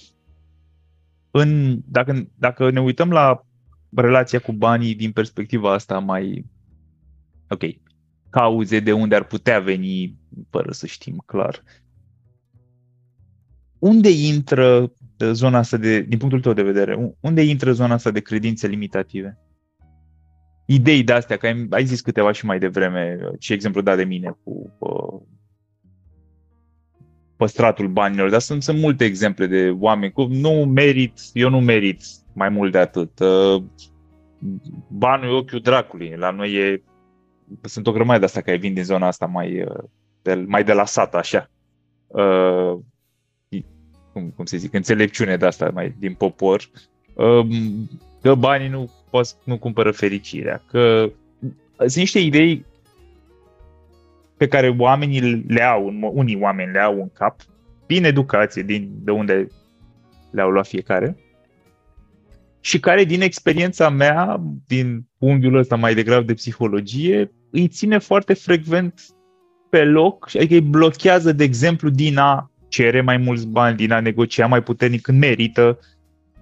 în, 1.31 1.81
dacă, 1.89 2.29
dacă 2.39 2.71
ne 2.71 2.81
uităm 2.81 3.11
la 3.11 3.47
relația 3.95 4.39
cu 4.39 4.53
banii 4.53 4.95
din 4.95 5.13
perspectiva 5.13 5.73
asta 5.73 5.99
mai, 5.99 6.47
ok, 7.49 7.63
cauze 8.31 8.81
de 8.81 8.93
unde 8.93 9.15
ar 9.15 9.25
putea 9.25 9.61
veni, 9.61 10.19
fără 10.51 10.73
să 10.73 10.87
știm 10.87 11.23
clar, 11.27 11.63
unde 13.79 14.11
intră 14.11 14.93
zona 15.19 15.59
asta 15.59 15.77
de, 15.77 16.01
din 16.01 16.19
punctul 16.19 16.41
tău 16.41 16.53
de 16.53 16.63
vedere, 16.63 17.15
unde 17.21 17.43
intră 17.43 17.73
zona 17.73 17.95
asta 17.95 18.11
de 18.11 18.21
credințe 18.21 18.67
limitative? 18.67 19.39
Idei 20.67 21.03
de 21.03 21.13
astea, 21.13 21.37
că 21.37 21.47
ai, 21.47 21.67
ai 21.71 21.85
zis 21.85 22.01
câteva 22.01 22.33
și 22.33 22.45
mai 22.45 22.59
devreme, 22.59 23.19
și 23.39 23.53
exemplu 23.53 23.81
dat 23.81 23.97
de 23.97 24.05
mine 24.05 24.37
cu 24.45 24.73
uh, 24.79 25.21
păstratul 27.37 27.89
banilor, 27.89 28.31
dar 28.31 28.41
sunt, 28.41 28.63
sunt 28.63 28.79
multe 28.79 29.05
exemple 29.05 29.47
de 29.47 29.71
oameni 29.79 30.13
cu 30.13 30.27
nu 30.31 30.65
merit, 30.65 31.21
eu 31.33 31.49
nu 31.49 31.61
merit 31.61 32.03
mai 32.33 32.49
mult 32.49 32.73
de 32.73 32.79
atât. 32.79 33.19
Uh, 33.19 33.63
banul 34.89 35.29
e 35.29 35.37
ochiul 35.37 35.61
dracului, 35.61 36.15
la 36.17 36.31
noi 36.31 36.53
e, 36.53 36.83
sunt 37.63 37.87
o 37.87 37.93
grămadă 37.93 38.19
de 38.19 38.25
asta 38.25 38.41
care 38.41 38.57
vin 38.57 38.75
din 38.75 38.85
zona 38.85 39.07
asta 39.07 39.27
mai, 39.27 39.63
uh, 39.63 39.85
de, 40.23 40.35
mai 40.35 40.65
de 40.65 40.73
la 40.73 40.85
sat, 40.85 41.15
așa. 41.15 41.51
Uh, 42.07 42.79
cum, 44.13 44.31
cum 44.37 44.45
să 44.45 44.57
zic, 44.57 44.75
înțelepciune 44.75 45.37
de 45.37 45.47
asta 45.47 45.71
mai 45.75 45.95
din 45.99 46.15
popor, 46.15 46.71
um, 47.15 47.49
că 48.23 48.35
banii 48.35 48.69
nu, 48.69 48.91
poți, 49.15 49.37
nu 49.45 49.59
cumpără 49.59 49.91
fericirea, 49.91 50.63
că 50.71 51.11
sunt 51.77 51.95
niște 51.95 52.19
idei 52.19 52.65
pe 54.37 54.49
care 54.49 54.75
oamenii 54.79 55.45
le 55.49 55.63
au, 55.63 55.93
unii 56.15 56.39
oameni 56.41 56.73
le 56.73 56.81
au 56.81 57.01
în 57.01 57.11
cap, 57.13 57.41
din 57.87 58.05
educație, 58.05 58.63
din, 58.63 58.91
de 59.03 59.11
unde 59.11 59.47
le-au 60.31 60.51
luat 60.51 60.67
fiecare, 60.67 61.17
și 62.61 62.81
care 62.81 63.05
din 63.05 63.21
experiența 63.21 63.89
mea, 63.89 64.41
din 64.67 65.07
unghiul 65.19 65.57
ăsta 65.57 65.77
mai 65.77 65.95
degrabă 65.95 66.25
de 66.25 66.35
psihologie, 66.35 67.33
îi 67.51 67.69
ține 67.69 67.99
foarte 67.99 68.35
frecvent 68.35 69.01
pe 69.71 69.85
loc, 69.85 70.31
adică 70.35 70.55
îi 70.55 70.61
blochează, 70.61 71.33
de 71.33 71.45
exemplu, 71.45 71.89
din 71.89 72.19
a 72.19 72.51
cere 72.69 73.01
mai 73.01 73.17
mulți 73.17 73.47
bani, 73.47 73.77
din 73.77 73.93
a 73.93 74.01
negocia 74.01 74.47
mai 74.47 74.63
puternic 74.63 75.01
când 75.01 75.19
merită. 75.19 75.79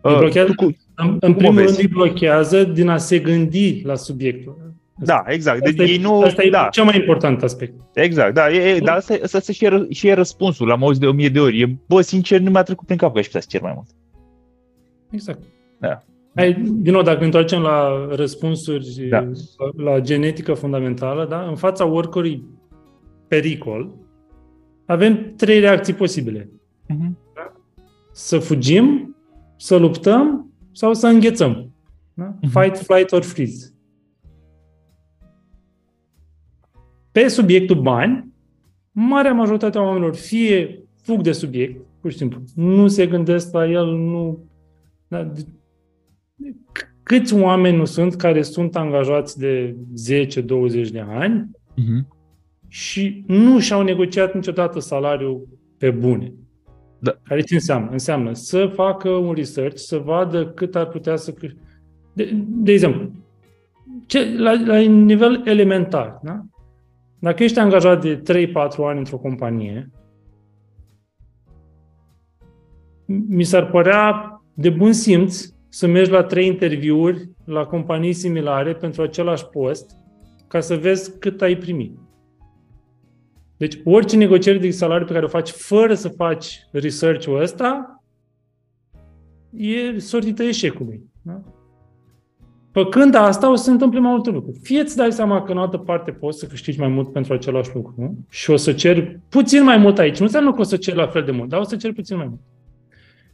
Îi 0.00 0.16
blochează, 0.16 0.52
cu, 0.56 0.76
în, 0.94 1.16
în 1.20 1.34
primul 1.34 1.62
rând 1.62 1.78
îi 1.78 1.86
blochează 1.86 2.64
din 2.64 2.88
a 2.88 2.96
se 2.96 3.18
gândi 3.18 3.82
la 3.84 3.94
subiectul. 3.94 4.72
Da, 5.04 5.22
exact. 5.26 5.62
Asta, 5.62 5.76
deci 5.76 5.90
ei 5.90 5.98
nu, 5.98 6.20
asta 6.20 6.42
e 6.42 6.50
da. 6.50 6.68
cel 6.70 6.84
mai 6.84 6.96
important 6.96 7.42
aspect. 7.42 7.74
Exact, 7.94 8.34
da. 8.34 8.50
E, 8.50 8.74
e, 8.74 8.78
dar 8.78 8.96
asta, 8.96 9.14
asta, 9.22 9.38
asta 9.38 9.52
și, 9.52 9.64
e, 9.64 9.86
și 9.90 10.08
e 10.08 10.12
răspunsul. 10.12 10.66
L-am 10.66 10.82
auzit 10.84 11.00
de 11.00 11.06
o 11.06 11.12
mie 11.12 11.28
de 11.28 11.40
ori. 11.40 11.60
E, 11.60 11.76
bă, 11.88 12.00
sincer, 12.00 12.40
nu 12.40 12.50
mi-a 12.50 12.62
trecut 12.62 12.86
prin 12.86 12.98
cap 12.98 13.12
că 13.12 13.18
aș 13.18 13.26
putea 13.26 13.40
să 13.40 13.46
cer 13.50 13.60
mai 13.60 13.72
mult. 13.74 13.88
Exact. 15.10 15.42
Da. 15.78 16.02
Hai, 16.34 16.52
din 16.72 16.92
nou, 16.92 17.02
dacă 17.02 17.18
ne 17.18 17.24
întoarcem 17.24 17.60
la 17.60 18.06
răspunsuri, 18.10 19.06
Da. 19.08 19.28
la, 19.74 19.92
la 19.92 20.00
genetică 20.00 20.54
fundamentală, 20.54 21.26
da? 21.26 21.42
în 21.48 21.56
fața 21.56 21.86
oricărui 21.86 22.44
pericol, 23.28 23.94
avem 24.86 25.32
trei 25.36 25.60
reacții 25.60 25.94
posibile. 25.94 26.50
Mhm. 26.88 27.18
Să 28.12 28.38
fugim, 28.38 29.16
să 29.56 29.76
luptăm 29.76 30.51
sau 30.72 30.94
să 30.94 31.06
înghețăm. 31.06 31.72
Da? 32.14 32.36
Mhm. 32.42 32.60
Fight, 32.60 32.76
flight 32.78 33.12
or 33.12 33.22
freeze. 33.22 33.74
Pe 37.12 37.28
subiectul 37.28 37.80
bani, 37.80 38.32
marea 38.92 39.32
majoritate 39.32 39.78
a 39.78 39.82
oamenilor 39.82 40.14
fie 40.14 40.84
fug 41.02 41.20
de 41.20 41.32
subiect, 41.32 41.84
pur 42.00 42.10
și 42.10 42.16
simplu, 42.16 42.42
nu 42.54 42.88
se 42.88 43.06
gândesc 43.06 43.52
la 43.52 43.66
el, 43.70 43.86
nu... 43.96 44.44
Da, 45.08 45.24
de- 45.24 45.46
c- 46.78 46.90
câți 47.02 47.34
oameni 47.34 47.76
nu 47.76 47.84
sunt 47.84 48.14
care 48.14 48.42
sunt 48.42 48.76
angajați 48.76 49.38
de 49.38 49.76
10-20 49.94 50.90
de 50.90 51.04
ani 51.08 51.50
Mhm. 51.76 52.06
și 52.68 53.24
nu 53.26 53.58
și-au 53.58 53.82
negociat 53.82 54.34
niciodată 54.34 54.80
salariul 54.80 55.48
pe 55.78 55.90
bune. 55.90 56.32
Da. 57.04 57.16
Care 57.22 57.40
ce 57.40 57.54
înseamnă? 57.54 57.90
Înseamnă 57.90 58.32
să 58.32 58.66
facă 58.74 59.08
un 59.08 59.32
research, 59.34 59.76
să 59.76 59.98
vadă 59.98 60.46
cât 60.46 60.76
ar 60.76 60.86
putea 60.86 61.16
să 61.16 61.32
câș- 61.32 61.56
De, 62.12 62.30
de 62.46 62.72
exemplu, 62.72 63.10
ce, 64.06 64.38
la, 64.38 64.52
la 64.66 64.78
nivel 64.78 65.42
elementar, 65.44 66.20
da? 66.22 66.40
Dacă 67.18 67.42
ești 67.42 67.58
angajat 67.58 68.00
de 68.00 68.22
3-4 68.22 68.52
ani 68.76 68.98
într-o 68.98 69.18
companie, 69.18 69.90
mi 73.06 73.42
s-ar 73.44 73.70
părea 73.70 74.36
de 74.54 74.70
bun 74.70 74.92
simț 74.92 75.44
să 75.68 75.86
mergi 75.86 76.10
la 76.10 76.22
trei 76.22 76.46
interviuri 76.46 77.30
la 77.44 77.64
companii 77.64 78.12
similare 78.12 78.74
pentru 78.74 79.02
același 79.02 79.46
post 79.46 79.96
ca 80.48 80.60
să 80.60 80.76
vezi 80.76 81.18
cât 81.18 81.42
ai 81.42 81.56
primit. 81.56 81.98
Deci 83.62 83.78
orice 83.84 84.16
negociere 84.16 84.58
de 84.58 84.70
salariu 84.70 85.06
pe 85.06 85.12
care 85.12 85.24
o 85.24 85.28
faci 85.28 85.50
fără 85.50 85.94
să 85.94 86.08
faci 86.08 86.66
research-ul 86.70 87.40
ăsta 87.40 88.02
e 89.50 89.98
sortită 89.98 90.42
eșecului. 90.42 91.00
Da? 91.22 91.42
Făcând 92.72 93.14
asta, 93.14 93.50
o 93.50 93.54
să 93.54 93.64
se 93.64 93.70
întâmple 93.70 93.98
mai 93.98 94.10
multe 94.10 94.30
lucruri. 94.30 94.58
Fie 94.62 94.80
îți 94.80 94.96
dai 94.96 95.12
seama 95.12 95.42
că 95.42 95.52
în 95.52 95.58
altă 95.58 95.76
parte 95.78 96.10
poți 96.10 96.38
să 96.38 96.46
câștigi 96.46 96.78
mai 96.78 96.88
mult 96.88 97.12
pentru 97.12 97.32
același 97.32 97.70
lucru 97.74 98.26
și 98.30 98.50
o 98.50 98.56
să 98.56 98.72
ceri 98.72 99.20
puțin 99.28 99.64
mai 99.64 99.76
mult 99.76 99.98
aici. 99.98 100.18
Nu 100.18 100.24
înseamnă 100.24 100.52
că 100.52 100.60
o 100.60 100.64
să 100.64 100.76
ceri 100.76 100.96
la 100.96 101.06
fel 101.06 101.22
de 101.22 101.30
mult, 101.30 101.48
dar 101.48 101.60
o 101.60 101.64
să 101.64 101.76
ceri 101.76 101.94
puțin 101.94 102.16
mai 102.16 102.26
mult. 102.26 102.40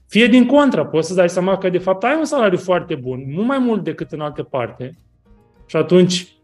Fie 0.07 0.27
din 0.27 0.47
contra, 0.47 0.87
poți 0.87 1.09
să 1.09 1.15
dai 1.15 1.29
seama 1.29 1.59
că 1.59 1.69
de 1.69 1.79
fapt 1.79 2.05
ai 2.05 2.17
un 2.19 2.25
salariu 2.25 2.59
foarte 2.59 2.95
bun, 2.95 3.23
mult 3.33 3.47
mai 3.47 3.59
mult 3.59 3.85
decât 3.85 4.13
în 4.13 4.21
alte 4.21 4.43
parte. 4.43 4.99
Și 5.67 5.77
atunci 5.77 6.37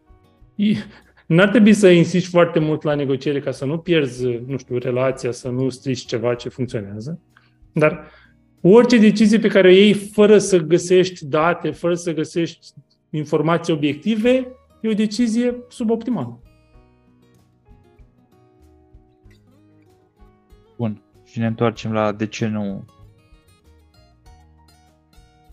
i- 0.55 0.77
n-ar 1.25 1.49
trebui 1.49 1.73
să 1.73 1.89
insisti 1.89 2.29
foarte 2.29 2.59
mult 2.59 2.83
la 2.83 2.95
negociere 2.95 3.39
ca 3.39 3.51
să 3.51 3.65
nu 3.65 3.77
pierzi, 3.77 4.25
nu 4.47 4.57
știu, 4.57 4.77
relația, 4.77 5.31
să 5.31 5.49
nu 5.49 5.69
strici 5.69 6.05
ceva 6.05 6.35
ce 6.35 6.49
funcționează. 6.49 7.19
Dar 7.73 8.07
orice 8.61 8.97
decizie 8.97 9.39
pe 9.39 9.47
care 9.47 9.67
o 9.67 9.71
iei 9.71 9.93
fără 9.93 10.37
să 10.37 10.57
găsești 10.57 11.25
date, 11.25 11.71
fără 11.71 11.93
să 11.93 12.13
găsești 12.13 12.67
informații 13.09 13.73
obiective, 13.73 14.47
e 14.81 14.89
o 14.89 14.93
decizie 14.93 15.55
suboptimală. 15.69 16.39
Bun. 20.77 21.01
Și 21.23 21.39
ne 21.39 21.45
întoarcem 21.45 21.91
la 21.93 22.11
de 22.11 22.27
ce 22.27 22.47
nu... 22.47 22.85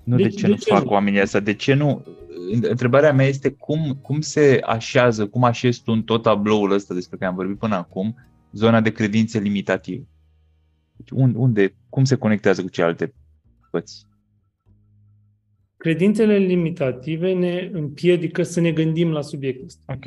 Nu 0.05 0.17
de, 0.17 0.23
De- 0.23 0.29
ce 0.29 0.43
de 0.43 0.49
nu 0.49 0.55
ce 0.55 0.73
fac 0.73 0.85
nu? 0.85 0.91
oamenii 0.91 1.21
asta, 1.21 1.41
de 1.41 1.55
ce 1.55 1.75
nu... 1.75 2.05
Întrebarea 2.61 3.13
mea 3.13 3.27
este 3.27 3.51
cum, 3.51 3.99
cum 4.03 4.21
se 4.21 4.61
așează, 4.65 5.27
cum 5.27 5.45
așezi 5.45 5.83
tu 5.83 5.93
în 5.93 6.03
tot 6.03 6.23
tabloul 6.23 6.71
ăsta 6.71 6.95
despre 6.95 7.17
care 7.17 7.31
am 7.31 7.37
vorbit 7.37 7.59
până 7.59 7.75
acum, 7.75 8.15
zona 8.53 8.81
de 8.81 8.93
credințe 8.93 9.39
limitative. 9.39 10.07
Deci 10.97 11.11
unde, 11.11 11.39
unde, 11.39 11.75
cum 11.89 12.05
se 12.05 12.17
conectează 12.17 12.63
cu 12.63 12.69
celelalte 12.69 13.15
părți? 13.71 14.07
Credințele 15.77 16.37
limitative 16.37 17.33
ne 17.33 17.71
împiedică 17.73 18.43
să 18.43 18.61
ne 18.61 18.73
gândim 18.73 19.11
la 19.11 19.21
subiectul 19.21 19.65
ăsta. 19.65 19.93
Ok. 19.93 20.05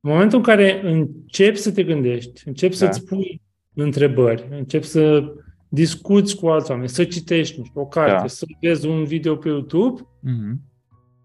În 0.00 0.10
momentul 0.10 0.38
în 0.38 0.44
care 0.44 0.80
începi 0.84 1.56
să 1.56 1.72
te 1.72 1.82
gândești, 1.82 2.48
începi 2.48 2.78
Da. 2.78 2.86
să-ți 2.86 3.04
pui 3.04 3.42
întrebări, 3.74 4.46
începi 4.50 4.86
să 4.86 5.32
discuți 5.68 6.36
cu 6.36 6.48
alți 6.48 6.70
oameni, 6.70 6.88
să 6.88 7.04
citești 7.04 7.58
nu 7.58 7.64
știu, 7.64 7.80
o 7.80 7.86
carte, 7.86 8.20
Da. 8.20 8.26
să 8.26 8.46
vezi 8.60 8.86
un 8.86 9.04
video 9.04 9.36
pe 9.36 9.48
YouTube, 9.48 10.00
Mm-hmm. 10.02 10.73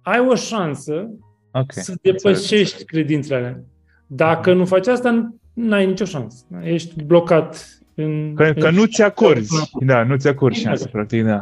Ai 0.02 0.20
o 0.20 0.36
șansă 0.36 1.10
Ok. 1.52 1.72
să 1.72 1.94
depășești 2.02 2.84
credințele 2.86 3.36
alea. 3.36 3.64
Dacă 4.08 4.54
nu 4.54 4.66
faci 4.66 4.88
asta, 4.88 5.34
nu 5.54 5.74
ai 5.74 5.86
nicio 5.86 6.06
șansă. 6.06 6.46
Ești 6.64 7.04
blocat 7.04 7.80
în... 7.96 8.34
Că, 8.36 8.54
că 8.54 8.68
în- 8.68 8.76
nu 8.76 8.86
ți 8.86 9.02
acorzi. 9.02 9.70
Da, 9.86 10.04
nu 10.04 10.18
ți 10.18 10.28
acorzi 10.28 10.60
Exact. 10.60 10.78
șansa, 10.78 10.92
practic, 10.92 11.24
da. 11.24 11.42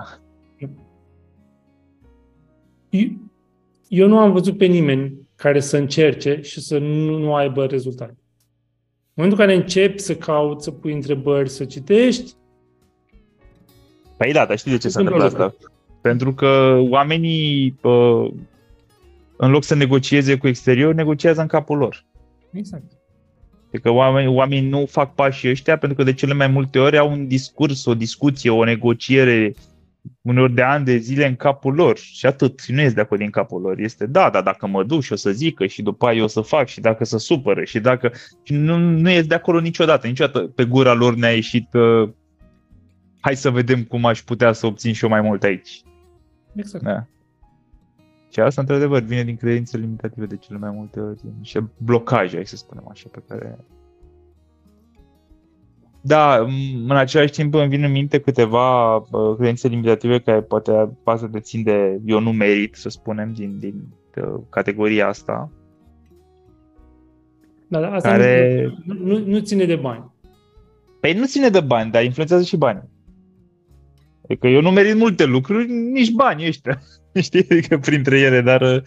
Eu- 2.89 3.29
Eu 3.87 4.07
nu 4.07 4.17
am 4.19 4.31
văzut 4.31 4.57
pe 4.57 4.65
nimeni 4.65 5.27
care 5.35 5.59
să 5.59 5.77
încerce 5.77 6.39
și 6.41 6.61
să 6.61 6.77
nu, 6.77 7.17
nu 7.17 7.35
aibă 7.35 7.65
rezultate. 7.65 8.11
În 8.17 9.23
momentul 9.23 9.39
în 9.41 9.45
care 9.47 9.57
începi 9.61 9.99
să 9.99 10.15
cauți, 10.15 10.63
să 10.63 10.71
pui 10.71 10.93
întrebări, 10.93 11.49
să 11.49 11.65
citești, 11.65 12.35
Păi 14.17 14.31
da, 14.33 14.45
dar 14.45 14.57
știi 14.57 14.71
de 14.71 14.77
ce 14.77 14.89
se 14.89 14.99
Întâmplă 14.99 15.23
întâmplă 15.23 15.45
asta? 15.45 15.67
Pentru 16.01 16.33
că 16.33 16.77
oamenii, 16.89 17.75
uh, 17.81 18.31
în 19.37 19.51
loc 19.51 19.63
să 19.63 19.75
negocieze 19.75 20.37
cu 20.37 20.47
exterior, 20.47 20.93
negociază 20.93 21.41
în 21.41 21.47
capul 21.47 21.77
lor. 21.77 22.05
exact. 22.51 22.97
Adică 23.67 23.89
oamenii, 23.89 24.35
oamenii 24.35 24.69
nu 24.69 24.85
fac 24.85 25.13
pașii 25.13 25.49
ăștia 25.49 25.77
pentru 25.77 25.97
că 25.97 26.03
de 26.03 26.13
cele 26.13 26.33
mai 26.33 26.47
multe 26.47 26.79
ori 26.79 26.97
au 26.97 27.11
un 27.11 27.27
discurs, 27.27 27.85
o 27.85 27.95
discuție, 27.95 28.49
o 28.49 28.63
negociere 28.63 29.53
uneori 30.21 30.53
de 30.53 30.61
ani 30.61 30.85
de 30.85 30.97
zile 30.97 31.27
în 31.27 31.35
capul 31.35 31.73
lor 31.73 31.97
și 31.97 32.25
atât. 32.25 32.59
Și 32.59 32.71
nu 32.71 32.81
este 32.81 32.93
de 32.93 33.01
acolo 33.01 33.19
din 33.19 33.29
capul 33.29 33.61
lor. 33.61 33.79
Este 33.79 34.05
da, 34.05 34.29
dar 34.29 34.43
dacă 34.43 34.67
mă 34.67 34.83
duc 34.83 35.01
și 35.01 35.13
o 35.13 35.15
să 35.15 35.31
zică 35.31 35.65
și 35.65 35.81
după 35.81 36.05
aia 36.05 36.17
eu 36.17 36.23
o 36.23 36.27
să 36.27 36.41
fac 36.41 36.67
și 36.67 36.79
dacă 36.79 37.05
să 37.05 37.17
supără 37.17 37.63
și 37.63 37.79
dacă... 37.79 38.11
Și 38.43 38.53
nu, 38.53 38.77
nu 38.77 39.09
este 39.09 39.27
de 39.27 39.35
acolo 39.35 39.59
niciodată. 39.59 40.07
Niciodată 40.07 40.39
pe 40.39 40.65
gura 40.65 40.93
lor 40.93 41.15
ne-a 41.15 41.33
ieșit 41.33 41.73
uh, 41.73 42.09
hai 43.20 43.36
să 43.36 43.49
vedem 43.49 43.84
cum 43.84 44.05
aș 44.05 44.22
putea 44.22 44.51
să 44.51 44.65
obțin 44.65 44.93
și 44.93 45.03
eu 45.03 45.09
mai 45.09 45.22
mult 45.22 45.43
aici. 45.43 45.82
Exact. 46.55 46.84
Da. 46.84 47.05
Și 48.32 48.39
asta, 48.39 48.61
într-adevăr, 48.61 49.01
vine 49.01 49.24
din 49.24 49.36
credințe 49.36 49.78
limitative 49.78 50.26
de 50.26 50.38
cele 50.38 50.57
mai 50.57 50.70
multe 50.72 50.99
ori, 50.99 51.20
și 51.41 51.59
blocaje, 51.78 52.36
hai 52.36 52.45
să 52.45 52.55
spunem 52.55 52.88
așa, 52.89 53.09
pe 53.11 53.24
care... 53.28 53.57
Da, 56.01 56.38
în 56.88 56.95
același 56.95 57.32
timp 57.32 57.53
îmi 57.53 57.68
vin 57.68 57.84
în 57.84 57.91
minte 57.91 58.20
câteva 58.20 58.95
uh, 58.95 59.36
credințe 59.38 59.68
limitative 59.68 60.20
care 60.20 60.41
poate 60.41 60.97
pasă 61.03 61.28
de 61.28 61.39
țin 61.39 61.63
de 61.63 61.99
eu 62.05 62.20
nu 62.20 62.32
merit, 62.32 62.76
să 62.76 62.89
spunem, 62.89 63.34
din, 63.34 63.59
din 63.59 63.84
uh, 64.15 64.41
categoria 64.49 65.07
asta. 65.07 65.51
Da, 67.68 67.80
da 67.80 67.91
asta 67.91 68.09
care... 68.09 68.74
nu, 68.84 68.93
nu, 68.93 69.26
nu 69.26 69.39
ține 69.39 69.65
de 69.65 69.76
bani. 69.76 70.11
Păi 70.99 71.13
nu 71.13 71.26
ține 71.26 71.49
de 71.49 71.59
bani, 71.59 71.91
dar 71.91 72.03
influențează 72.03 72.43
și 72.43 72.57
banii. 72.57 72.89
Adică 74.30 74.47
eu 74.47 74.61
nu 74.61 74.71
merit 74.71 74.95
multe 74.95 75.25
lucruri, 75.25 75.71
nici 75.71 76.11
bani 76.11 76.47
ăștia, 76.47 76.82
știi, 77.21 77.45
adică 77.49 77.78
printre 77.78 78.19
ele, 78.19 78.41
dar 78.41 78.61
uh, 78.61 78.82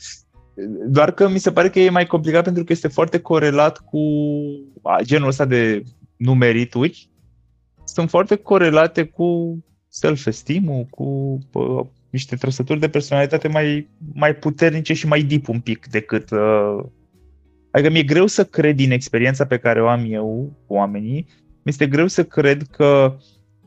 doar 0.87 1.11
că 1.11 1.29
mi 1.29 1.39
se 1.39 1.53
pare 1.53 1.69
că 1.69 1.81
e 1.81 1.91
mai 1.91 2.07
complicat 2.07 2.45
pentru 2.45 2.65
că 2.65 2.73
este 2.73 2.89
foarte 2.89 3.21
corelat 3.21 3.79
cu 3.79 4.01
genul 5.03 5.29
ăsta 5.29 5.45
de 5.45 5.83
nu 6.17 6.35
merituri, 6.35 7.11
sunt 7.85 8.11
foarte 8.11 8.37
corelate 8.37 9.05
cu 9.05 9.59
self-esteem-ul, 9.89 10.87
cu 10.91 11.39
pă, 11.51 11.87
niște 12.11 12.37
trăsături 12.37 12.81
de 12.81 12.89
personalitate 12.89 13.49
mai, 13.49 13.89
mai 14.15 14.35
puternice 14.35 14.93
și 14.95 15.07
mai 15.07 15.23
deep 15.23 15.49
un 15.49 15.61
pic 15.61 15.87
decât... 15.87 16.31
Uh, 16.31 16.85
adică 17.71 17.91
mi-e 17.91 18.03
greu 18.03 18.27
să 18.27 18.45
cred 18.45 18.77
din 18.77 18.91
experiența 18.91 19.47
pe 19.47 19.59
care 19.59 19.83
o 19.83 19.89
am 19.89 20.07
eu 20.09 20.57
cu 20.67 20.75
oamenii, 20.75 21.27
mi-este 21.63 21.87
greu 21.87 22.07
să 22.07 22.25
cred 22.25 22.63
că 22.63 23.17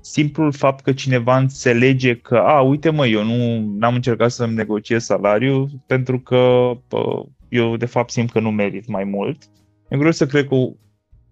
simplul 0.03 0.51
fapt 0.51 0.83
că 0.83 0.93
cineva 0.93 1.37
înțelege 1.37 2.15
că, 2.15 2.37
a, 2.37 2.61
uite 2.61 2.89
mă, 2.89 3.07
eu 3.07 3.23
nu 3.23 3.85
am 3.85 3.95
încercat 3.95 4.31
să-mi 4.31 4.53
negociez 4.53 5.03
salariul 5.03 5.69
pentru 5.85 6.19
că 6.19 6.71
pă, 6.87 7.25
eu 7.49 7.77
de 7.77 7.85
fapt 7.85 8.09
simt 8.09 8.31
că 8.31 8.39
nu 8.39 8.51
merit 8.51 8.87
mai 8.87 9.03
mult. 9.03 9.43
E 9.89 9.97
greu 9.97 10.11
să 10.11 10.25
cred 10.25 10.47
că 10.47 10.55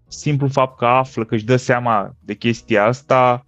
simplu 0.08 0.48
fapt 0.48 0.78
că 0.78 0.86
află, 0.86 1.26
că 1.26 1.36
își 1.36 1.46
dă 1.46 1.56
seama 1.56 2.16
de 2.20 2.34
chestia 2.34 2.86
asta, 2.86 3.46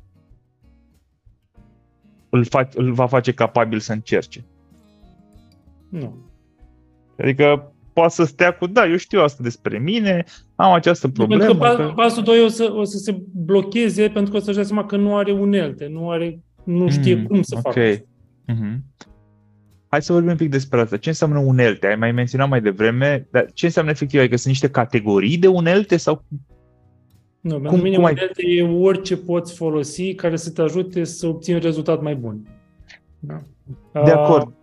îl, 2.30 2.46
fa- 2.46 2.74
îl 2.74 2.92
va 2.92 3.08
face 3.08 3.34
capabil 3.34 3.80
să 3.80 3.94
încerce. 3.94 4.46
Nu. 5.90 6.16
Adică 7.18 7.73
poate 7.94 8.14
să 8.14 8.24
stea 8.24 8.52
cu, 8.52 8.68
da, 8.68 8.88
eu 8.88 8.96
știu 8.96 9.22
asta 9.22 9.44
despre 9.44 9.78
mine, 9.78 10.24
am 10.56 10.72
această 10.74 11.08
problemă. 11.08 11.44
Pentru 11.44 11.60
că, 11.60 11.76
că... 11.76 11.92
pasul 11.96 12.24
2 12.24 12.44
o 12.44 12.48
să, 12.48 12.74
o 12.76 12.84
să 12.84 12.98
se 12.98 13.22
blocheze 13.32 14.10
pentru 14.10 14.32
că 14.32 14.38
o 14.38 14.40
să-și 14.40 14.56
dea 14.56 14.66
seama 14.66 14.86
că 14.86 14.98
nu 14.98 15.16
are 15.16 15.32
unelte, 15.32 15.88
nu, 15.92 16.10
are, 16.10 16.40
nu 16.64 16.90
știe 16.90 17.16
mm, 17.16 17.26
cum 17.26 17.42
să 17.42 17.56
okay. 17.64 17.74
facă 17.74 18.06
mm-hmm. 18.52 19.08
Hai 19.88 20.02
să 20.02 20.14
vorbim 20.14 20.32
un 20.32 20.38
pic 20.38 20.50
despre 20.50 20.80
asta. 20.80 20.98
Ce 20.98 21.10
înseamnă 21.10 21.40
unelte? 21.40 21.88
Ai 21.88 21.96
mai 21.96 22.12
menționat 22.12 22.50
mai 22.50 22.62
devreme, 22.62 23.28
dar 23.32 23.46
ce 23.54 23.66
înseamnă 23.66 23.92
efectiv? 23.92 24.20
Adică 24.20 24.36
sunt 24.36 24.48
niște 24.48 24.70
categorii 24.70 25.38
de 25.38 25.48
unelte 25.48 25.98
sau 25.98 26.24
nu, 27.42 27.54
cum, 27.54 27.62
pentru 27.62 27.82
mine 27.82 27.96
cum 27.96 28.06
ai... 28.06 28.16
e 28.36 28.64
orice 28.64 29.18
poți 29.18 29.56
folosi 29.56 30.14
care 30.14 30.36
să 30.36 30.52
te 30.52 30.62
ajute 30.62 31.04
să 31.04 31.28
obții 31.28 31.54
un 31.54 31.60
rezultat 31.60 32.02
mai 32.02 32.16
bun. 32.16 32.48
Da? 33.20 33.42
De 34.04 34.12
acord. 34.12 34.54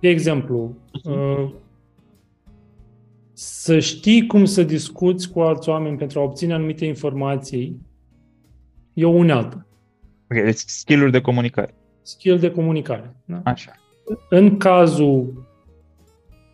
De 0.00 0.08
exemplu, 0.08 0.76
uh, 1.04 1.50
să 3.42 3.78
știi 3.78 4.26
cum 4.26 4.44
să 4.44 4.62
discuți 4.62 5.30
cu 5.30 5.40
alți 5.40 5.68
oameni 5.68 5.96
pentru 5.96 6.20
a 6.20 6.22
obține 6.22 6.52
anumite 6.52 6.84
informații 6.84 7.80
e 8.94 9.04
o 9.04 9.08
unealtă. 9.08 9.66
Ok, 10.30 10.44
deci 10.44 10.58
skill 10.58 11.10
de 11.10 11.20
comunicare. 11.20 11.74
Skill 12.02 12.38
de 12.38 12.50
comunicare. 12.50 13.16
Da? 13.24 13.40
Așa. 13.44 13.72
În 14.28 14.56
cazul 14.56 15.46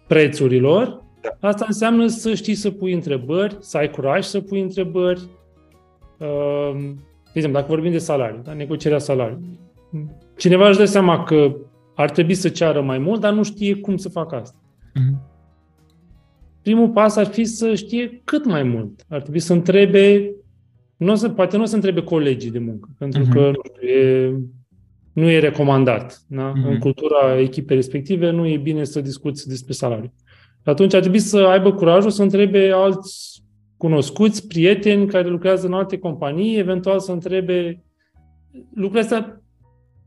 prețurilor, 0.06 1.02
da. 1.20 1.48
asta 1.48 1.64
înseamnă 1.68 2.06
să 2.06 2.34
știi 2.34 2.54
să 2.54 2.70
pui 2.70 2.92
întrebări, 2.92 3.56
să 3.60 3.76
ai 3.76 3.90
curaj 3.90 4.24
să 4.24 4.40
pui 4.40 4.60
întrebări. 4.60 5.20
Ehm, 6.18 6.94
de 7.24 7.32
exemplu, 7.32 7.60
dacă 7.60 7.72
vorbim 7.72 7.90
de 7.90 7.98
salariu, 7.98 8.40
da? 8.44 8.52
negocierea 8.52 8.98
salariului. 8.98 9.58
Cineva 10.36 10.68
își 10.68 10.78
dă 10.78 10.84
seama 10.84 11.22
că 11.22 11.56
ar 11.94 12.10
trebui 12.10 12.34
să 12.34 12.48
ceară 12.48 12.80
mai 12.80 12.98
mult, 12.98 13.20
dar 13.20 13.32
nu 13.32 13.42
știe 13.42 13.76
cum 13.76 13.96
să 13.96 14.08
facă 14.08 14.36
asta. 14.36 14.58
Mm-hmm 14.60 15.34
primul 16.66 16.88
pas 16.88 17.16
ar 17.16 17.26
fi 17.26 17.44
să 17.44 17.74
știe 17.74 18.20
cât 18.24 18.44
mai 18.44 18.62
mult. 18.62 19.04
Ar 19.08 19.20
trebui 19.22 19.40
să 19.40 19.52
întrebe, 19.52 20.34
nu 20.96 21.12
o 21.12 21.14
să, 21.14 21.28
poate 21.28 21.56
nu 21.56 21.62
o 21.62 21.66
să 21.66 21.74
întrebe 21.74 22.02
colegii 22.02 22.50
de 22.50 22.58
muncă, 22.58 22.88
pentru 22.98 23.22
uh-huh. 23.22 23.32
că 23.32 23.40
nu, 23.40 23.60
știu, 23.74 23.88
e, 23.88 24.34
nu 25.12 25.30
e 25.30 25.38
recomandat. 25.38 26.22
Da? 26.28 26.52
Uh-huh. 26.52 26.70
În 26.70 26.78
cultura 26.78 27.40
echipei 27.40 27.76
respective 27.76 28.30
nu 28.30 28.46
e 28.46 28.56
bine 28.56 28.84
să 28.84 29.00
discuți 29.00 29.48
despre 29.48 29.72
salariu. 29.72 30.12
Atunci 30.64 30.94
ar 30.94 31.00
trebui 31.00 31.18
să 31.18 31.38
aibă 31.38 31.72
curajul 31.72 32.10
să 32.10 32.22
întrebe 32.22 32.70
alți 32.74 33.42
cunoscuți, 33.76 34.46
prieteni 34.46 35.06
care 35.06 35.28
lucrează 35.28 35.66
în 35.66 35.72
alte 35.72 35.98
companii, 35.98 36.58
eventual 36.58 37.00
să 37.00 37.12
întrebe 37.12 37.84
lucrurile 38.74 39.00
astea 39.00 39.42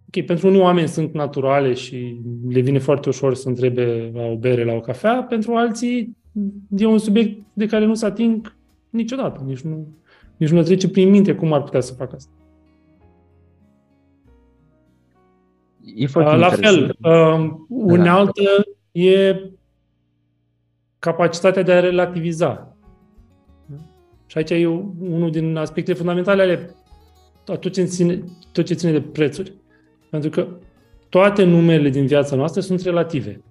ok, 0.07 0.25
pentru 0.25 0.47
unii 0.47 0.61
oameni 0.61 0.87
sunt 0.87 1.13
naturale 1.13 1.73
și 1.73 2.21
le 2.49 2.59
vine 2.59 2.79
foarte 2.79 3.09
ușor 3.09 3.35
să 3.35 3.47
întrebe 3.47 4.11
la 4.13 4.25
o 4.25 4.35
bere, 4.35 4.63
la 4.63 4.73
o 4.73 4.79
cafea, 4.79 5.23
pentru 5.23 5.55
alții 5.55 6.17
e 6.77 6.85
un 6.85 6.97
subiect 6.97 7.41
de 7.53 7.65
care 7.65 7.85
nu 7.85 7.93
se 7.93 8.05
ating 8.05 8.55
niciodată, 8.89 9.43
nici 9.45 9.61
nu, 9.61 9.87
nici 10.37 10.49
nu 10.49 10.57
le 10.57 10.63
trece 10.63 10.89
prin 10.89 11.09
minte 11.09 11.35
cum 11.35 11.53
ar 11.53 11.63
putea 11.63 11.79
să 11.79 11.93
facă 11.93 12.15
asta. 12.15 12.31
E 15.95 16.07
foarte 16.07 16.35
La 16.35 16.49
fel, 16.49 16.97
uh, 17.01 17.51
unealtă 17.67 18.41
da. 18.57 18.99
e 19.01 19.41
capacitatea 20.99 21.63
de 21.63 21.71
a 21.71 21.79
relativiza. 21.79 22.77
Și 24.25 24.37
aici 24.37 24.49
e 24.49 24.67
unul 24.99 25.31
din 25.31 25.55
aspectele 25.55 25.97
fundamentale 25.97 26.41
ale 26.41 26.75
tot 27.43 27.71
ce 27.71 27.83
ține, 27.83 28.23
tot 28.51 28.65
ce 28.65 28.73
ține 28.73 28.91
de 28.91 29.01
prețuri. 29.01 29.53
Pentru 30.09 30.29
că 30.29 30.47
toate 31.09 31.43
numerele 31.43 31.89
din 31.89 32.05
viața 32.05 32.35
noastră 32.35 32.61
sunt 32.61 32.81
relative. 32.81 33.41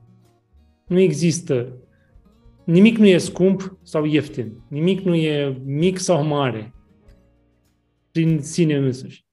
Nu 0.86 0.98
există 0.98 1.72
nimic 2.70 2.98
nu 2.98 3.06
e 3.06 3.18
scump 3.18 3.78
sau 3.82 4.04
ieftin. 4.04 4.52
Nimic 4.68 5.00
nu 5.00 5.14
e 5.14 5.60
mic 5.64 5.98
sau 5.98 6.24
mare 6.24 6.74
prin 8.10 8.38
sine 8.40 8.76
însuși. 8.76 9.26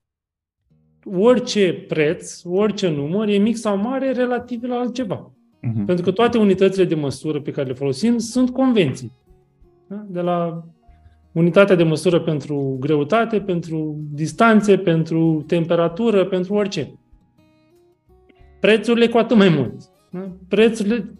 Orice 1.03 1.73
preț, 1.73 2.41
orice 2.43 2.89
număr 2.89 3.27
e 3.27 3.37
mic 3.37 3.57
sau 3.57 3.77
mare 3.77 4.11
relativ 4.11 4.63
la 4.63 4.75
altceva. 4.75 5.31
Uh-huh. 5.31 5.85
Pentru 5.85 6.05
că 6.05 6.11
toate 6.11 6.37
unitățile 6.37 6.85
de 6.85 6.95
măsură 6.95 7.41
pe 7.41 7.51
care 7.51 7.67
le 7.67 7.73
folosim 7.73 8.17
sunt 8.17 8.49
convenții. 8.49 9.11
Da? 9.87 10.05
De 10.09 10.21
la 10.21 10.65
unitatea 11.31 11.75
de 11.75 11.83
măsură 11.83 12.19
pentru 12.19 12.77
greutate, 12.79 13.41
pentru 13.41 13.99
distanțe, 14.11 14.77
pentru 14.77 15.43
temperatură, 15.47 16.25
pentru 16.25 16.53
orice. 16.53 16.99
Prețurile 18.59 19.07
cu 19.07 19.17
atât 19.17 19.37
mai 19.37 19.49
mult. 19.49 19.73
Da? 20.11 20.31
Prețurile, 20.47 21.13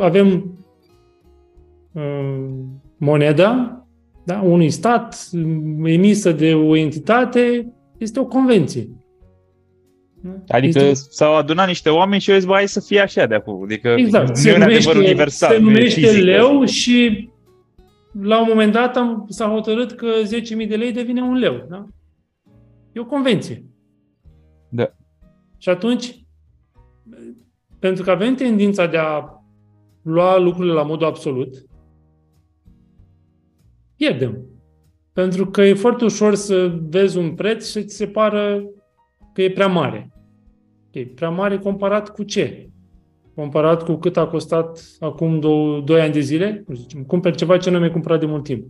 avem 0.00 0.28
Uh, 0.36 0.59
moneda 2.96 3.84
da, 4.24 4.40
unui 4.40 4.70
stat 4.70 5.28
emisă 5.84 6.32
de 6.32 6.54
o 6.54 6.76
entitate 6.76 7.72
este 7.98 8.20
o 8.20 8.26
convenție. 8.26 8.88
Adică 10.48 10.78
este... 10.78 11.08
s-au 11.10 11.36
adunat 11.36 11.66
niște 11.66 11.88
oameni 11.88 12.20
și 12.20 12.30
au 12.30 12.38
zis, 12.38 12.48
hai 12.48 12.68
să 12.68 12.80
fie 12.80 13.00
așa 13.00 13.26
de 13.26 13.34
acum. 13.34 13.62
Adică 13.62 13.88
exact. 13.88 14.36
se 14.36 14.58
numește, 14.58 14.98
universal, 14.98 15.52
se 15.52 15.58
numește 15.58 16.00
fizic, 16.00 16.22
leu 16.22 16.64
și 16.64 17.28
la 18.22 18.40
un 18.40 18.46
moment 18.48 18.72
dat 18.72 18.96
am, 18.96 19.26
s-a 19.28 19.48
hotărât 19.48 19.92
că 19.92 20.06
10.000 20.62 20.68
de 20.68 20.76
lei 20.76 20.92
devine 20.92 21.22
un 21.22 21.34
leu. 21.34 21.66
Da? 21.68 21.86
E 22.92 23.00
o 23.00 23.04
convenție. 23.04 23.64
Da. 24.68 24.90
Și 25.58 25.68
atunci, 25.68 26.24
pentru 27.78 28.04
că 28.04 28.10
avem 28.10 28.34
tendința 28.34 28.86
de 28.86 28.96
a 28.96 29.24
lua 30.02 30.38
lucrurile 30.38 30.72
la 30.72 30.82
modul 30.82 31.06
absolut, 31.06 31.69
pierdem. 34.00 34.38
Pentru 35.12 35.46
că 35.46 35.62
e 35.62 35.74
foarte 35.74 36.04
ușor 36.04 36.34
să 36.34 36.78
vezi 36.88 37.18
un 37.18 37.34
preț 37.34 37.70
și 37.70 37.84
ți 37.84 37.96
se 37.96 38.06
pară 38.06 38.62
că 39.32 39.42
e 39.42 39.50
prea 39.50 39.66
mare. 39.66 40.12
E 40.90 41.06
prea 41.06 41.28
mare 41.28 41.58
comparat 41.58 42.08
cu 42.08 42.22
ce? 42.22 42.70
Comparat 43.34 43.84
cu 43.84 43.94
cât 43.94 44.16
a 44.16 44.26
costat 44.26 44.80
acum 45.00 45.40
două, 45.40 45.80
doi 45.80 46.00
ani 46.00 46.12
de 46.12 46.20
zile? 46.20 46.64
Nu 46.66 46.74
zicem, 46.74 47.02
cumperi 47.02 47.36
ceva 47.36 47.56
ce 47.56 47.70
nu 47.70 47.78
mi-ai 47.78 47.90
cumpărat 47.90 48.20
de 48.20 48.26
mult 48.26 48.44
timp. 48.44 48.66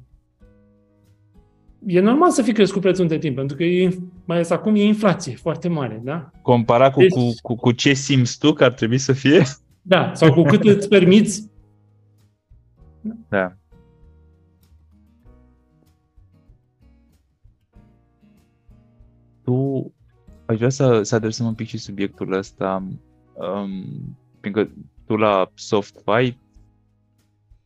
E 1.87 2.01
normal 2.01 2.31
să 2.31 2.43
fi 2.43 2.53
crescut 2.53 2.81
prețul 2.81 3.03
între 3.03 3.18
timp, 3.18 3.37
pentru 3.37 3.57
că 3.57 3.64
e, 3.64 3.89
mai 4.24 4.37
ales 4.37 4.51
acum 4.51 4.74
e 4.74 4.83
inflație 4.83 5.35
foarte 5.35 5.68
mare, 5.68 6.01
da? 6.05 6.31
Comparat 6.43 6.93
cu, 6.93 7.01
deci, 7.01 7.11
cu, 7.12 7.20
cu, 7.43 7.55
cu 7.55 7.72
ce 7.72 7.93
simți 7.93 8.39
tu 8.39 8.53
că 8.53 8.64
ar 8.64 8.72
trebui 8.72 8.99
să 8.99 9.12
fie? 9.12 9.43
Da, 9.83 10.11
sau 10.14 10.33
cu 10.33 10.43
cât 10.43 10.64
îți 10.64 10.89
permiți. 10.89 11.51
Da. 13.28 13.55
Tu 19.51 19.94
aș 20.46 20.57
vrea 20.57 20.68
să, 20.68 21.03
să 21.03 21.14
adresăm 21.14 21.46
un 21.46 21.55
pic 21.55 21.68
și 21.68 21.78
subiectul 21.78 22.32
ăsta, 22.32 22.82
um, 23.32 24.18
fiindcă 24.40 24.70
tu 25.07 25.16
la 25.16 25.51
SoftFi 25.55 26.38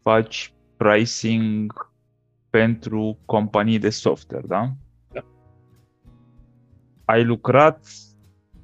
faci 0.03 0.55
pricing 0.77 1.93
pentru 2.51 3.19
companii 3.25 3.79
de 3.79 3.91
software, 3.91 4.47
da? 4.47 4.73
Da. 5.13 5.25
Ai 7.05 7.25
lucrat 7.25 7.87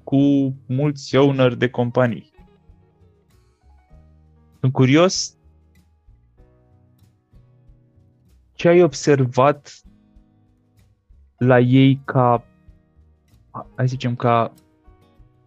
cu 0.05 0.55
mulți 0.67 1.17
owner 1.17 1.55
de 1.55 1.71
companii. 1.71 2.33
Sunt 4.61 4.73
curios 4.73 5.37
ce 8.53 8.69
ai 8.69 8.83
observat 8.83 9.83
la 11.37 11.59
ei 11.59 12.01
ca, 12.05 12.45
hai 13.51 13.65
să 13.77 13.85
zicem, 13.87 14.17
ca, 14.17 14.53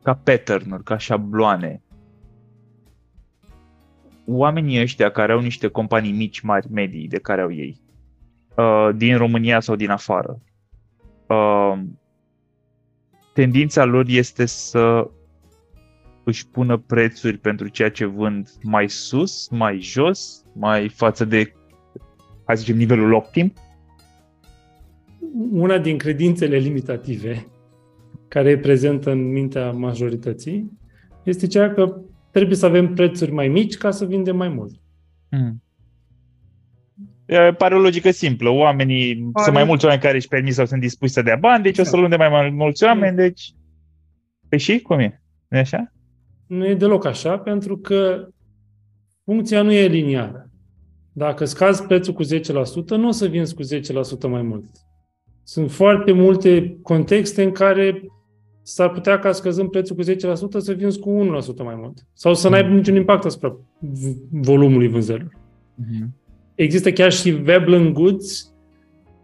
ca 0.04 0.14
pattern 0.14 0.84
ca 0.84 0.98
șabloane. 0.98 1.82
Oamenii 4.26 4.82
ăștia 4.82 5.12
care 5.12 5.32
au 5.32 5.40
niște 5.40 5.68
companii 5.68 6.12
mici, 6.12 6.40
mari, 6.40 6.72
medii, 6.72 7.08
de 7.08 7.20
care 7.20 7.42
au 7.42 7.52
ei, 7.52 7.82
uh, 8.56 8.90
din 8.96 9.18
România 9.18 9.60
sau 9.60 9.76
din 9.76 9.90
afară, 9.90 10.42
uh, 11.28 11.80
tendința 13.34 13.84
lor 13.84 14.06
este 14.08 14.46
să 14.46 15.10
își 16.24 16.48
pună 16.48 16.78
prețuri 16.78 17.38
pentru 17.38 17.68
ceea 17.68 17.92
ce 17.92 18.06
vând 18.06 18.50
mai 18.62 18.90
sus, 18.90 19.50
mai 19.50 19.80
jos, 19.80 20.44
mai 20.54 20.90
față 20.90 21.26
de, 21.26 21.54
hai 22.46 22.58
să 22.58 22.62
zicem, 22.62 22.78
nivelul 22.78 23.14
optim? 23.14 23.54
Una 25.52 25.78
din 25.78 25.98
credințele 25.98 26.58
limitative 26.58 27.48
care 28.34 28.50
e 28.50 28.58
prezentă 28.58 29.12
în 29.12 29.32
mintea 29.32 29.72
majorității 29.72 30.80
este 31.24 31.48
cea 31.48 31.70
că 31.70 32.02
trebuie 32.32 32.58
să 32.58 32.66
avem 32.66 32.94
prețuri 32.94 33.32
mai 33.32 33.48
mici 33.48 33.78
ca 33.78 33.92
să 33.92 34.06
vindem 34.06 34.36
mai 34.36 34.50
mult. 34.50 34.76
Mm. 35.30 35.64
Pare 37.58 37.76
o 37.76 37.80
logică 37.80 38.12
simplă. 38.12 38.50
Oamenii, 38.50 39.16
Pare... 39.16 39.44
sunt 39.44 39.56
mai 39.56 39.64
mulți 39.64 39.86
oameni 39.86 40.04
care 40.04 40.16
își 40.16 40.28
permit 40.28 40.54
sau 40.54 40.66
sunt 40.66 40.82
dispuși 40.82 41.12
să 41.12 41.22
dea 41.22 41.36
bani, 41.36 41.64
deci 41.64 41.72
exact. 41.72 41.88
o 41.88 41.92
să 41.92 41.98
luăm 41.98 42.10
de 42.10 42.16
mai 42.16 42.50
mulți 42.50 42.84
oameni, 42.84 43.16
deci... 43.16 43.54
Păi 44.50 44.60
și? 44.60 44.80
Cum 44.80 45.00
e? 45.00 45.22
nu 45.48 45.58
e 45.58 45.62
așa? 45.62 45.92
Nu 46.48 46.68
e 46.68 46.76
deloc 46.76 47.06
așa, 47.06 47.38
pentru 47.38 47.78
că 47.78 48.28
funcția 49.24 49.62
nu 49.62 49.72
e 49.72 49.88
liniară. 49.88 50.50
Dacă 51.12 51.46
scazi 51.46 51.84
prețul 51.84 52.14
cu 52.14 52.24
10%, 52.24 52.28
nu 52.88 53.08
o 53.08 53.12
să 53.12 53.26
vinzi 53.26 53.56
cu 53.56 53.64
10% 53.64 54.30
mai 54.30 54.42
mult. 54.42 54.66
Sunt 55.44 55.72
foarte 55.72 56.12
multe 56.12 56.78
contexte 56.82 57.44
în 57.44 57.52
care 57.52 58.02
s-ar 58.64 58.90
putea 58.90 59.20
ca 59.20 59.32
scăzând 59.32 59.70
prețul 59.70 59.96
cu 59.96 60.02
10% 60.02 60.06
să 60.58 60.74
vinzi 60.74 61.00
cu 61.00 61.40
1% 61.60 61.64
mai 61.64 61.76
mult. 61.76 62.06
Sau 62.14 62.34
să 62.34 62.50
n-aibă 62.50 62.70
niciun 62.70 62.96
impact 62.96 63.26
asupra 63.26 63.58
volumului 64.32 64.88
vânzărilor. 64.88 65.32
Uh-huh. 65.34 66.08
Există 66.56 66.92
chiar 66.92 67.12
și 67.12 67.30
Veblen 67.30 67.94
Goods, 67.94 68.54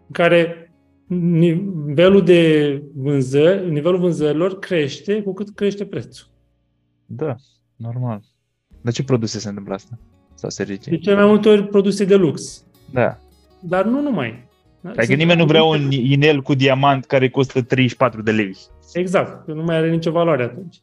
în 0.06 0.12
care 0.12 0.72
nivelul 1.06 2.24
de 2.24 2.82
vânzări, 2.94 3.70
nivelul 3.70 3.98
vânzărilor 3.98 4.58
crește 4.58 5.22
cu 5.22 5.32
cât 5.32 5.54
crește 5.54 5.84
prețul. 5.84 6.26
Da, 7.06 7.34
normal. 7.76 8.20
De 8.80 8.90
ce 8.90 9.04
produse 9.04 9.38
se 9.38 9.48
întâmplă 9.48 9.74
asta? 9.74 9.98
Sau 10.34 10.50
servicii? 10.50 10.90
De 10.90 10.98
cele 10.98 11.16
mai 11.16 11.26
multe 11.26 11.48
ori 11.48 11.68
produse 11.68 12.04
de 12.04 12.16
lux. 12.16 12.64
Da. 12.92 13.18
Dar 13.60 13.84
nu 13.84 14.02
numai. 14.02 14.48
Da? 14.80 14.90
Adică 14.96 15.14
nimeni 15.14 15.38
nu 15.38 15.46
vrea 15.46 15.64
un 15.64 15.90
inel 15.90 16.42
cu 16.42 16.54
diamant 16.54 17.04
care 17.04 17.28
costă 17.28 17.62
34 17.62 18.22
de 18.22 18.30
lei. 18.30 18.56
Exact, 18.92 19.44
că 19.44 19.52
nu 19.52 19.62
mai 19.62 19.76
are 19.76 19.90
nicio 19.90 20.10
valoare 20.10 20.42
atunci. 20.42 20.76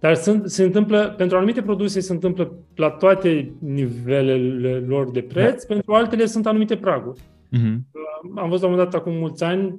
Dar 0.00 0.14
sunt, 0.14 0.50
se 0.50 0.62
întâmplă, 0.62 1.14
pentru 1.16 1.36
anumite 1.36 1.62
produse 1.62 2.00
se 2.00 2.12
întâmplă 2.12 2.52
la 2.74 2.90
toate 2.90 3.52
nivelele 3.60 4.78
lor 4.78 5.10
de 5.10 5.20
preț, 5.20 5.64
da. 5.64 5.74
pentru 5.74 5.94
altele 5.94 6.26
sunt 6.26 6.46
anumite 6.46 6.76
praguri. 6.76 7.20
Uh-huh. 7.20 7.76
Am 8.34 8.48
văzut 8.48 8.62
la 8.62 8.68
un 8.68 8.72
moment 8.72 8.90
dat 8.90 9.00
acum 9.00 9.12
mulți 9.12 9.44
ani, 9.44 9.78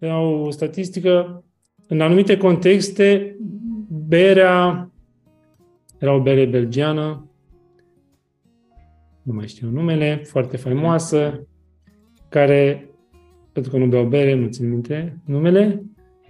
au 0.00 0.44
o 0.44 0.50
statistică, 0.50 1.44
în 1.88 2.00
anumite 2.00 2.36
contexte, 2.36 3.36
berea, 4.08 4.90
era 5.98 6.14
o 6.14 6.20
bere 6.20 6.44
belgiană, 6.44 7.30
nu 9.22 9.32
mai 9.32 9.48
știu 9.48 9.68
numele, 9.68 10.22
foarte 10.24 10.56
faimoasă, 10.56 11.46
care, 12.28 12.90
pentru 13.52 13.70
că 13.70 13.78
nu 13.78 13.86
beau 13.86 14.04
bere, 14.04 14.34
nu 14.34 14.48
țin 14.48 14.68
minte 14.68 15.18
numele, 15.24 15.82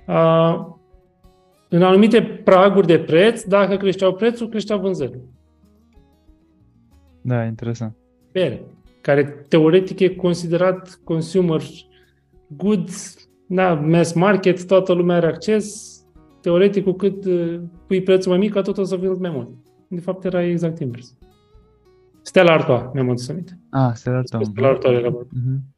a, 0.07 0.79
în 1.69 1.83
anumite 1.83 2.23
praguri 2.23 2.87
de 2.87 2.99
preț, 2.99 3.43
dacă 3.43 3.77
creșteau 3.77 4.15
prețul, 4.15 4.49
creșteau 4.49 4.79
vânzările. 4.79 5.23
Da, 7.21 7.45
interesant. 7.45 7.97
Bere, 8.33 8.63
care 9.01 9.45
teoretic 9.49 10.01
e 10.01 10.09
considerat 10.09 11.01
consumer 11.05 11.63
goods, 12.57 13.17
da, 13.47 13.75
mass 13.75 14.13
market, 14.13 14.67
toată 14.67 14.93
lumea 14.93 15.17
are 15.17 15.27
acces, 15.27 15.97
teoretic 16.41 16.85
cu 16.85 16.93
cât 16.93 17.25
uh, 17.25 17.61
pui 17.87 18.03
prețul 18.03 18.31
mai 18.31 18.41
mic, 18.41 18.53
tot 18.53 18.79
o 18.79 18.83
să 18.83 18.97
vinzi 18.97 19.21
mai 19.21 19.31
mult. 19.31 19.49
De 19.89 20.01
fapt 20.01 20.25
era 20.25 20.45
exact 20.45 20.79
invers. 20.79 21.17
Stella 22.23 22.53
Artois, 22.53 22.83
mi-am 22.93 23.09
adus 23.09 23.29
aminte. 23.29 23.59
Ah, 23.71 23.91
Stella 23.95 24.17
Artois. 24.17 24.47
Stella 24.47 24.69
Artois 24.69 24.99
era 24.99 25.11
uh-huh. 25.11 25.72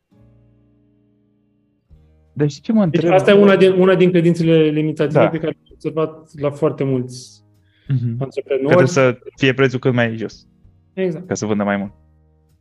Deci 2.34 2.60
ce 2.60 2.72
mă 2.72 2.78
deci 2.78 2.84
întreb... 2.84 3.02
Deci 3.02 3.20
asta 3.20 3.30
e 3.30 3.42
una 3.42 3.56
din, 3.56 3.72
una 3.72 3.94
din 3.94 4.10
credințele 4.10 4.62
limitative 4.62 5.18
da. 5.18 5.28
pe 5.28 5.38
care 5.38 5.56
am 5.56 5.70
observat 5.72 6.30
la 6.40 6.50
foarte 6.50 6.84
mulți 6.84 7.42
uh-huh. 7.82 8.16
antreprenori. 8.18 8.62
Că 8.62 8.66
trebuie 8.66 8.86
să 8.86 9.18
fie 9.36 9.54
prețul 9.54 9.78
cât 9.78 9.92
mai 9.92 10.16
jos. 10.16 10.46
Exact. 10.92 11.26
Ca 11.26 11.34
să 11.34 11.46
vândă 11.46 11.64
mai 11.64 11.76
mult. 11.76 11.92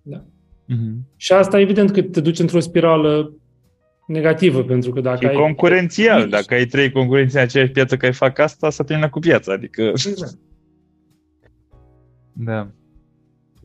Da. 0.02 0.26
Uh-huh. 0.70 1.16
Și 1.16 1.34
asta 1.34 1.60
evident 1.60 1.92
că 1.92 2.02
te 2.02 2.22
duce 2.22 2.42
într-o 2.42 2.60
spirală 2.60 3.38
negativă, 4.08 4.64
pentru 4.64 4.92
că 4.92 5.02
dacă 5.02 5.20
și 5.20 5.26
ai... 5.26 5.36
concurențial. 5.36 6.30
Dacă 6.30 6.54
ai 6.54 6.66
trei 6.66 6.92
concurenți 6.92 7.36
în 7.36 7.42
aceeași 7.42 7.72
piață 7.72 7.98
care 7.98 8.12
fac 8.12 8.40
asta, 8.40 8.70
să 8.70 8.84
termină 8.84 9.10
cu 9.10 9.20
piața. 9.20 9.54
Adică... 9.54 9.82
Exact. 9.82 10.40
Da. 12.34 12.72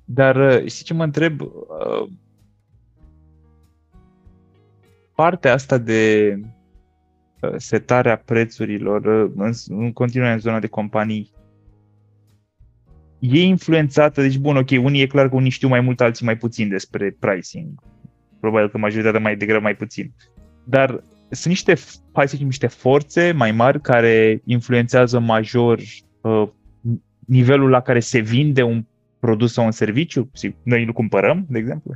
Dar 0.05 0.37
uh, 0.37 0.67
știi 0.67 0.85
ce 0.85 0.95
mă 0.95 1.05
întreb? 1.05 1.41
Uh, 5.19 5.25
partea 5.25 5.53
asta 5.53 5.79
de 5.79 6.35
uh, 7.41 7.55
setarea 7.57 8.17
prețurilor 8.17 9.05
uh, 9.05 9.33
în, 9.37 9.53
în 9.69 9.93
continuare 9.93 10.33
în 10.33 10.39
zona 10.39 10.59
de 10.59 10.67
companii 10.67 11.31
e 13.19 13.41
influențată, 13.41 14.23
deci 14.23 14.39
bun, 14.39 14.57
ok, 14.57 14.71
unii 14.71 15.01
e 15.01 15.07
clar 15.07 15.29
că 15.29 15.35
unii 15.35 15.51
știu 15.51 15.69
mai 15.69 15.81
mult, 15.81 16.01
alții 16.01 16.25
mai 16.25 16.37
puțin 16.37 16.69
despre 16.69 17.17
pricing. 17.19 17.83
Probabil 18.41 18.71
că 18.71 18.79
majoritatea 18.79 19.21
mai 19.21 19.37
degrabă 19.37 19.63
mai 19.63 19.77
puțin. 19.77 20.15
Dar 20.65 21.05
sunt 21.31 21.47
niște, 21.47 21.75
hai 22.13 22.29
să 22.29 22.33
zicem, 22.33 22.47
niște 22.47 22.67
forțe 22.67 23.33
mai 23.33 23.53
mari 23.53 23.81
care 23.81 24.43
influențează 24.45 25.19
major 25.19 25.79
uh, 26.21 26.49
nivelul 27.27 27.71
la 27.71 27.81
care 27.81 28.01
se 28.01 28.19
vinde 28.19 28.63
un 28.63 28.85
produs 29.19 29.53
sau 29.53 29.65
un 29.65 29.71
serviciu. 29.71 30.31
Noi 30.63 30.85
îl 30.85 30.93
cumpărăm, 30.93 31.47
de 31.49 31.59
exemplu. 31.59 31.95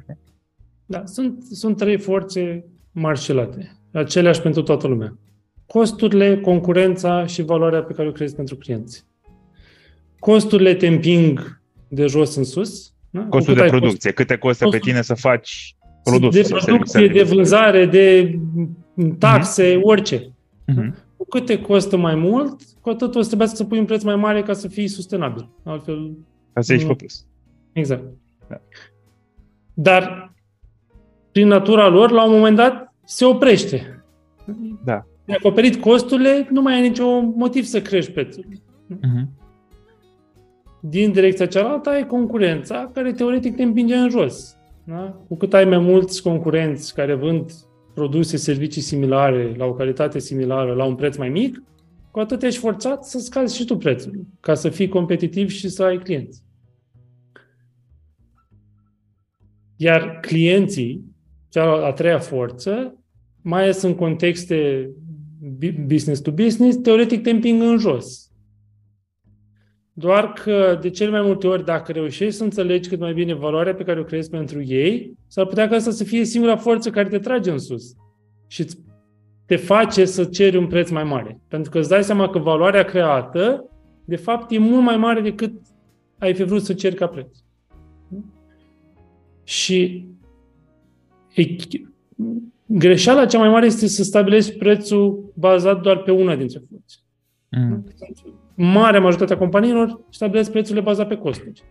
Da, 0.86 1.04
sunt, 1.04 1.42
sunt 1.42 1.76
trei 1.76 1.98
forțe 1.98 2.64
marșelate, 2.92 3.76
aceleași 3.92 4.40
pentru 4.40 4.62
toată 4.62 4.86
lumea. 4.86 5.16
Costurile, 5.66 6.40
concurența 6.40 7.26
și 7.26 7.42
valoarea 7.42 7.82
pe 7.82 7.92
care 7.92 8.08
o 8.08 8.12
creezi 8.12 8.34
pentru 8.34 8.56
clienți. 8.56 9.04
Costurile 10.18 10.74
te 10.74 10.86
împing 10.86 11.60
de 11.88 12.06
jos 12.06 12.34
în 12.34 12.44
sus. 12.44 12.94
Da? 13.10 13.20
Costul 13.20 13.54
de 13.54 13.62
producție. 13.62 14.12
Cost... 14.12 14.14
Câte 14.14 14.36
costă 14.36 14.68
pe 14.68 14.78
tine 14.78 15.02
să 15.02 15.14
faci 15.14 15.76
produsul? 16.04 16.42
De 16.42 16.48
producție, 16.64 17.08
de 17.08 17.22
vânzare, 17.22 17.86
de 17.86 18.38
taxe, 19.18 19.76
uh-huh. 19.76 19.82
orice. 19.82 20.18
Uh-huh. 20.18 20.92
Cu 21.16 21.24
câte 21.24 21.60
costă 21.60 21.96
mai 21.96 22.14
mult, 22.14 22.60
cu 22.80 22.88
atât 22.88 23.14
o 23.14 23.20
să 23.20 23.26
trebuie 23.26 23.48
să 23.48 23.64
pui 23.64 23.78
un 23.78 23.84
preț 23.84 24.02
mai 24.02 24.16
mare 24.16 24.42
ca 24.42 24.52
să 24.52 24.68
fii 24.68 24.88
sustenabil. 24.88 25.48
Altfel... 25.62 26.16
Ca 26.52 26.60
să 26.60 26.72
ieși 26.72 26.86
pe 26.86 26.94
plus. 26.94 27.26
Exact. 27.72 28.02
Da. 28.48 28.60
Dar 29.74 30.31
prin 31.32 31.46
natura 31.46 31.88
lor, 31.88 32.10
la 32.10 32.24
un 32.24 32.32
moment 32.32 32.56
dat, 32.56 32.94
se 33.04 33.24
oprește. 33.24 34.04
Da. 34.84 35.06
De 35.24 35.32
acoperit 35.32 35.80
costurile, 35.80 36.48
nu 36.50 36.62
mai 36.62 36.74
ai 36.74 36.88
niciun 36.88 37.32
motiv 37.36 37.64
să 37.64 37.82
crești 37.82 38.12
prețul. 38.12 38.46
Uh-huh. 38.90 39.24
Din 40.80 41.12
direcția 41.12 41.46
cealaltă 41.46 41.88
ai 41.88 42.06
concurența 42.06 42.90
care 42.94 43.12
teoretic 43.12 43.56
te 43.56 43.62
împinge 43.62 43.94
în 43.94 44.10
jos. 44.10 44.56
Da? 44.84 45.20
Cu 45.28 45.36
cât 45.36 45.54
ai 45.54 45.64
mai 45.64 45.78
mulți 45.78 46.22
concurenți 46.22 46.94
care 46.94 47.14
vând 47.14 47.52
produse, 47.94 48.36
servicii 48.36 48.82
similare, 48.82 49.54
la 49.56 49.64
o 49.64 49.74
calitate 49.74 50.18
similară, 50.18 50.74
la 50.74 50.84
un 50.84 50.94
preț 50.94 51.16
mai 51.16 51.28
mic, 51.28 51.62
cu 52.10 52.18
atât 52.18 52.42
ești 52.42 52.60
forțat 52.60 53.04
să 53.04 53.18
scazi 53.18 53.56
și 53.56 53.64
tu 53.64 53.76
prețul, 53.76 54.26
ca 54.40 54.54
să 54.54 54.68
fii 54.68 54.88
competitiv 54.88 55.48
și 55.48 55.68
să 55.68 55.82
ai 55.82 55.98
clienți. 55.98 56.42
Iar 59.76 60.18
clienții 60.20 61.11
cea 61.52 61.86
a 61.86 61.92
treia 61.92 62.18
forță, 62.18 62.94
mai 63.42 63.62
ales 63.62 63.82
în 63.82 63.94
contexte 63.94 64.90
business 65.86 66.20
to 66.20 66.30
business, 66.30 66.76
teoretic 66.76 67.22
te 67.22 67.30
împing 67.30 67.62
în 67.62 67.78
jos. 67.78 68.30
Doar 69.92 70.32
că 70.32 70.78
de 70.80 70.90
cel 70.90 71.10
mai 71.10 71.22
multe 71.22 71.46
ori, 71.46 71.64
dacă 71.64 71.92
reușești 71.92 72.36
să 72.36 72.44
înțelegi 72.44 72.88
cât 72.88 72.98
mai 72.98 73.12
bine 73.12 73.34
valoarea 73.34 73.74
pe 73.74 73.82
care 73.82 74.00
o 74.00 74.04
creezi 74.04 74.30
pentru 74.30 74.62
ei, 74.62 75.18
s-ar 75.26 75.46
putea 75.46 75.68
ca 75.68 75.74
asta 75.74 75.90
să 75.90 76.04
fie 76.04 76.24
singura 76.24 76.56
forță 76.56 76.90
care 76.90 77.08
te 77.08 77.18
trage 77.18 77.50
în 77.50 77.58
sus 77.58 77.94
și 78.46 78.66
te 79.46 79.56
face 79.56 80.04
să 80.04 80.24
ceri 80.24 80.56
un 80.56 80.66
preț 80.66 80.90
mai 80.90 81.04
mare. 81.04 81.40
Pentru 81.48 81.70
că 81.70 81.78
îți 81.78 81.88
dai 81.88 82.04
seama 82.04 82.28
că 82.28 82.38
valoarea 82.38 82.84
creată, 82.84 83.70
de 84.04 84.16
fapt, 84.16 84.50
e 84.50 84.58
mult 84.58 84.82
mai 84.82 84.96
mare 84.96 85.20
decât 85.20 85.52
ai 86.18 86.34
fi 86.34 86.42
vrut 86.42 86.62
să 86.62 86.74
ceri 86.74 86.94
ca 86.94 87.06
preț. 87.06 87.36
Și 89.44 89.82
e, 89.84 90.11
greșeala 92.66 93.26
cea 93.26 93.38
mai 93.38 93.48
mare 93.48 93.66
este 93.66 93.86
să 93.86 94.02
stabilești 94.02 94.52
prețul 94.52 95.32
bazat 95.34 95.80
doar 95.80 95.96
pe 95.98 96.10
una 96.10 96.36
dintre 96.36 96.60
funcții. 96.68 97.00
Mm. 97.50 97.86
Marea 98.54 99.00
majoritatea 99.00 99.38
companiilor 99.38 100.00
stabilesc 100.10 100.50
prețurile 100.50 100.82
bazate 100.82 101.14
pe 101.14 101.20
costuri. 101.20 101.62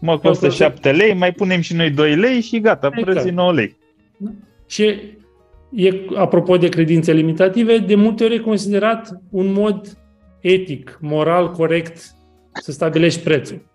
Mă, 0.00 0.18
costă 0.18 0.48
7 0.48 0.92
lei, 0.92 1.14
mai 1.14 1.32
punem 1.32 1.60
și 1.60 1.74
noi 1.74 1.90
2 1.90 2.16
lei 2.16 2.40
și 2.40 2.60
gata, 2.60 2.86
exact. 2.86 3.10
prețul 3.10 3.32
9 3.32 3.52
lei. 3.52 3.76
Da? 4.16 4.30
Și 4.66 4.84
e, 5.74 6.00
apropo 6.14 6.56
de 6.56 6.68
credințe 6.68 7.12
limitative, 7.12 7.78
de 7.78 7.94
multe 7.94 8.24
ori 8.24 8.34
e 8.34 8.38
considerat 8.38 9.20
un 9.30 9.52
mod 9.52 9.98
etic, 10.40 10.98
moral, 11.00 11.50
corect 11.50 12.14
să 12.52 12.72
stabilești 12.72 13.22
prețul. 13.22 13.70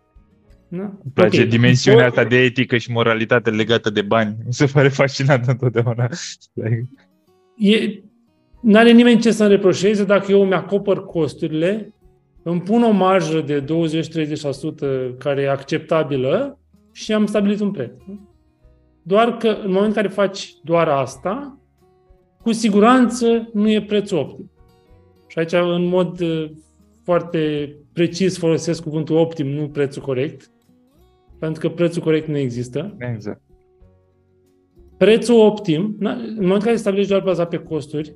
Da? 0.68 0.84
Îmi 0.84 1.12
place 1.14 1.38
okay. 1.38 1.50
dimensiunea 1.50 2.06
asta 2.06 2.24
de 2.24 2.38
etică 2.38 2.78
și 2.78 2.92
moralitate 2.92 3.50
legată 3.50 3.90
de 3.90 4.02
bani. 4.02 4.36
Mi 4.46 4.54
se 4.54 4.66
pare 4.66 4.88
fascinant 4.88 5.48
întotdeauna. 5.48 6.10
E, 7.58 8.02
n-are 8.62 8.92
nimeni 8.92 9.20
ce 9.20 9.32
să-mi 9.32 9.50
reproșeze 9.50 10.04
dacă 10.04 10.32
eu 10.32 10.46
mi-acopăr 10.46 11.06
costurile, 11.06 11.94
îmi 12.44 12.62
pun 12.62 12.84
o 12.84 12.92
marjă 12.92 13.42
de 13.42 13.64
20-30% 13.64 15.18
care 15.18 15.42
e 15.42 15.50
acceptabilă 15.50 16.60
și 16.92 17.14
am 17.14 17.26
stabilit 17.26 17.60
un 17.60 17.72
preț. 17.72 17.92
Doar 19.02 19.38
că 19.38 19.48
în 19.48 19.72
momentul 19.72 19.88
în 19.88 19.94
care 19.94 20.08
faci 20.08 20.54
doar 20.64 20.88
asta, 20.88 21.58
cu 22.42 22.52
siguranță 22.52 23.50
nu 23.54 23.70
e 23.70 23.82
prețul 23.82 24.18
optim. 24.18 24.52
Și 25.28 25.40
aici, 25.40 25.52
în 25.52 25.86
mod 25.86 26.20
uh, 26.20 26.50
foarte 27.04 27.76
precis, 27.94 28.38
folosesc 28.38 28.84
cuvântul 28.84 29.16
optim, 29.16 29.48
nu 29.48 29.68
prețul 29.68 30.02
corect, 30.02 30.52
pentru 31.40 31.62
că 31.62 31.70
prețul 31.70 32.02
corect 32.02 32.28
nu 32.28 32.38
există. 32.38 32.96
Exact. 32.98 33.42
Prețul 34.98 35.40
optim, 35.40 35.96
în 36.00 36.24
momentul 36.34 36.54
în 36.54 36.60
care 36.60 36.76
stabilești 36.76 37.12
doar 37.12 37.24
bazat 37.24 37.50
pe 37.50 37.58
costuri, 37.58 38.16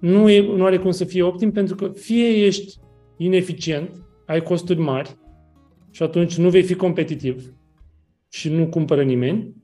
nu, 0.00 0.30
e, 0.30 0.56
nu 0.56 0.64
are 0.64 0.78
cum 0.78 0.90
să 0.90 1.04
fie 1.04 1.22
optim 1.22 1.52
pentru 1.52 1.74
că 1.74 1.88
fie 1.88 2.28
ești 2.28 2.78
ineficient, 3.16 3.90
ai 4.26 4.42
costuri 4.42 4.80
mari 4.80 5.16
și 5.90 6.02
atunci 6.02 6.36
nu 6.36 6.50
vei 6.50 6.62
fi 6.62 6.74
competitiv 6.74 7.54
și 8.28 8.48
nu 8.48 8.66
cumpără 8.66 9.02
nimeni, 9.02 9.54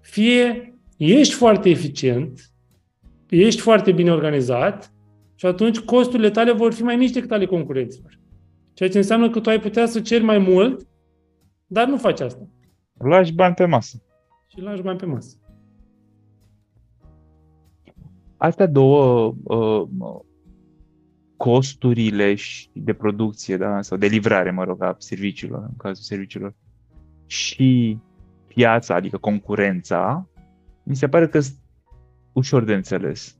fie 0.00 0.74
ești 0.96 1.34
foarte 1.34 1.68
eficient, 1.68 2.52
ești 3.28 3.60
foarte 3.60 3.92
bine 3.92 4.12
organizat 4.12 4.92
și 5.34 5.46
atunci 5.46 5.78
costurile 5.78 6.30
tale 6.30 6.52
vor 6.52 6.72
fi 6.72 6.82
mai 6.82 6.96
mici 6.96 7.10
decât 7.10 7.30
ale 7.30 7.46
concurenților. 7.46 8.18
Ceea 8.72 8.88
ce 8.88 8.96
înseamnă 8.96 9.30
că 9.30 9.40
tu 9.40 9.48
ai 9.48 9.60
putea 9.60 9.86
să 9.86 10.00
ceri 10.00 10.24
mai 10.24 10.38
mult, 10.38 10.86
dar 11.72 11.88
nu 11.88 11.96
faci 11.96 12.20
asta. 12.20 12.48
Lași 12.98 13.34
bani 13.34 13.54
pe 13.54 13.64
masă. 13.64 14.02
Și 14.46 14.60
lași 14.60 14.82
bani 14.82 14.98
pe 14.98 15.06
masă. 15.06 15.36
Astea 18.36 18.66
două 18.66 19.34
uh, 19.42 19.88
costurile 21.36 22.36
de 22.72 22.92
producție, 22.92 23.56
da, 23.56 23.82
sau 23.82 23.98
de 23.98 24.06
livrare, 24.06 24.50
mă 24.50 24.64
rog, 24.64 24.82
a 24.82 24.94
serviciilor, 24.98 25.62
în 25.62 25.76
cazul 25.76 26.02
serviciilor, 26.02 26.54
și 27.26 27.98
piața, 28.46 28.94
adică 28.94 29.16
concurența, 29.16 30.28
mi 30.82 30.96
se 30.96 31.08
pare 31.08 31.28
că 31.28 31.40
sunt 31.40 31.58
ușor 32.32 32.64
de 32.64 32.74
înțeles. 32.74 33.39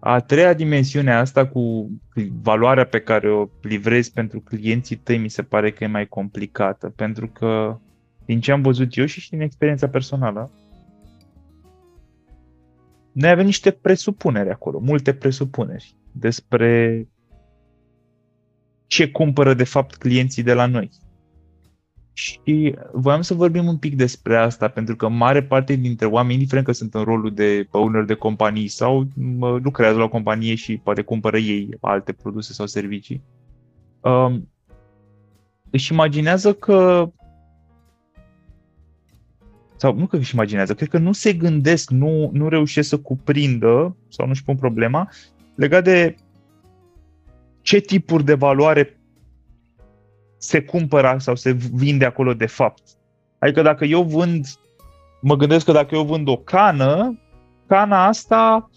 A 0.00 0.20
treia 0.20 0.54
dimensiune 0.54 1.14
asta 1.14 1.46
cu 1.46 1.90
valoarea 2.42 2.86
pe 2.86 3.00
care 3.00 3.30
o 3.30 3.48
livrezi 3.62 4.12
pentru 4.12 4.40
clienții 4.40 4.96
tăi 4.96 5.18
mi 5.18 5.28
se 5.28 5.42
pare 5.42 5.70
că 5.70 5.84
e 5.84 5.86
mai 5.86 6.06
complicată, 6.06 6.88
pentru 6.88 7.28
că 7.28 7.78
din 8.24 8.40
ce 8.40 8.52
am 8.52 8.62
văzut 8.62 8.96
eu 8.96 9.04
și 9.04 9.30
din 9.30 9.40
experiența 9.40 9.88
personală, 9.88 10.50
noi 13.12 13.30
avem 13.30 13.44
niște 13.44 13.70
presupuneri 13.70 14.50
acolo, 14.50 14.78
multe 14.78 15.14
presupuneri 15.14 15.96
despre 16.12 17.06
ce 18.86 19.10
cumpără 19.10 19.54
de 19.54 19.64
fapt 19.64 19.94
clienții 19.94 20.42
de 20.42 20.52
la 20.52 20.66
noi. 20.66 20.90
Și 22.18 22.74
voiam 22.92 23.20
să 23.20 23.34
vorbim 23.34 23.66
un 23.66 23.76
pic 23.76 23.96
despre 23.96 24.36
asta, 24.36 24.68
pentru 24.68 24.96
că 24.96 25.08
mare 25.08 25.42
parte 25.42 25.74
dintre 25.74 26.06
oameni, 26.06 26.34
indiferent 26.34 26.66
că 26.66 26.72
sunt 26.72 26.94
în 26.94 27.02
rolul 27.02 27.34
de 27.34 27.68
owner 27.70 28.04
de 28.04 28.14
companii 28.14 28.68
sau 28.68 29.06
lucrează 29.62 29.98
la 29.98 30.04
o 30.04 30.08
companie 30.08 30.54
și 30.54 30.76
poate 30.76 31.02
cumpără 31.02 31.38
ei 31.38 31.68
alte 31.80 32.12
produse 32.12 32.52
sau 32.52 32.66
servicii, 32.66 33.22
um, 34.00 34.48
își 35.70 35.92
imaginează 35.92 36.54
că 36.54 37.10
sau 39.76 39.94
nu 39.94 40.06
că 40.06 40.16
își 40.16 40.34
imaginează, 40.34 40.74
cred 40.74 40.88
că 40.88 40.98
nu 40.98 41.12
se 41.12 41.32
gândesc, 41.32 41.90
nu, 41.90 42.30
nu 42.32 42.48
reușesc 42.48 42.88
să 42.88 42.98
cuprindă 42.98 43.96
sau 44.08 44.26
nu-și 44.26 44.44
pun 44.44 44.56
problema 44.56 45.10
legat 45.54 45.84
de 45.84 46.14
ce 47.62 47.80
tipuri 47.80 48.24
de 48.24 48.34
valoare 48.34 48.97
se 50.38 50.62
cumpără 50.62 51.16
sau 51.18 51.34
se 51.34 51.52
vinde 51.72 52.04
acolo 52.04 52.34
de 52.34 52.46
fapt. 52.46 52.82
Adică 53.38 53.62
dacă 53.62 53.84
eu 53.84 54.02
vând, 54.02 54.46
mă 55.20 55.36
gândesc 55.36 55.64
că 55.64 55.72
dacă 55.72 55.94
eu 55.94 56.04
vând 56.04 56.28
o 56.28 56.36
cană, 56.36 57.18
cana 57.66 58.06
asta, 58.06 58.70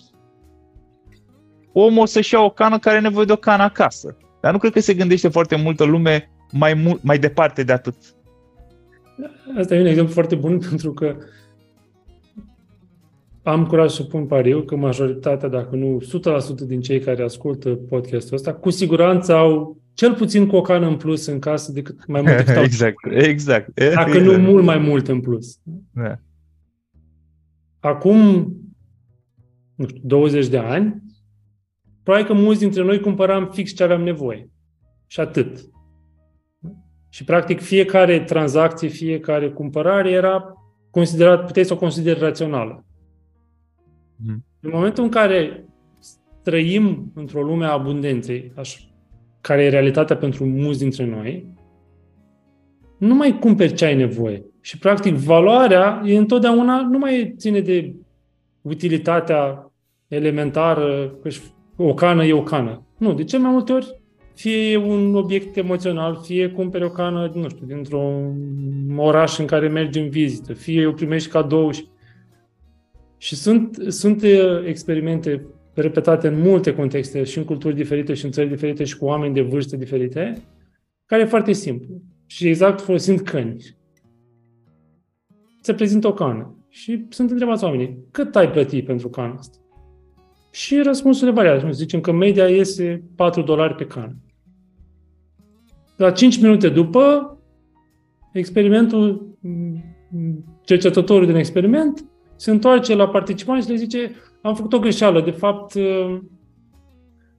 omul 1.71 2.01
o 2.01 2.05
să-și 2.05 2.33
ia 2.33 2.41
o 2.41 2.49
cană 2.49 2.79
care 2.79 2.95
are 2.95 3.05
nevoie 3.05 3.25
de 3.25 3.31
o 3.31 3.35
cană 3.35 3.63
acasă. 3.63 4.17
Dar 4.41 4.51
nu 4.51 4.57
cred 4.57 4.71
că 4.71 4.79
se 4.79 4.93
gândește 4.93 5.27
foarte 5.27 5.55
multă 5.55 5.83
lume 5.83 6.31
mai, 6.51 6.73
mult, 6.73 7.03
mai 7.03 7.19
departe 7.19 7.63
de 7.63 7.71
atât. 7.71 7.95
Asta 9.57 9.75
e 9.75 9.79
un 9.79 9.85
exemplu 9.85 10.13
foarte 10.13 10.35
bun 10.35 10.59
pentru 10.69 10.93
că 10.93 11.15
am 13.43 13.65
curaj 13.65 13.91
să 13.91 14.03
pun 14.03 14.25
pariu 14.25 14.61
că 14.61 14.75
majoritatea, 14.75 15.49
dacă 15.49 15.75
nu 15.75 16.01
100% 16.63 16.67
din 16.67 16.81
cei 16.81 16.99
care 16.99 17.23
ascultă 17.23 17.69
podcastul 17.69 18.35
ăsta, 18.35 18.53
cu 18.53 18.69
siguranță 18.69 19.33
au 19.33 19.77
cel 20.01 20.13
puțin 20.13 20.47
cu 20.47 20.55
o 20.55 20.61
cană 20.61 20.87
în 20.87 20.97
plus 20.97 21.25
în 21.25 21.39
casă 21.39 21.71
decât 21.71 22.07
mai 22.07 22.21
mult 22.21 22.37
decât 22.37 22.55
Exact, 22.63 22.95
exact. 23.09 23.73
Dacă 23.73 24.17
exact. 24.17 24.25
nu 24.25 24.51
mult 24.51 24.63
mai 24.63 24.77
mult 24.77 25.07
în 25.07 25.19
plus. 25.19 25.59
Da. 25.91 26.19
Acum, 27.79 28.17
nu 29.75 29.87
știu, 29.87 30.01
20 30.03 30.47
de 30.47 30.57
ani, 30.57 31.03
probabil 32.03 32.27
că 32.27 32.33
mulți 32.33 32.59
dintre 32.59 32.83
noi 32.83 32.99
cumpăram 32.99 33.49
fix 33.51 33.73
ce 33.73 33.83
aveam 33.83 34.01
nevoie. 34.01 34.49
Și 35.07 35.19
atât. 35.19 35.69
Și 37.09 37.23
practic 37.23 37.59
fiecare 37.59 38.19
tranzacție, 38.19 38.87
fiecare 38.87 39.49
cumpărare 39.49 40.11
era 40.11 40.53
considerat, 40.89 41.45
puteai 41.45 41.65
să 41.65 41.73
o 41.73 41.77
consideri 41.77 42.19
rațională. 42.19 42.85
Mm. 44.15 44.45
În 44.59 44.69
momentul 44.73 45.03
în 45.03 45.09
care 45.09 45.65
trăim 46.43 47.11
într-o 47.15 47.41
lume 47.41 47.65
a 47.65 47.71
abundenței, 47.71 48.51
așa, 48.55 48.90
care 49.41 49.63
e 49.63 49.69
realitatea 49.69 50.15
pentru 50.15 50.45
mulți 50.45 50.79
dintre 50.79 51.05
noi, 51.05 51.47
nu 52.97 53.15
mai 53.15 53.39
cumperi 53.39 53.73
ce 53.73 53.85
ai 53.85 53.95
nevoie. 53.95 54.45
Și, 54.61 54.77
practic, 54.77 55.13
valoarea 55.13 56.01
e 56.05 56.17
întotdeauna, 56.17 56.81
nu 56.81 56.97
mai 56.97 57.33
ține 57.37 57.59
de 57.59 57.95
utilitatea 58.61 59.71
elementară, 60.07 61.15
că 61.21 61.29
o 61.75 61.93
cană 61.93 62.25
e 62.25 62.33
o 62.33 62.43
cană. 62.43 62.85
Nu, 62.97 63.13
de 63.13 63.23
ce 63.23 63.37
mai 63.37 63.51
multe 63.51 63.73
ori 63.73 64.01
fie 64.33 64.71
e 64.71 64.77
un 64.77 65.15
obiect 65.15 65.57
emoțional, 65.57 66.19
fie 66.23 66.49
cumperi 66.49 66.83
o 66.83 66.89
cană, 66.89 67.31
nu 67.33 67.49
știu, 67.49 67.65
dintr-un 67.65 68.35
oraș 68.97 69.37
în 69.37 69.45
care 69.45 69.67
mergi 69.67 69.99
în 69.99 70.09
vizită, 70.09 70.53
fie 70.53 70.85
o 70.85 70.91
primești 70.91 71.29
cadou 71.29 71.71
și... 71.71 71.89
Și 73.17 73.35
sunt, 73.35 73.77
sunt 73.87 74.23
experimente 74.65 75.45
repetate 75.73 76.27
în 76.27 76.41
multe 76.41 76.73
contexte 76.73 77.23
și 77.23 77.37
în 77.37 77.43
culturi 77.43 77.75
diferite 77.75 78.13
și 78.13 78.25
în 78.25 78.31
țări 78.31 78.49
diferite 78.49 78.83
și 78.83 78.97
cu 78.97 79.05
oameni 79.05 79.33
de 79.33 79.41
vârste 79.41 79.77
diferite, 79.77 80.41
care 81.05 81.21
e 81.21 81.25
foarte 81.25 81.51
simplu. 81.51 82.01
Și 82.25 82.47
exact 82.47 82.81
folosind 82.81 83.19
căni. 83.19 83.75
Se 85.61 85.73
prezintă 85.73 86.07
o 86.07 86.13
cană 86.13 86.55
și 86.69 87.05
sunt 87.09 87.29
întrebați 87.31 87.63
oamenii, 87.63 87.97
cât 88.11 88.35
ai 88.35 88.51
plătit 88.51 88.85
pentru 88.85 89.09
cana 89.09 89.33
asta? 89.33 89.57
Și 90.51 90.81
răspunsurile 90.81 91.35
variază. 91.35 91.67
Zicem 91.71 92.01
că 92.01 92.11
media 92.11 92.47
iese 92.47 93.03
4 93.15 93.41
dolari 93.41 93.75
pe 93.75 93.85
cană. 93.85 94.15
La 95.97 96.11
5 96.11 96.41
minute 96.41 96.69
după, 96.69 97.37
experimentul, 98.33 99.37
cercetătorul 100.63 101.25
din 101.25 101.35
experiment 101.35 102.05
se 102.35 102.51
întoarce 102.51 102.95
la 102.95 103.07
participanți 103.07 103.65
și 103.65 103.71
le 103.71 103.77
zice 103.77 104.11
am 104.41 104.55
făcut 104.55 104.73
o 104.73 104.79
greșeală. 104.79 105.21
De 105.21 105.31
fapt, 105.31 105.73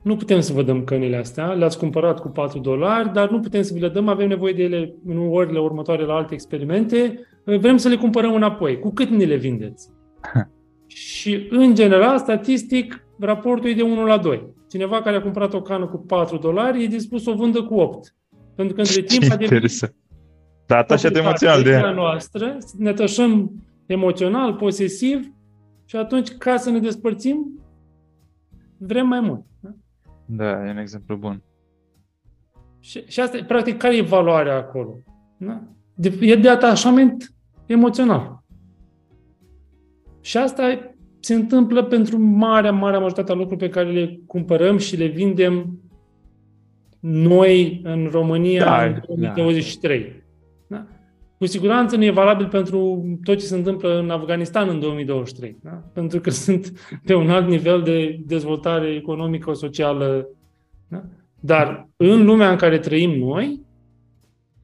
nu 0.02 0.16
putem 0.16 0.40
să 0.40 0.52
vă 0.52 0.62
dăm 0.62 0.84
cănile 0.84 1.16
astea, 1.16 1.52
le-ați 1.52 1.78
cumpărat 1.78 2.20
cu 2.20 2.28
4 2.28 2.58
dolari, 2.58 3.12
dar 3.12 3.30
nu 3.30 3.40
putem 3.40 3.62
să 3.62 3.74
vi 3.74 3.80
le 3.80 3.88
dăm, 3.88 4.08
avem 4.08 4.28
nevoie 4.28 4.52
de 4.52 4.62
ele 4.62 4.94
în 5.06 5.28
orele 5.30 5.58
următoare 5.58 6.04
la 6.04 6.14
alte 6.14 6.34
experimente, 6.34 7.18
vrem 7.44 7.76
să 7.76 7.88
le 7.88 7.96
cumpărăm 7.96 8.34
înapoi. 8.34 8.78
Cu 8.78 8.92
cât 8.92 9.08
ne 9.08 9.24
le 9.24 9.36
vindeți? 9.36 9.88
și, 10.86 11.46
în 11.50 11.74
general, 11.74 12.18
statistic, 12.18 13.06
raportul 13.18 13.70
e 13.70 13.74
de 13.74 13.82
1 13.82 14.04
la 14.04 14.18
2. 14.18 14.46
Cineva 14.68 15.02
care 15.02 15.16
a 15.16 15.22
cumpărat 15.22 15.54
o 15.54 15.62
cană 15.62 15.86
cu 15.86 15.96
4 15.96 16.36
dolari 16.36 16.84
e 16.84 16.86
dispus 16.86 17.22
să 17.22 17.30
o 17.30 17.34
vândă 17.34 17.62
cu 17.62 17.74
8. 17.74 18.14
Pentru 18.56 18.74
că 18.74 18.80
între 18.80 19.00
timp 19.18 19.32
a 19.32 19.36
devenit 19.36 19.94
da, 20.66 20.76
atașat 20.76 21.16
emoțional 21.16 21.62
de 21.62 21.70
ea. 21.70 21.90
noastră, 21.90 22.56
ne 22.78 22.88
atașăm 22.88 23.52
emoțional, 23.86 24.54
posesiv 24.54 25.31
și 25.92 25.98
atunci, 25.98 26.30
ca 26.30 26.56
să 26.56 26.70
ne 26.70 26.78
despărțim, 26.78 27.60
vrem 28.76 29.06
mai 29.06 29.20
mult. 29.20 29.44
Da, 29.60 29.70
da 30.26 30.66
e 30.66 30.70
un 30.70 30.76
exemplu 30.76 31.16
bun. 31.16 31.42
Și, 32.80 33.04
și 33.06 33.20
asta, 33.20 33.38
practic, 33.46 33.76
care 33.76 33.96
e 33.96 34.02
valoarea 34.02 34.56
acolo? 34.56 34.98
Da? 35.36 35.62
De, 35.94 36.18
e 36.20 36.36
de 36.36 36.48
atașament 36.48 37.34
emoțional. 37.66 38.42
Și 40.20 40.36
asta 40.36 40.94
se 41.20 41.34
întâmplă 41.34 41.84
pentru 41.84 42.18
marea, 42.18 42.72
marea 42.72 42.98
majoritatea 42.98 43.34
lucruri 43.34 43.60
pe 43.60 43.68
care 43.68 43.90
le 43.90 44.20
cumpărăm 44.26 44.78
și 44.78 44.96
le 44.96 45.06
vindem 45.06 45.80
noi 47.00 47.80
în 47.84 48.08
România 48.10 48.64
da, 48.64 48.84
în 48.84 49.02
2023. 49.06 50.02
Da. 50.02 50.08
Da? 50.08 50.21
Cu 51.42 51.48
siguranță 51.48 51.96
nu 51.96 52.04
e 52.04 52.10
valabil 52.10 52.46
pentru 52.46 53.04
tot 53.24 53.38
ce 53.38 53.44
se 53.44 53.54
întâmplă 53.54 53.98
în 53.98 54.10
Afganistan 54.10 54.68
în 54.68 54.80
2023, 54.80 55.56
da? 55.62 55.70
pentru 55.92 56.20
că 56.20 56.30
sunt 56.44 56.72
pe 57.04 57.14
un 57.14 57.30
alt 57.30 57.48
nivel 57.48 57.82
de 57.82 58.20
dezvoltare 58.26 58.94
economică, 58.94 59.52
socială. 59.52 60.28
Da? 60.88 61.02
Dar 61.40 61.88
în 61.96 62.24
lumea 62.24 62.50
în 62.50 62.56
care 62.56 62.78
trăim 62.78 63.10
noi, 63.10 63.60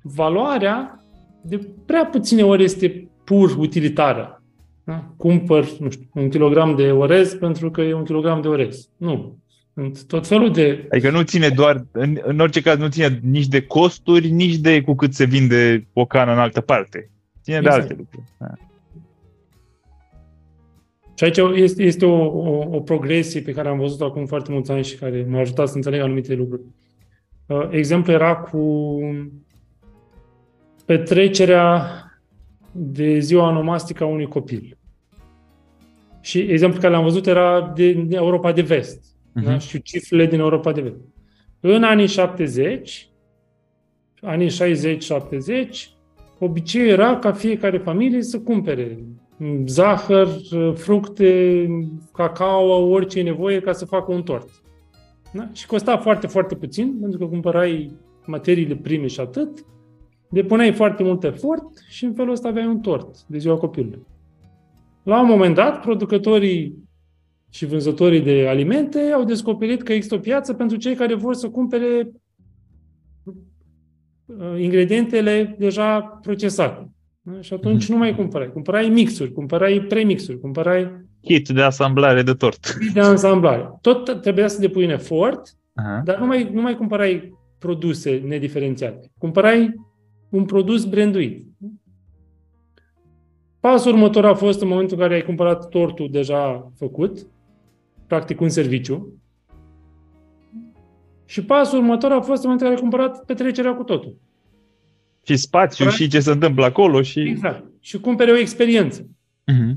valoarea 0.03 1.05
de 1.43 1.69
prea 1.87 2.07
puține 2.07 2.43
ori 2.43 2.65
este 2.65 3.09
pur 3.25 3.57
utilitară. 3.57 4.43
Da? 4.85 5.13
Cumpăr, 5.17 5.69
nu 5.79 5.91
știu, 5.91 6.09
un 6.15 6.29
kilogram 6.29 6.77
de 6.77 6.93
orez 6.93 7.35
pentru 7.35 7.71
că 7.71 7.81
e 7.81 7.95
un 7.95 8.05
kilogram 8.05 8.41
de 8.41 8.49
orez. 8.49 8.91
Nu. 8.97 9.39
Sunt 9.79 10.07
tot 10.07 10.27
felul 10.27 10.53
de... 10.53 10.89
Adică 10.91 11.11
nu 11.11 11.23
ține 11.23 11.49
doar, 11.49 11.87
în, 11.93 12.19
în 12.23 12.41
orice 12.41 12.61
caz, 12.61 12.79
nu 12.79 12.89
ține 12.89 13.21
nici 13.23 13.47
de 13.47 13.63
costuri, 13.63 14.29
nici 14.29 14.57
de 14.57 14.83
cu 14.83 14.95
cât 14.95 15.15
se 15.15 15.25
vinde 15.25 15.87
o 15.93 16.05
cană 16.05 16.33
în 16.33 16.39
altă 16.39 16.61
parte. 16.61 17.11
Ține 17.43 17.57
exact. 17.57 17.77
de 17.77 17.83
alte 17.83 17.95
lucruri. 17.99 18.25
Da. 18.39 18.47
Și 21.15 21.25
aici 21.25 21.61
este, 21.61 21.83
este 21.83 22.07
o, 22.07 22.25
o, 22.25 22.69
o 22.71 22.81
progresie 22.81 23.41
pe 23.41 23.53
care 23.53 23.69
am 23.69 23.79
văzut-o 23.79 24.05
acum 24.05 24.27
foarte 24.27 24.53
mulți 24.53 24.71
ani 24.71 24.85
și 24.85 24.97
care 24.97 25.27
m-a 25.29 25.39
ajutat 25.39 25.69
să 25.69 25.77
înțeleg 25.77 26.01
anumite 26.01 26.35
lucruri. 26.35 26.63
Uh, 27.47 27.69
exemplu 27.71 28.13
era 28.13 28.37
cu 28.37 28.99
petrecerea 30.85 31.87
de 32.73 33.19
ziua 33.19 33.53
nomastică 33.53 34.05
a 34.05 34.07
unui 34.07 34.27
copil. 34.27 34.77
Și 36.21 36.39
exemplu 36.39 36.81
care 36.81 36.93
l-am 36.93 37.03
văzut 37.03 37.27
era 37.27 37.73
de 37.75 38.07
Europa 38.11 38.53
de 38.53 38.63
Vest. 38.63 39.17
Uh-huh. 39.37 39.45
Da? 39.45 39.59
Și 39.59 39.83
cifrele 39.83 40.27
din 40.27 40.39
Europa 40.39 40.73
de 40.73 40.81
Vest. 40.81 40.97
În 41.61 41.83
anii 41.83 42.07
70, 42.07 43.11
anii 44.21 44.51
60-70, 44.51 44.51
obiceiul 46.39 46.89
era 46.89 47.19
ca 47.19 47.33
fiecare 47.33 47.79
familie 47.79 48.23
să 48.23 48.41
cumpere 48.41 48.99
zahăr, 49.65 50.29
fructe, 50.75 51.67
cacao, 52.13 52.91
orice 52.91 53.19
e 53.19 53.23
nevoie 53.23 53.61
ca 53.61 53.73
să 53.73 53.85
facă 53.85 54.13
un 54.13 54.23
tort. 54.23 54.49
Da? 55.33 55.49
Și 55.53 55.67
costa 55.67 55.97
foarte, 55.99 56.27
foarte 56.27 56.55
puțin, 56.55 56.99
pentru 57.01 57.19
că 57.19 57.27
cumpărai 57.27 57.93
materiile 58.27 58.77
prime 58.77 59.07
și 59.07 59.21
atât, 59.21 59.65
depuneai 60.31 60.73
foarte 60.73 61.03
mult 61.03 61.25
efort 61.25 61.65
și 61.89 62.05
în 62.05 62.15
felul 62.15 62.33
ăsta 62.33 62.49
aveai 62.49 62.67
un 62.67 62.81
tort 62.81 63.25
de 63.27 63.39
ziua 63.39 63.57
copilului. 63.57 64.07
La 65.03 65.21
un 65.21 65.27
moment 65.29 65.55
dat, 65.55 65.81
producătorii 65.81 66.88
și 67.51 67.67
vânzătorii 67.67 68.21
de 68.21 68.47
alimente 68.49 68.99
au 68.99 69.25
descoperit 69.25 69.83
că 69.83 69.93
există 69.93 70.15
o 70.15 70.19
piață 70.19 70.55
pentru 70.55 70.77
cei 70.77 70.95
care 70.95 71.15
vor 71.15 71.35
să 71.35 71.49
cumpere 71.49 72.11
uh, 73.25 74.61
ingredientele 74.61 75.57
deja 75.59 76.01
procesate. 76.01 76.91
Da? 77.21 77.41
Și 77.41 77.53
atunci 77.53 77.85
mm-hmm. 77.85 77.89
nu 77.89 77.97
mai 77.97 78.15
cumpărai. 78.15 78.53
Cumpărai 78.53 78.89
mixuri, 78.89 79.33
cumpărai 79.33 79.81
premixuri, 79.81 80.41
cumpărai... 80.41 81.07
Kit 81.21 81.49
de 81.49 81.63
asamblare 81.63 82.23
de 82.23 82.33
tort. 82.33 82.77
Kit 82.81 82.93
de 82.93 83.01
asamblare. 83.01 83.71
Tot 83.81 84.21
trebuia 84.21 84.49
să 84.49 84.61
depui 84.61 84.85
un 84.85 84.91
efort, 84.91 85.49
uh-huh. 85.49 86.05
dar 86.05 86.19
nu 86.19 86.27
mai, 86.27 86.51
nu 86.53 86.61
mai 86.61 86.77
cumpărai 86.77 87.37
produse 87.59 88.23
nediferențiate. 88.27 89.11
Cumpărai 89.19 89.75
un 90.29 90.45
produs 90.45 90.85
branduit. 90.85 91.47
Pasul 93.61 93.93
următor 93.93 94.25
a 94.25 94.35
fost 94.35 94.61
în 94.63 94.69
momentul 94.69 94.97
în 94.97 95.03
care 95.03 95.15
ai 95.15 95.23
cumpărat 95.23 95.69
tortul 95.69 96.09
deja 96.11 96.73
făcut, 96.77 97.27
practic 98.09 98.41
un 98.41 98.49
serviciu. 98.49 99.13
Și 101.25 101.45
pasul 101.45 101.79
următor 101.79 102.13
a 102.13 102.21
fost 102.21 102.45
în 102.45 102.51
momentul 102.51 102.67
în 102.67 102.73
care 102.73 102.75
ai 102.75 102.81
cumpărat 102.81 103.25
petrecerea 103.25 103.75
cu 103.75 103.83
totul. 103.83 104.17
Și 105.23 105.37
spațiu 105.37 105.85
Practic, 105.85 106.05
și 106.05 106.11
ce 106.11 106.21
se 106.21 106.31
întâmplă 106.31 106.65
acolo. 106.65 107.03
și 107.03 107.21
Exact. 107.21 107.65
Și 107.81 108.01
cumpere 108.01 108.31
o 108.31 108.37
experiență. 108.37 109.03
Uh-huh. 109.03 109.77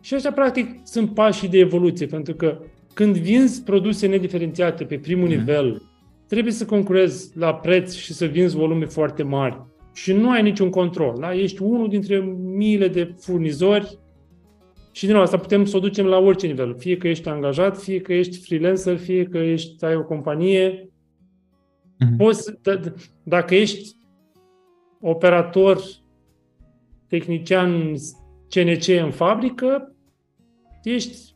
Și 0.00 0.14
așa, 0.14 0.32
practic, 0.32 0.80
sunt 0.84 1.14
pașii 1.14 1.48
de 1.48 1.58
evoluție, 1.58 2.06
pentru 2.06 2.34
că 2.34 2.58
când 2.94 3.16
vinzi 3.16 3.62
produse 3.62 4.06
nediferențiate 4.06 4.84
pe 4.84 4.98
primul 4.98 5.26
uh-huh. 5.26 5.36
nivel, 5.36 5.82
trebuie 6.26 6.52
să 6.52 6.64
concurezi 6.64 7.38
la 7.38 7.54
preț 7.54 7.94
și 7.94 8.12
să 8.12 8.26
vinzi 8.26 8.56
volume 8.56 8.84
foarte 8.84 9.22
mari. 9.22 9.62
Și 9.94 10.12
nu 10.12 10.30
ai 10.30 10.42
niciun 10.42 10.70
control. 10.70 11.16
Da? 11.20 11.34
Ești 11.34 11.62
unul 11.62 11.88
dintre 11.88 12.18
miile 12.42 12.88
de 12.88 13.14
furnizori 13.18 13.98
și 14.92 15.04
din 15.04 15.14
nou, 15.14 15.22
asta 15.22 15.38
putem 15.38 15.64
să 15.64 15.76
o 15.76 15.80
ducem 15.80 16.06
la 16.06 16.18
orice 16.18 16.46
nivel. 16.46 16.76
Fie 16.78 16.96
că 16.96 17.08
ești 17.08 17.28
angajat, 17.28 17.78
fie 17.78 18.00
că 18.00 18.12
ești 18.12 18.38
freelancer, 18.38 18.96
fie 18.96 19.24
că 19.24 19.38
ești, 19.38 19.84
ai 19.84 19.96
o 19.96 20.04
companie. 20.04 20.88
Mm-hmm. 22.04 22.16
Poți, 22.16 22.52
d- 22.52 22.80
d- 22.80 22.92
dacă 23.22 23.54
ești 23.54 23.96
operator, 25.00 25.80
tehnician 27.08 27.94
CNC 28.48 28.88
în 28.88 29.10
fabrică, 29.10 29.94
ești 30.82 31.34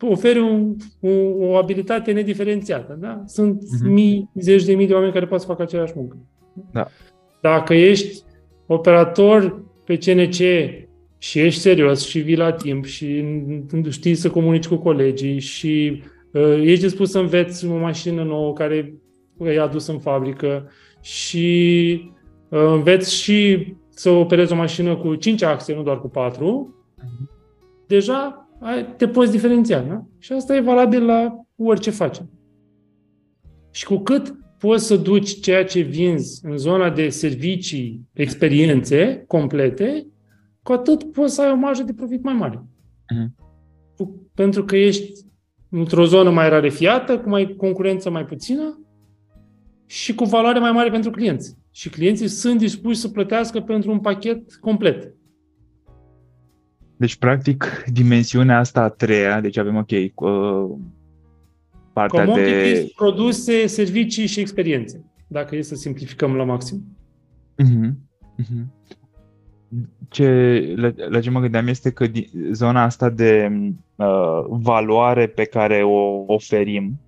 oferi 0.00 0.38
un, 0.38 0.76
o, 1.00 1.10
o 1.46 1.56
abilitate 1.56 2.12
nediferențiată. 2.12 2.96
Da? 3.00 3.22
Sunt 3.26 3.62
mm-hmm. 3.62 3.88
mii, 3.88 4.30
zeci 4.34 4.64
de 4.64 4.74
mii 4.74 4.86
de 4.86 4.94
oameni 4.94 5.12
care 5.12 5.26
pot 5.26 5.40
să 5.40 5.46
facă 5.46 5.62
aceeași 5.62 5.92
muncă. 5.96 6.16
Da. 6.72 6.88
Dacă 7.40 7.74
ești 7.74 8.22
operator 8.66 9.64
pe 9.84 9.96
CNC 9.96 10.38
și 11.24 11.38
ești 11.38 11.60
serios 11.60 12.06
și 12.06 12.18
vii 12.18 12.36
la 12.36 12.52
timp 12.52 12.84
și 12.84 13.24
știi 13.90 14.14
să 14.14 14.30
comunici 14.30 14.66
cu 14.66 14.76
colegii 14.76 15.38
și 15.38 16.02
uh, 16.32 16.60
ești 16.62 16.84
dispus 16.84 17.10
să 17.10 17.18
înveți 17.18 17.66
o 17.66 17.76
mașină 17.76 18.22
nouă 18.22 18.52
care 18.52 18.94
e 19.38 19.60
adus 19.60 19.86
în 19.86 19.98
fabrică 19.98 20.70
și 21.00 22.00
uh, 22.48 22.66
înveți 22.66 23.14
și 23.14 23.66
să 23.88 24.10
operezi 24.10 24.52
o 24.52 24.56
mașină 24.56 24.96
cu 24.96 25.14
5 25.14 25.42
axe, 25.42 25.74
nu 25.74 25.82
doar 25.82 26.00
cu 26.00 26.08
4, 26.08 26.74
uh-huh. 26.98 27.86
deja 27.86 28.48
ai, 28.60 28.86
te 28.96 29.08
poți 29.08 29.30
diferenția. 29.30 29.80
Nu? 29.80 30.08
Și 30.18 30.32
asta 30.32 30.56
e 30.56 30.60
valabil 30.60 31.04
la 31.04 31.46
orice 31.56 31.90
facem. 31.90 32.30
Și 33.70 33.84
cu 33.84 33.96
cât 33.96 34.34
poți 34.58 34.86
să 34.86 34.96
duci 34.96 35.40
ceea 35.40 35.64
ce 35.64 35.80
vinzi 35.80 36.46
în 36.46 36.56
zona 36.56 36.90
de 36.90 37.08
servicii, 37.08 38.00
experiențe 38.12 39.24
complete, 39.26 40.06
cu 40.64 40.72
atât 40.72 41.12
poți 41.12 41.34
să 41.34 41.42
ai 41.42 41.50
o 41.50 41.54
marjă 41.54 41.82
de 41.82 41.92
profit 41.92 42.22
mai 42.22 42.34
mare. 42.34 42.62
Uh-huh. 43.14 43.26
Pentru 44.34 44.64
că 44.64 44.76
ești 44.76 45.12
într-o 45.70 46.04
zonă 46.04 46.30
mai 46.30 46.48
rarefiată, 46.48 47.18
cu 47.18 47.28
mai 47.28 47.54
concurență 47.56 48.10
mai 48.10 48.24
puțină 48.24 48.80
și 49.86 50.14
cu 50.14 50.24
valoare 50.24 50.58
mai 50.58 50.72
mare 50.72 50.90
pentru 50.90 51.10
clienți. 51.10 51.56
Și 51.70 51.90
clienții 51.90 52.28
sunt 52.28 52.58
dispuși 52.58 52.98
să 52.98 53.08
plătească 53.08 53.60
pentru 53.60 53.90
un 53.90 54.00
pachet 54.00 54.54
complet. 54.54 55.14
Deci, 56.96 57.16
practic, 57.16 57.84
dimensiunea 57.92 58.58
asta 58.58 58.82
a 58.82 58.88
treia, 58.88 59.40
deci 59.40 59.56
avem, 59.56 59.76
ok, 59.76 59.90
uh, 59.90 60.76
partea 61.92 62.24
de... 62.24 62.92
produse, 62.96 63.66
servicii 63.66 64.26
și 64.26 64.40
experiențe, 64.40 65.04
dacă 65.28 65.56
e 65.56 65.62
să 65.62 65.74
simplificăm 65.74 66.34
la 66.34 66.44
maxim. 66.44 66.96
Uh-huh. 67.62 67.90
Uh-huh 68.42 68.84
ce, 70.08 70.72
la, 70.76 70.92
la 71.08 71.20
ce 71.20 71.30
mă 71.30 71.40
gândeam 71.40 71.66
este 71.66 71.90
că 71.90 72.06
zona 72.52 72.82
asta 72.82 73.10
de 73.10 73.52
uh, 73.96 74.44
valoare 74.48 75.26
pe 75.26 75.44
care 75.44 75.82
o 75.82 76.24
oferim 76.26 77.00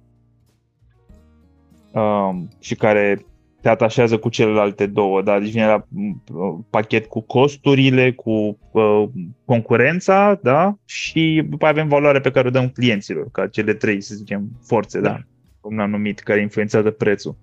uh, 1.93 2.31
și 2.59 2.75
care 2.75 3.27
te 3.67 3.73
atașează 3.73 4.19
cu 4.19 4.29
celelalte 4.29 4.87
două, 4.87 5.23
da? 5.23 5.39
Deci 5.39 5.51
vine 5.51 5.67
la 5.67 5.87
uh, 5.95 6.59
pachet 6.71 7.07
cu 7.07 7.21
costurile, 7.21 8.13
cu 8.13 8.59
uh, 8.71 9.05
concurența, 9.45 10.39
da? 10.43 10.79
Și 10.85 11.47
după 11.49 11.67
avem 11.67 11.89
valoarea 11.89 12.21
pe 12.21 12.31
care 12.31 12.49
o 12.49 12.51
dăm 12.51 12.69
clienților, 12.69 13.29
ca 13.33 13.47
cele 13.47 13.75
trei, 13.75 14.01
să 14.01 14.15
zicem, 14.15 14.49
forțe, 14.63 15.01
da? 15.01 15.09
da? 15.09 15.19
Cum 15.61 15.79
am 15.79 15.91
numit, 15.91 16.19
care 16.19 16.41
influențează 16.41 16.91
prețul. 16.91 17.37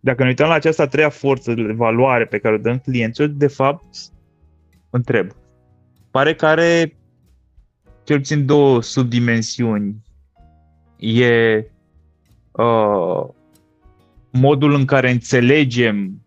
Dacă 0.00 0.22
ne 0.22 0.28
uităm 0.28 0.48
la 0.48 0.54
această 0.54 0.82
a 0.82 0.86
treia 0.86 1.08
forță 1.08 1.54
de 1.54 1.62
valoare 1.62 2.24
pe 2.24 2.38
care 2.38 2.54
o 2.54 2.58
dăm 2.58 2.78
clienților, 2.78 3.28
de 3.28 3.46
fapt, 3.46 3.96
întreb. 4.92 5.30
Pare 6.10 6.34
că 6.34 6.46
are 6.46 6.96
cel 8.04 8.16
puțin 8.16 8.46
două 8.46 8.82
subdimensiuni. 8.82 9.96
E 10.96 11.64
uh, 12.52 13.28
modul 14.30 14.74
în 14.74 14.84
care 14.84 15.10
înțelegem 15.10 16.22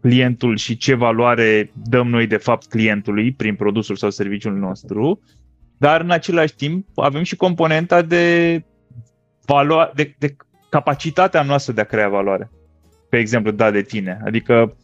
clientul 0.00 0.56
și 0.56 0.76
ce 0.76 0.94
valoare 0.94 1.70
dăm 1.88 2.08
noi 2.08 2.26
de 2.26 2.36
fapt 2.36 2.66
clientului 2.66 3.32
prin 3.32 3.54
produsul 3.54 3.96
sau 3.96 4.10
serviciul 4.10 4.54
nostru, 4.54 5.20
dar 5.78 6.00
în 6.00 6.10
același 6.10 6.54
timp 6.54 6.86
avem 6.94 7.22
și 7.22 7.36
componenta 7.36 8.02
de, 8.02 8.64
valoare, 9.46 9.92
de, 9.94 10.14
de 10.18 10.36
capacitatea 10.70 11.42
noastră 11.42 11.72
de 11.72 11.80
a 11.80 11.84
crea 11.84 12.08
valoare. 12.08 12.50
Pe 13.08 13.16
exemplu, 13.16 13.50
da 13.50 13.70
de 13.70 13.82
tine. 13.82 14.20
Adică 14.24 14.76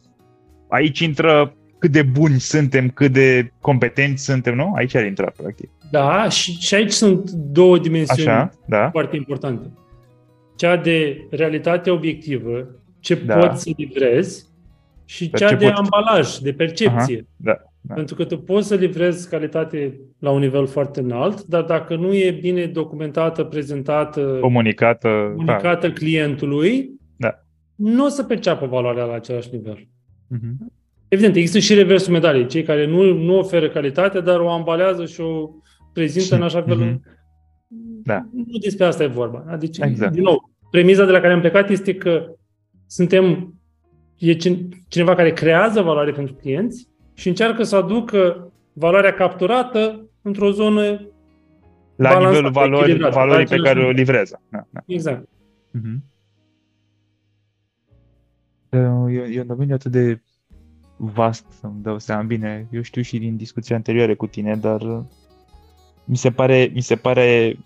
aici 0.68 0.98
intră 0.98 1.56
cât 1.84 1.92
de 1.92 2.02
buni 2.02 2.40
suntem, 2.40 2.88
cât 2.88 3.12
de 3.12 3.52
competenți 3.60 4.24
suntem, 4.24 4.54
nu? 4.54 4.72
Aici 4.74 4.94
ar 4.94 5.06
intra, 5.06 5.32
practic. 5.36 5.70
Da, 5.90 6.28
și, 6.28 6.52
și 6.52 6.74
aici 6.74 6.90
sunt 6.90 7.30
două 7.30 7.78
dimensiuni 7.78 8.28
Așa, 8.28 8.50
da. 8.66 8.90
foarte 8.90 9.16
importante 9.16 9.70
cea 10.56 10.76
de 10.76 11.26
realitate 11.30 11.90
obiectivă, 11.90 12.68
ce 13.00 13.14
da. 13.14 13.38
poți 13.38 13.62
să 13.62 13.70
livrezi, 13.76 14.46
și 15.04 15.30
cea 15.30 15.48
ce 15.48 15.54
de 15.54 15.66
pot... 15.66 15.74
ambalaj, 15.76 16.36
de 16.36 16.52
percepție. 16.52 17.16
Aha, 17.16 17.26
da, 17.36 17.56
da. 17.80 17.94
Pentru 17.94 18.14
că 18.14 18.24
tu 18.24 18.38
poți 18.38 18.66
să 18.66 18.74
livrezi 18.74 19.28
calitate 19.28 20.00
la 20.18 20.30
un 20.30 20.40
nivel 20.40 20.66
foarte 20.66 21.00
înalt, 21.00 21.44
dar 21.44 21.62
dacă 21.62 21.96
nu 21.96 22.14
e 22.14 22.30
bine 22.30 22.66
documentată, 22.66 23.44
prezentată, 23.44 24.38
comunicată, 24.40 25.32
comunicată 25.36 25.86
da. 25.86 25.92
clientului, 25.92 26.90
da. 27.16 27.44
nu 27.74 28.04
o 28.04 28.08
să 28.08 28.22
perceapă 28.22 28.66
valoarea 28.66 29.04
la 29.04 29.14
același 29.14 29.48
nivel. 29.52 29.78
Uh-huh. 29.78 30.72
Evident, 31.14 31.36
există 31.36 31.58
și 31.58 31.74
reversul 31.74 32.12
medaliei, 32.12 32.46
cei 32.46 32.62
care 32.62 32.86
nu, 32.86 33.12
nu 33.12 33.38
oferă 33.38 33.68
calitate, 33.68 34.20
dar 34.20 34.40
o 34.40 34.50
ambalează 34.50 35.06
și 35.06 35.20
o 35.20 35.50
prezintă 35.92 36.34
în 36.34 36.42
așa 36.42 36.62
fel 36.62 36.82
uh-huh. 36.82 37.12
Da. 38.02 38.26
Nu 38.32 38.58
despre 38.60 38.84
asta 38.84 39.02
e 39.02 39.06
vorba. 39.06 39.56
Deci, 39.58 39.78
exact. 39.78 40.12
din 40.12 40.22
nou, 40.22 40.50
premiza 40.70 41.04
de 41.04 41.10
la 41.10 41.20
care 41.20 41.32
am 41.32 41.40
plecat 41.40 41.70
este 41.70 41.94
că 41.94 42.34
suntem, 42.86 43.54
e 44.18 44.32
cineva 44.88 45.14
care 45.14 45.32
creează 45.32 45.82
valoare 45.82 46.12
pentru 46.12 46.34
clienți 46.34 46.88
și 47.14 47.28
încearcă 47.28 47.62
să 47.62 47.76
aducă 47.76 48.52
valoarea 48.72 49.14
capturată 49.14 50.10
într-o 50.22 50.50
zonă 50.50 51.08
la 51.96 52.18
nivelul 52.18 52.50
valori, 52.50 52.98
valorii 52.98 53.46
pe 53.46 53.56
care 53.56 53.84
o 53.84 53.90
livrează. 53.90 54.42
Da, 54.48 54.66
da. 54.70 54.80
Exact. 54.86 55.28
Uh-huh. 55.78 56.12
E, 58.70 59.34
e 59.34 59.40
un 59.40 59.46
domeniu 59.46 59.74
atât 59.74 59.90
de 59.90 60.20
vast 60.96 61.46
să-mi 61.60 61.82
dau 61.82 61.98
seama. 61.98 62.22
Bine, 62.22 62.68
eu 62.70 62.82
știu 62.82 63.02
și 63.02 63.18
din 63.18 63.36
discuții 63.36 63.74
anterioare 63.74 64.14
cu 64.14 64.26
tine, 64.26 64.56
dar 64.56 65.04
mi 66.04 66.16
se 66.16 66.30
pare, 66.30 66.70
mi 66.74 66.80
se 66.80 66.96
pare 66.96 67.58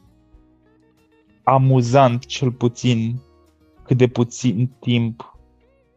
amuzant 1.43 2.25
cel 2.25 2.53
puțin 2.53 3.21
cât 3.85 3.97
de 3.97 4.07
puțin 4.07 4.71
timp 4.81 5.39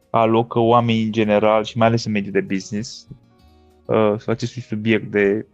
alocă 0.09 0.59
oamenii 0.59 1.03
în 1.03 1.11
general 1.11 1.63
și 1.63 1.77
mai 1.77 1.87
ales 1.87 2.05
în 2.05 2.11
mediul 2.11 2.31
de 2.31 2.41
business 2.53 3.07
uh, 3.85 4.15
acestui 4.25 4.61
subiect 4.61 5.11
de 5.11 5.45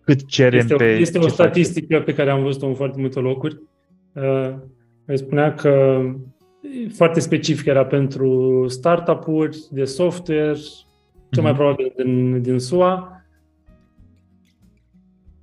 cât 0.00 0.26
cerem 0.26 0.58
este 0.58 0.74
pe... 0.74 0.84
O, 0.84 1.00
este 1.00 1.18
o 1.18 1.28
statistică 1.28 1.94
face. 1.94 2.04
pe 2.04 2.14
care 2.14 2.30
am 2.30 2.42
văzut-o 2.42 2.66
în 2.66 2.74
foarte 2.74 3.00
multe 3.00 3.20
locuri. 3.20 3.60
Uh, 4.12 4.54
spunea 5.14 5.54
că 5.54 6.02
foarte 6.94 7.20
specific 7.20 7.66
era 7.66 7.86
pentru 7.86 8.64
startup-uri 8.68 9.58
de 9.70 9.84
software, 9.84 10.58
cel 11.30 11.42
mai 11.42 11.52
mhm. 11.52 11.60
probabil 11.60 11.92
din, 11.96 12.42
din 12.42 12.58
SUA. 12.58 13.10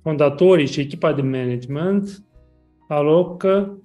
Fondatorii 0.02 0.66
și 0.66 0.80
echipa 0.80 1.12
de 1.12 1.22
management 1.22 2.22
alocă 2.88 3.78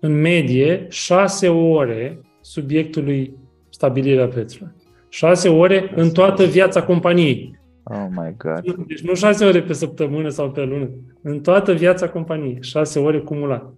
în 0.00 0.20
medie, 0.20 0.86
șase 0.88 1.48
ore 1.48 2.20
subiectului 2.40 3.36
stabilirea 3.68 4.28
prețului. 4.28 4.72
Șase 5.08 5.48
ore 5.48 5.92
în 5.94 6.10
toată 6.10 6.44
viața 6.44 6.82
companiei. 6.82 7.58
Oh 7.84 8.06
my 8.10 8.34
God. 8.36 8.86
Deci 8.86 9.00
nu 9.00 9.14
șase 9.14 9.44
ore 9.44 9.62
pe 9.62 9.72
săptămână 9.72 10.28
sau 10.28 10.50
pe 10.50 10.64
lună. 10.64 10.90
În 11.22 11.40
toată 11.40 11.72
viața 11.72 12.08
companiei. 12.08 12.58
Șase 12.60 12.98
ore 12.98 13.18
cumulat. 13.18 13.74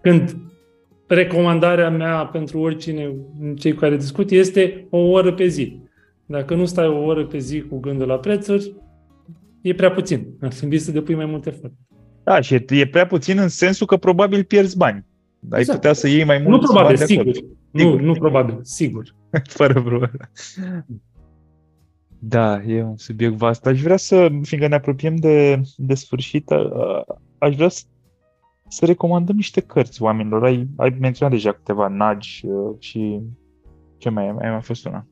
Când 0.00 0.36
recomandarea 1.06 1.90
mea 1.90 2.24
pentru 2.24 2.60
oricine, 2.60 3.16
cei 3.56 3.72
cu 3.72 3.78
care 3.78 3.96
discut, 3.96 4.30
este 4.30 4.86
o 4.90 4.98
oră 4.98 5.32
pe 5.32 5.46
zi. 5.46 5.80
Dacă 6.28 6.54
nu 6.54 6.64
stai 6.64 6.86
o 6.86 7.04
oră 7.04 7.26
pe 7.26 7.38
zi 7.38 7.60
cu 7.60 7.78
gândul 7.78 8.06
la 8.06 8.18
prețuri, 8.18 8.74
e 9.60 9.74
prea 9.74 9.90
puțin. 9.90 10.26
Ar 10.40 10.52
trebui 10.52 10.78
să 10.78 10.92
depui 10.92 11.14
mai 11.14 11.26
mult 11.26 11.46
efort. 11.46 11.72
Da, 12.24 12.40
și 12.40 12.64
e 12.68 12.86
prea 12.86 13.06
puțin 13.06 13.38
în 13.38 13.48
sensul 13.48 13.86
că 13.86 13.96
probabil 13.96 14.44
pierzi 14.44 14.76
bani. 14.76 15.04
Ai 15.50 15.60
exact. 15.60 15.78
putea 15.78 15.92
să 15.92 16.08
iei 16.08 16.24
mai 16.24 16.38
mult. 16.38 16.60
Nu 16.60 16.66
probabil, 16.66 16.96
sigur. 16.96 17.32
sigur. 17.34 17.50
Nu, 17.70 17.98
nu 17.98 18.12
probabil, 18.12 18.58
sigur. 18.62 19.14
Fără 19.58 19.72
probleme. 19.72 20.30
Da, 22.18 22.62
e 22.62 22.82
un 22.82 22.96
subiect 22.96 23.34
vast. 23.34 23.66
Aș 23.66 23.82
vrea 23.82 23.96
să, 23.96 24.28
fiindcă 24.42 24.68
ne 24.68 24.74
apropiem 24.74 25.16
de, 25.16 25.60
de 25.76 25.94
sfârșit, 25.94 26.50
aș 27.38 27.54
vrea 27.54 27.68
să, 27.68 27.82
să 28.68 28.84
recomandăm 28.84 29.36
niște 29.36 29.60
cărți 29.60 30.02
oamenilor. 30.02 30.44
Ai, 30.44 30.68
ai 30.76 30.96
menționat 31.00 31.32
deja 31.32 31.52
câteva 31.52 31.88
nagi 31.88 32.44
și 32.78 33.20
ce 33.98 34.08
mai, 34.08 34.32
mai 34.32 34.50
mai 34.50 34.60
fost 34.60 34.86
una? 34.86 35.06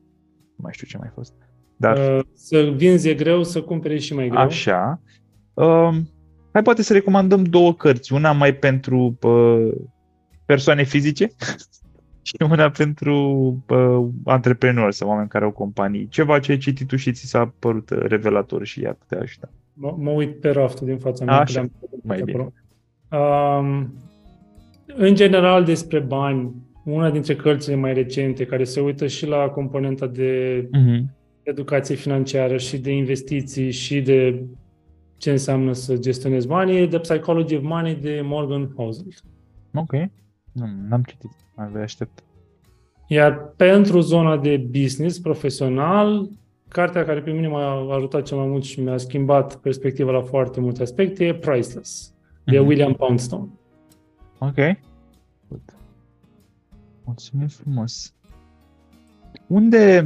Nu 0.57 0.63
mai 0.63 0.71
știu 0.73 0.87
ce 0.87 0.97
mai 0.97 1.09
fost. 1.13 1.33
Dar... 1.75 2.17
Uh, 2.17 2.23
să 2.33 2.73
vinzi 2.75 3.09
e 3.09 3.13
greu, 3.13 3.43
să 3.43 3.61
cumperi 3.61 3.99
și 3.99 4.13
mai 4.13 4.27
greu. 4.27 4.41
Așa. 4.41 5.01
Uh, 5.53 5.95
hai 6.51 6.61
poate 6.61 6.81
să 6.81 6.93
recomandăm 6.93 7.43
două 7.43 7.73
cărți. 7.73 8.13
Una 8.13 8.31
mai 8.31 8.55
pentru 8.55 9.17
uh, 9.21 9.71
persoane 10.45 10.83
fizice 10.83 11.27
și 12.27 12.35
una 12.49 12.69
pentru 12.69 13.15
uh, 13.69 14.07
antreprenori 14.25 14.95
sau 14.95 15.09
oameni 15.09 15.27
care 15.29 15.45
au 15.45 15.51
companii. 15.51 16.07
Ceva 16.07 16.39
ce 16.39 16.51
ai 16.51 16.57
citit 16.57 16.87
tu 16.87 16.95
și 16.95 17.11
ți 17.11 17.25
s-a 17.25 17.53
părut 17.59 17.89
revelator 17.89 18.65
și 18.65 18.81
i-ar 18.81 18.93
putea 18.93 19.19
ajuta. 19.21 19.49
Mă, 19.73 19.95
mă 19.97 20.09
uit 20.09 20.39
pe 20.39 20.49
raftul 20.49 20.87
din 20.87 20.97
fața 20.97 21.25
mea. 21.25 21.39
Așa, 21.39 21.65
mai 22.03 22.21
bine. 22.25 22.53
Um, 23.11 23.93
în 24.85 25.15
general 25.15 25.63
despre 25.63 25.99
bani, 25.99 26.55
una 26.91 27.09
dintre 27.11 27.35
cărțile 27.35 27.75
mai 27.75 27.93
recente 27.93 28.45
care 28.45 28.63
se 28.63 28.79
uită 28.79 29.07
și 29.07 29.25
la 29.25 29.47
componenta 29.47 30.07
de 30.07 30.61
uh-huh. 30.61 31.01
educație 31.43 31.95
financiară 31.95 32.57
și 32.57 32.77
de 32.77 32.91
investiții 32.91 33.71
și 33.71 34.01
de 34.01 34.43
ce 35.17 35.31
înseamnă 35.31 35.73
să 35.73 35.97
gestionezi 35.97 36.47
banii, 36.47 36.87
The 36.87 36.99
Psychology 36.99 37.55
of 37.55 37.63
Money 37.63 37.95
de 37.95 38.21
Morgan 38.23 38.73
Housel. 38.75 39.07
Ok. 39.73 39.91
Nu, 40.51 40.65
n-am 40.89 41.03
citit. 41.07 41.31
Mai 41.55 41.81
aștept. 41.81 42.23
Iar 43.07 43.53
pentru 43.55 43.99
zona 43.99 44.37
de 44.37 44.57
business 44.57 45.19
profesional, 45.19 46.29
cartea 46.67 47.05
care 47.05 47.21
pe 47.21 47.31
mine 47.31 47.47
m-a 47.47 47.95
ajutat 47.95 48.23
cel 48.23 48.37
mai 48.37 48.47
mult 48.47 48.63
și 48.63 48.81
mi-a 48.81 48.97
schimbat 48.97 49.55
perspectiva 49.55 50.11
la 50.11 50.21
foarte 50.21 50.59
multe 50.59 50.81
aspecte 50.81 51.25
e 51.25 51.33
Priceless, 51.33 52.13
de 52.43 52.57
mm-hmm. 52.57 52.65
William 52.65 52.93
Poundstone. 52.93 53.47
Ok. 54.39 54.55
Good. 55.47 55.75
Mulțumim 57.07 57.47
frumos. 57.47 58.13
Unde, 59.47 60.05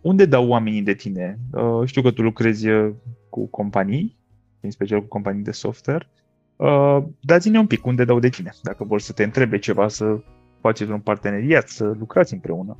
unde 0.00 0.24
dau 0.24 0.48
oamenii 0.48 0.82
de 0.82 0.94
tine? 0.94 1.38
Uh, 1.52 1.82
știu 1.84 2.02
că 2.02 2.10
tu 2.10 2.22
lucrezi 2.22 2.68
uh, 2.68 2.94
cu 3.28 3.46
companii, 3.46 4.16
în 4.60 4.70
special 4.70 5.00
cu 5.00 5.06
companii 5.06 5.42
de 5.42 5.50
software. 5.50 6.08
Uh, 6.56 6.98
dați-ne 7.20 7.58
un 7.58 7.66
pic 7.66 7.86
unde 7.86 8.04
dau 8.04 8.18
de 8.18 8.28
tine, 8.28 8.50
dacă 8.62 8.84
vor 8.84 9.00
să 9.00 9.12
te 9.12 9.24
întrebe 9.24 9.58
ceva, 9.58 9.88
să 9.88 10.20
faceți 10.60 10.90
un 10.90 11.00
parteneriat, 11.00 11.68
să 11.68 11.94
lucrați 11.98 12.32
împreună. 12.32 12.78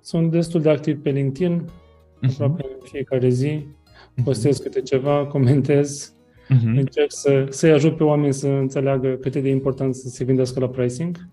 Sunt 0.00 0.30
destul 0.30 0.60
de 0.60 0.70
activ 0.70 1.02
pe 1.02 1.10
LinkedIn, 1.10 1.62
uh-huh. 1.62 2.32
aproape 2.32 2.62
în 2.80 2.86
fiecare 2.86 3.28
zi, 3.28 3.66
mhm. 4.14 4.24
postez 4.24 4.60
uh-huh. 4.60 4.62
câte 4.62 4.80
ceva, 4.80 5.26
comentez, 5.26 6.14
uh-huh. 6.44 6.76
încerc 6.76 7.12
să, 7.12 7.46
să-i 7.50 7.70
ajut 7.70 7.96
pe 7.96 8.04
oameni 8.04 8.32
să 8.32 8.48
înțeleagă 8.48 9.08
cât 9.08 9.34
e 9.34 9.40
de 9.40 9.48
important 9.48 9.94
să 9.94 10.08
se 10.08 10.24
gândească 10.24 10.60
la 10.60 10.68
pricing. 10.68 11.28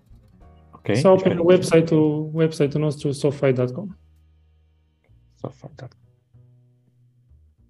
Okay. 0.86 1.00
Sau 1.00 1.16
pe 1.16 1.36
website-ul, 1.38 2.30
website-ul 2.32 2.82
nostru 2.82 3.10
softfy.com. 3.10 3.96
Softfy.com 5.34 5.88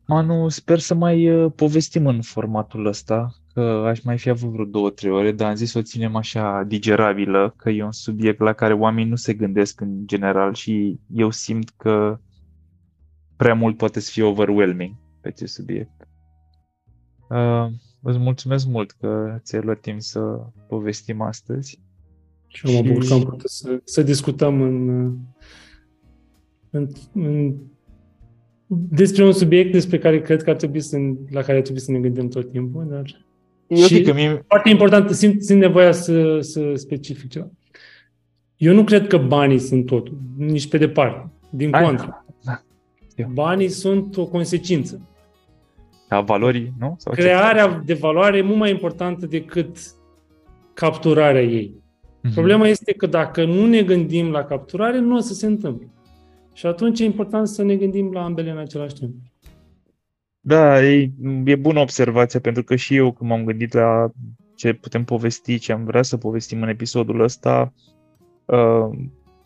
Manu, 0.07 0.49
sper 0.49 0.79
să 0.79 0.95
mai 0.95 1.31
uh, 1.31 1.53
povestim 1.57 2.07
în 2.07 2.23
formatul 2.23 2.87
ăsta, 2.87 3.35
că 3.53 3.61
aș 3.61 4.01
mai 4.01 4.19
fi 4.19 4.29
avut 4.29 4.51
vreo 4.51 4.65
două, 4.65 4.91
trei 4.91 5.11
ore, 5.11 5.33
dar 5.33 5.49
am 5.49 5.55
zis 5.55 5.71
să 5.71 5.79
o 5.79 5.83
ținem 5.83 6.17
așa 6.17 6.63
digerabilă, 6.67 7.55
că 7.57 7.71
e 7.71 7.83
un 7.83 7.93
subiect 7.93 8.41
la 8.41 8.53
care 8.53 8.75
oamenii 8.75 9.11
nu 9.11 9.17
se 9.17 9.35
gândesc 9.35 9.81
în 9.81 10.07
general 10.07 10.55
și 10.55 11.01
eu 11.09 11.31
simt 11.31 11.71
că 11.71 12.19
prea 13.37 13.55
mult 13.55 13.77
poate 13.77 14.01
să 14.01 14.11
fie 14.11 14.23
overwhelming 14.23 14.95
pe 15.21 15.29
acest 15.29 15.55
subiect. 15.55 16.09
Uh, 17.29 17.67
îți 18.03 18.19
mulțumesc 18.19 18.67
mult 18.67 18.91
că 18.91 19.39
ți-ai 19.43 19.63
luat 19.63 19.81
timp 19.81 20.01
să 20.01 20.21
povestim 20.69 21.21
astăzi. 21.21 21.85
Și 22.57 22.67
eu 22.67 22.75
mă 22.75 22.89
bucur 22.89 23.05
că 23.07 23.13
am 23.13 23.23
putut 23.23 23.51
să, 23.51 23.81
să 23.85 24.03
discutăm 24.03 24.61
în, 24.61 24.89
în, 26.71 26.89
în, 27.13 27.55
despre 28.67 29.25
un 29.25 29.33
subiect 29.33 29.73
despre 29.73 29.99
care 29.99 30.21
cred 30.21 30.43
că 30.43 30.51
ar 30.51 30.57
trebui 30.57 30.81
să, 30.81 30.97
la 31.31 31.41
care 31.41 31.57
ar 31.57 31.63
trebui 31.63 31.81
să 31.81 31.93
ne 31.93 31.99
gândim 31.99 32.29
tot 32.29 32.51
timpul, 32.51 32.87
dar 32.91 33.25
eu 33.67 33.87
și 33.87 34.03
că 34.03 34.13
mie... 34.13 34.45
foarte 34.47 34.69
important, 34.69 35.11
simt, 35.11 35.43
simt 35.43 35.61
nevoia 35.61 35.93
să, 35.93 36.41
să 36.41 36.73
specific 36.75 37.31
ceva. 37.31 37.51
Eu 38.57 38.75
nu 38.75 38.85
cred 38.85 39.07
că 39.07 39.17
banii 39.19 39.59
sunt 39.59 39.87
totul, 39.87 40.19
nici 40.37 40.69
pe 40.69 40.79
departe. 40.79 41.31
Din 41.51 41.71
Hai, 41.73 41.85
contră. 41.85 42.25
Da. 42.45 42.63
Banii 43.33 43.69
sunt 43.69 44.17
o 44.17 44.27
consecință. 44.27 45.01
A 46.09 46.21
valorii, 46.21 46.73
nu? 46.79 46.95
Sau 46.99 47.13
Crearea 47.13 47.67
ce? 47.69 47.83
de 47.85 47.95
valoare 47.95 48.37
e 48.37 48.43
mult 48.43 48.59
mai 48.59 48.71
importantă 48.71 49.27
decât 49.27 49.77
capturarea 50.75 51.43
ei. 51.43 51.75
Mm-hmm. 52.27 52.35
Problema 52.35 52.67
este 52.67 52.93
că 52.93 53.07
dacă 53.07 53.45
nu 53.45 53.67
ne 53.67 53.83
gândim 53.83 54.31
la 54.31 54.45
capturare, 54.45 54.99
nu 54.99 55.17
o 55.17 55.21
să 55.21 55.35
se 55.35 55.47
întâmple. 55.47 55.89
Și 56.53 56.67
atunci 56.67 57.01
e 57.01 57.05
important 57.05 57.49
să 57.49 57.63
ne 57.63 57.77
gândim 57.77 58.13
la 58.13 58.25
ambele 58.25 58.51
în 58.51 58.59
același 58.59 58.95
timp. 58.95 59.15
Da, 60.41 60.85
e, 60.85 61.11
e 61.45 61.57
bună 61.57 61.81
observația, 61.81 62.41
pentru 62.41 62.63
că 62.63 62.77
și 62.77 62.95
eu 62.97 63.13
când 63.13 63.31
m-am 63.31 63.45
gândit 63.45 63.73
la 63.73 64.11
ce 64.55 64.73
putem 64.73 65.05
povesti, 65.05 65.59
ce 65.59 65.73
am 65.73 65.85
vrea 65.85 66.03
să 66.03 66.17
povestim 66.17 66.63
în 66.63 66.69
episodul 66.69 67.21
ăsta, 67.21 67.73
uh, 68.45 68.89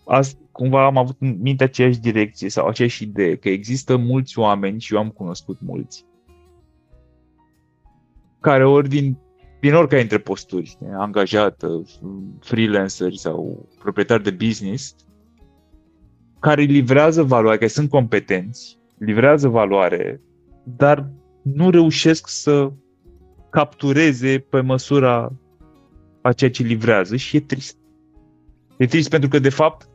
azi, 0.04 0.38
cumva 0.52 0.84
am 0.84 0.96
avut 0.96 1.16
în 1.20 1.36
minte 1.40 1.64
aceeași 1.64 2.00
direcție 2.00 2.48
sau 2.48 2.66
aceeași 2.66 3.02
idee, 3.02 3.36
că 3.36 3.48
există 3.48 3.96
mulți 3.96 4.38
oameni 4.38 4.80
și 4.80 4.94
eu 4.94 5.00
am 5.00 5.08
cunoscut 5.08 5.58
mulți, 5.60 6.04
care 8.40 8.66
ori 8.66 8.88
din, 8.88 9.18
din 9.60 9.74
oricare 9.74 10.00
dintre 10.00 10.18
posturi, 10.18 10.78
angajat, 10.96 11.64
freelancer 12.40 13.14
sau 13.14 13.68
proprietar 13.78 14.20
de 14.20 14.30
business, 14.30 14.94
care 16.40 16.62
livrează 16.62 17.22
valoare, 17.22 17.56
care 17.56 17.70
sunt 17.70 17.90
competenți, 17.90 18.78
livrează 18.98 19.48
valoare 19.48 20.20
dar 20.64 21.10
nu 21.42 21.70
reușesc 21.70 22.28
să 22.28 22.72
captureze 23.50 24.38
pe 24.38 24.60
măsura 24.60 25.32
a 26.22 26.32
ceea 26.32 26.50
ce 26.50 26.62
livrează 26.62 27.16
și 27.16 27.36
e 27.36 27.40
trist. 27.40 27.76
E 28.76 28.86
trist 28.86 29.08
pentru 29.08 29.28
că, 29.28 29.38
de 29.38 29.48
fapt, 29.48 29.88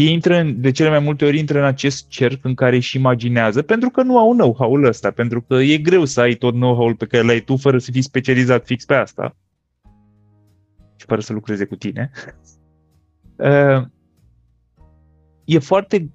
ei 0.00 0.12
intră 0.12 0.36
în, 0.36 0.60
de 0.60 0.70
cele 0.70 0.88
mai 0.88 0.98
multe 0.98 1.24
ori 1.24 1.38
intră 1.38 1.58
în 1.58 1.64
acest 1.64 2.08
cerc 2.08 2.44
în 2.44 2.54
care 2.54 2.76
își 2.76 2.96
imaginează, 2.96 3.62
pentru 3.62 3.90
că 3.90 4.02
nu 4.02 4.18
au 4.18 4.32
know-how-ul 4.32 4.84
ăsta, 4.84 5.10
pentru 5.10 5.40
că 5.40 5.54
e 5.54 5.78
greu 5.78 6.04
să 6.04 6.20
ai 6.20 6.34
tot 6.34 6.54
know-how-ul 6.54 6.94
pe 6.94 7.06
care 7.06 7.22
l-ai 7.22 7.40
tu 7.40 7.56
fără 7.56 7.78
să 7.78 7.90
fii 7.90 8.02
specializat 8.02 8.66
fix 8.66 8.84
pe 8.84 8.94
asta 8.94 9.36
și 10.96 11.06
fără 11.06 11.20
să 11.20 11.32
lucreze 11.32 11.64
cu 11.64 11.76
tine. 11.76 12.10
Uh, 13.40 13.86
e 15.44 15.58
foarte 15.58 16.10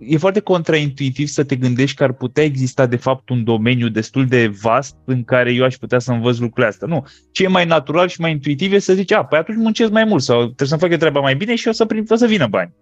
e 0.00 0.16
foarte 0.16 0.40
contraintuitiv 0.40 1.26
să 1.26 1.44
te 1.44 1.56
gândești 1.56 1.96
că 1.96 2.04
ar 2.04 2.12
putea 2.12 2.44
exista 2.44 2.86
de 2.86 2.96
fapt 2.96 3.28
un 3.28 3.44
domeniu 3.44 3.88
destul 3.88 4.26
de 4.26 4.46
vast 4.46 4.96
în 5.04 5.24
care 5.24 5.52
eu 5.52 5.64
aș 5.64 5.76
putea 5.76 5.98
să 5.98 6.12
învăț 6.12 6.38
lucrurile 6.38 6.66
astea. 6.66 6.88
Nu. 6.88 7.06
Ce 7.32 7.44
e 7.44 7.48
mai 7.48 7.66
natural 7.66 8.08
și 8.08 8.20
mai 8.20 8.30
intuitiv 8.30 8.72
e 8.72 8.78
să 8.78 8.94
zici, 8.94 9.12
a, 9.12 9.24
păi 9.24 9.38
atunci 9.38 9.58
muncesc 9.58 9.90
mai 9.90 10.04
mult 10.04 10.22
sau 10.22 10.44
trebuie 10.44 10.68
să-mi 10.68 10.80
fac 10.80 10.90
eu 10.90 10.96
treaba 10.96 11.20
mai 11.20 11.36
bine 11.36 11.54
și 11.54 11.68
o 11.68 11.72
să, 11.72 11.86
prim, 11.86 12.04
o 12.08 12.14
să 12.14 12.26
vină 12.26 12.46
bani. 12.46 12.74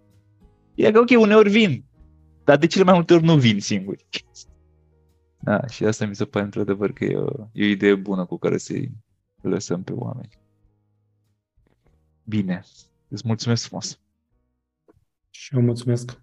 E 0.75 0.91
că, 0.91 0.99
ok, 0.99 1.21
uneori 1.21 1.51
vin, 1.51 1.85
dar 2.45 2.57
de 2.57 2.67
cele 2.67 2.85
mai 2.85 2.95
multe 2.95 3.15
ori 3.15 3.25
nu 3.25 3.37
vin 3.37 3.61
singuri. 3.61 4.07
Da, 5.41 5.67
și 5.67 5.85
asta 5.85 6.07
mi 6.07 6.15
se 6.15 6.25
pare 6.25 6.45
într-adevăr 6.45 6.93
că 6.93 7.05
e 7.05 7.17
o, 7.17 7.27
e 7.53 7.65
o 7.65 7.69
idee 7.69 7.95
bună 7.95 8.25
cu 8.25 8.39
care 8.39 8.59
să-i 8.59 8.93
lăsăm 9.41 9.83
pe 9.83 9.93
oameni. 9.93 10.39
Bine, 12.25 12.63
îți 13.09 13.23
mulțumesc 13.27 13.67
frumos. 13.67 14.01
Și 15.31 15.55
eu 15.55 15.61
mulțumesc. 15.61 16.23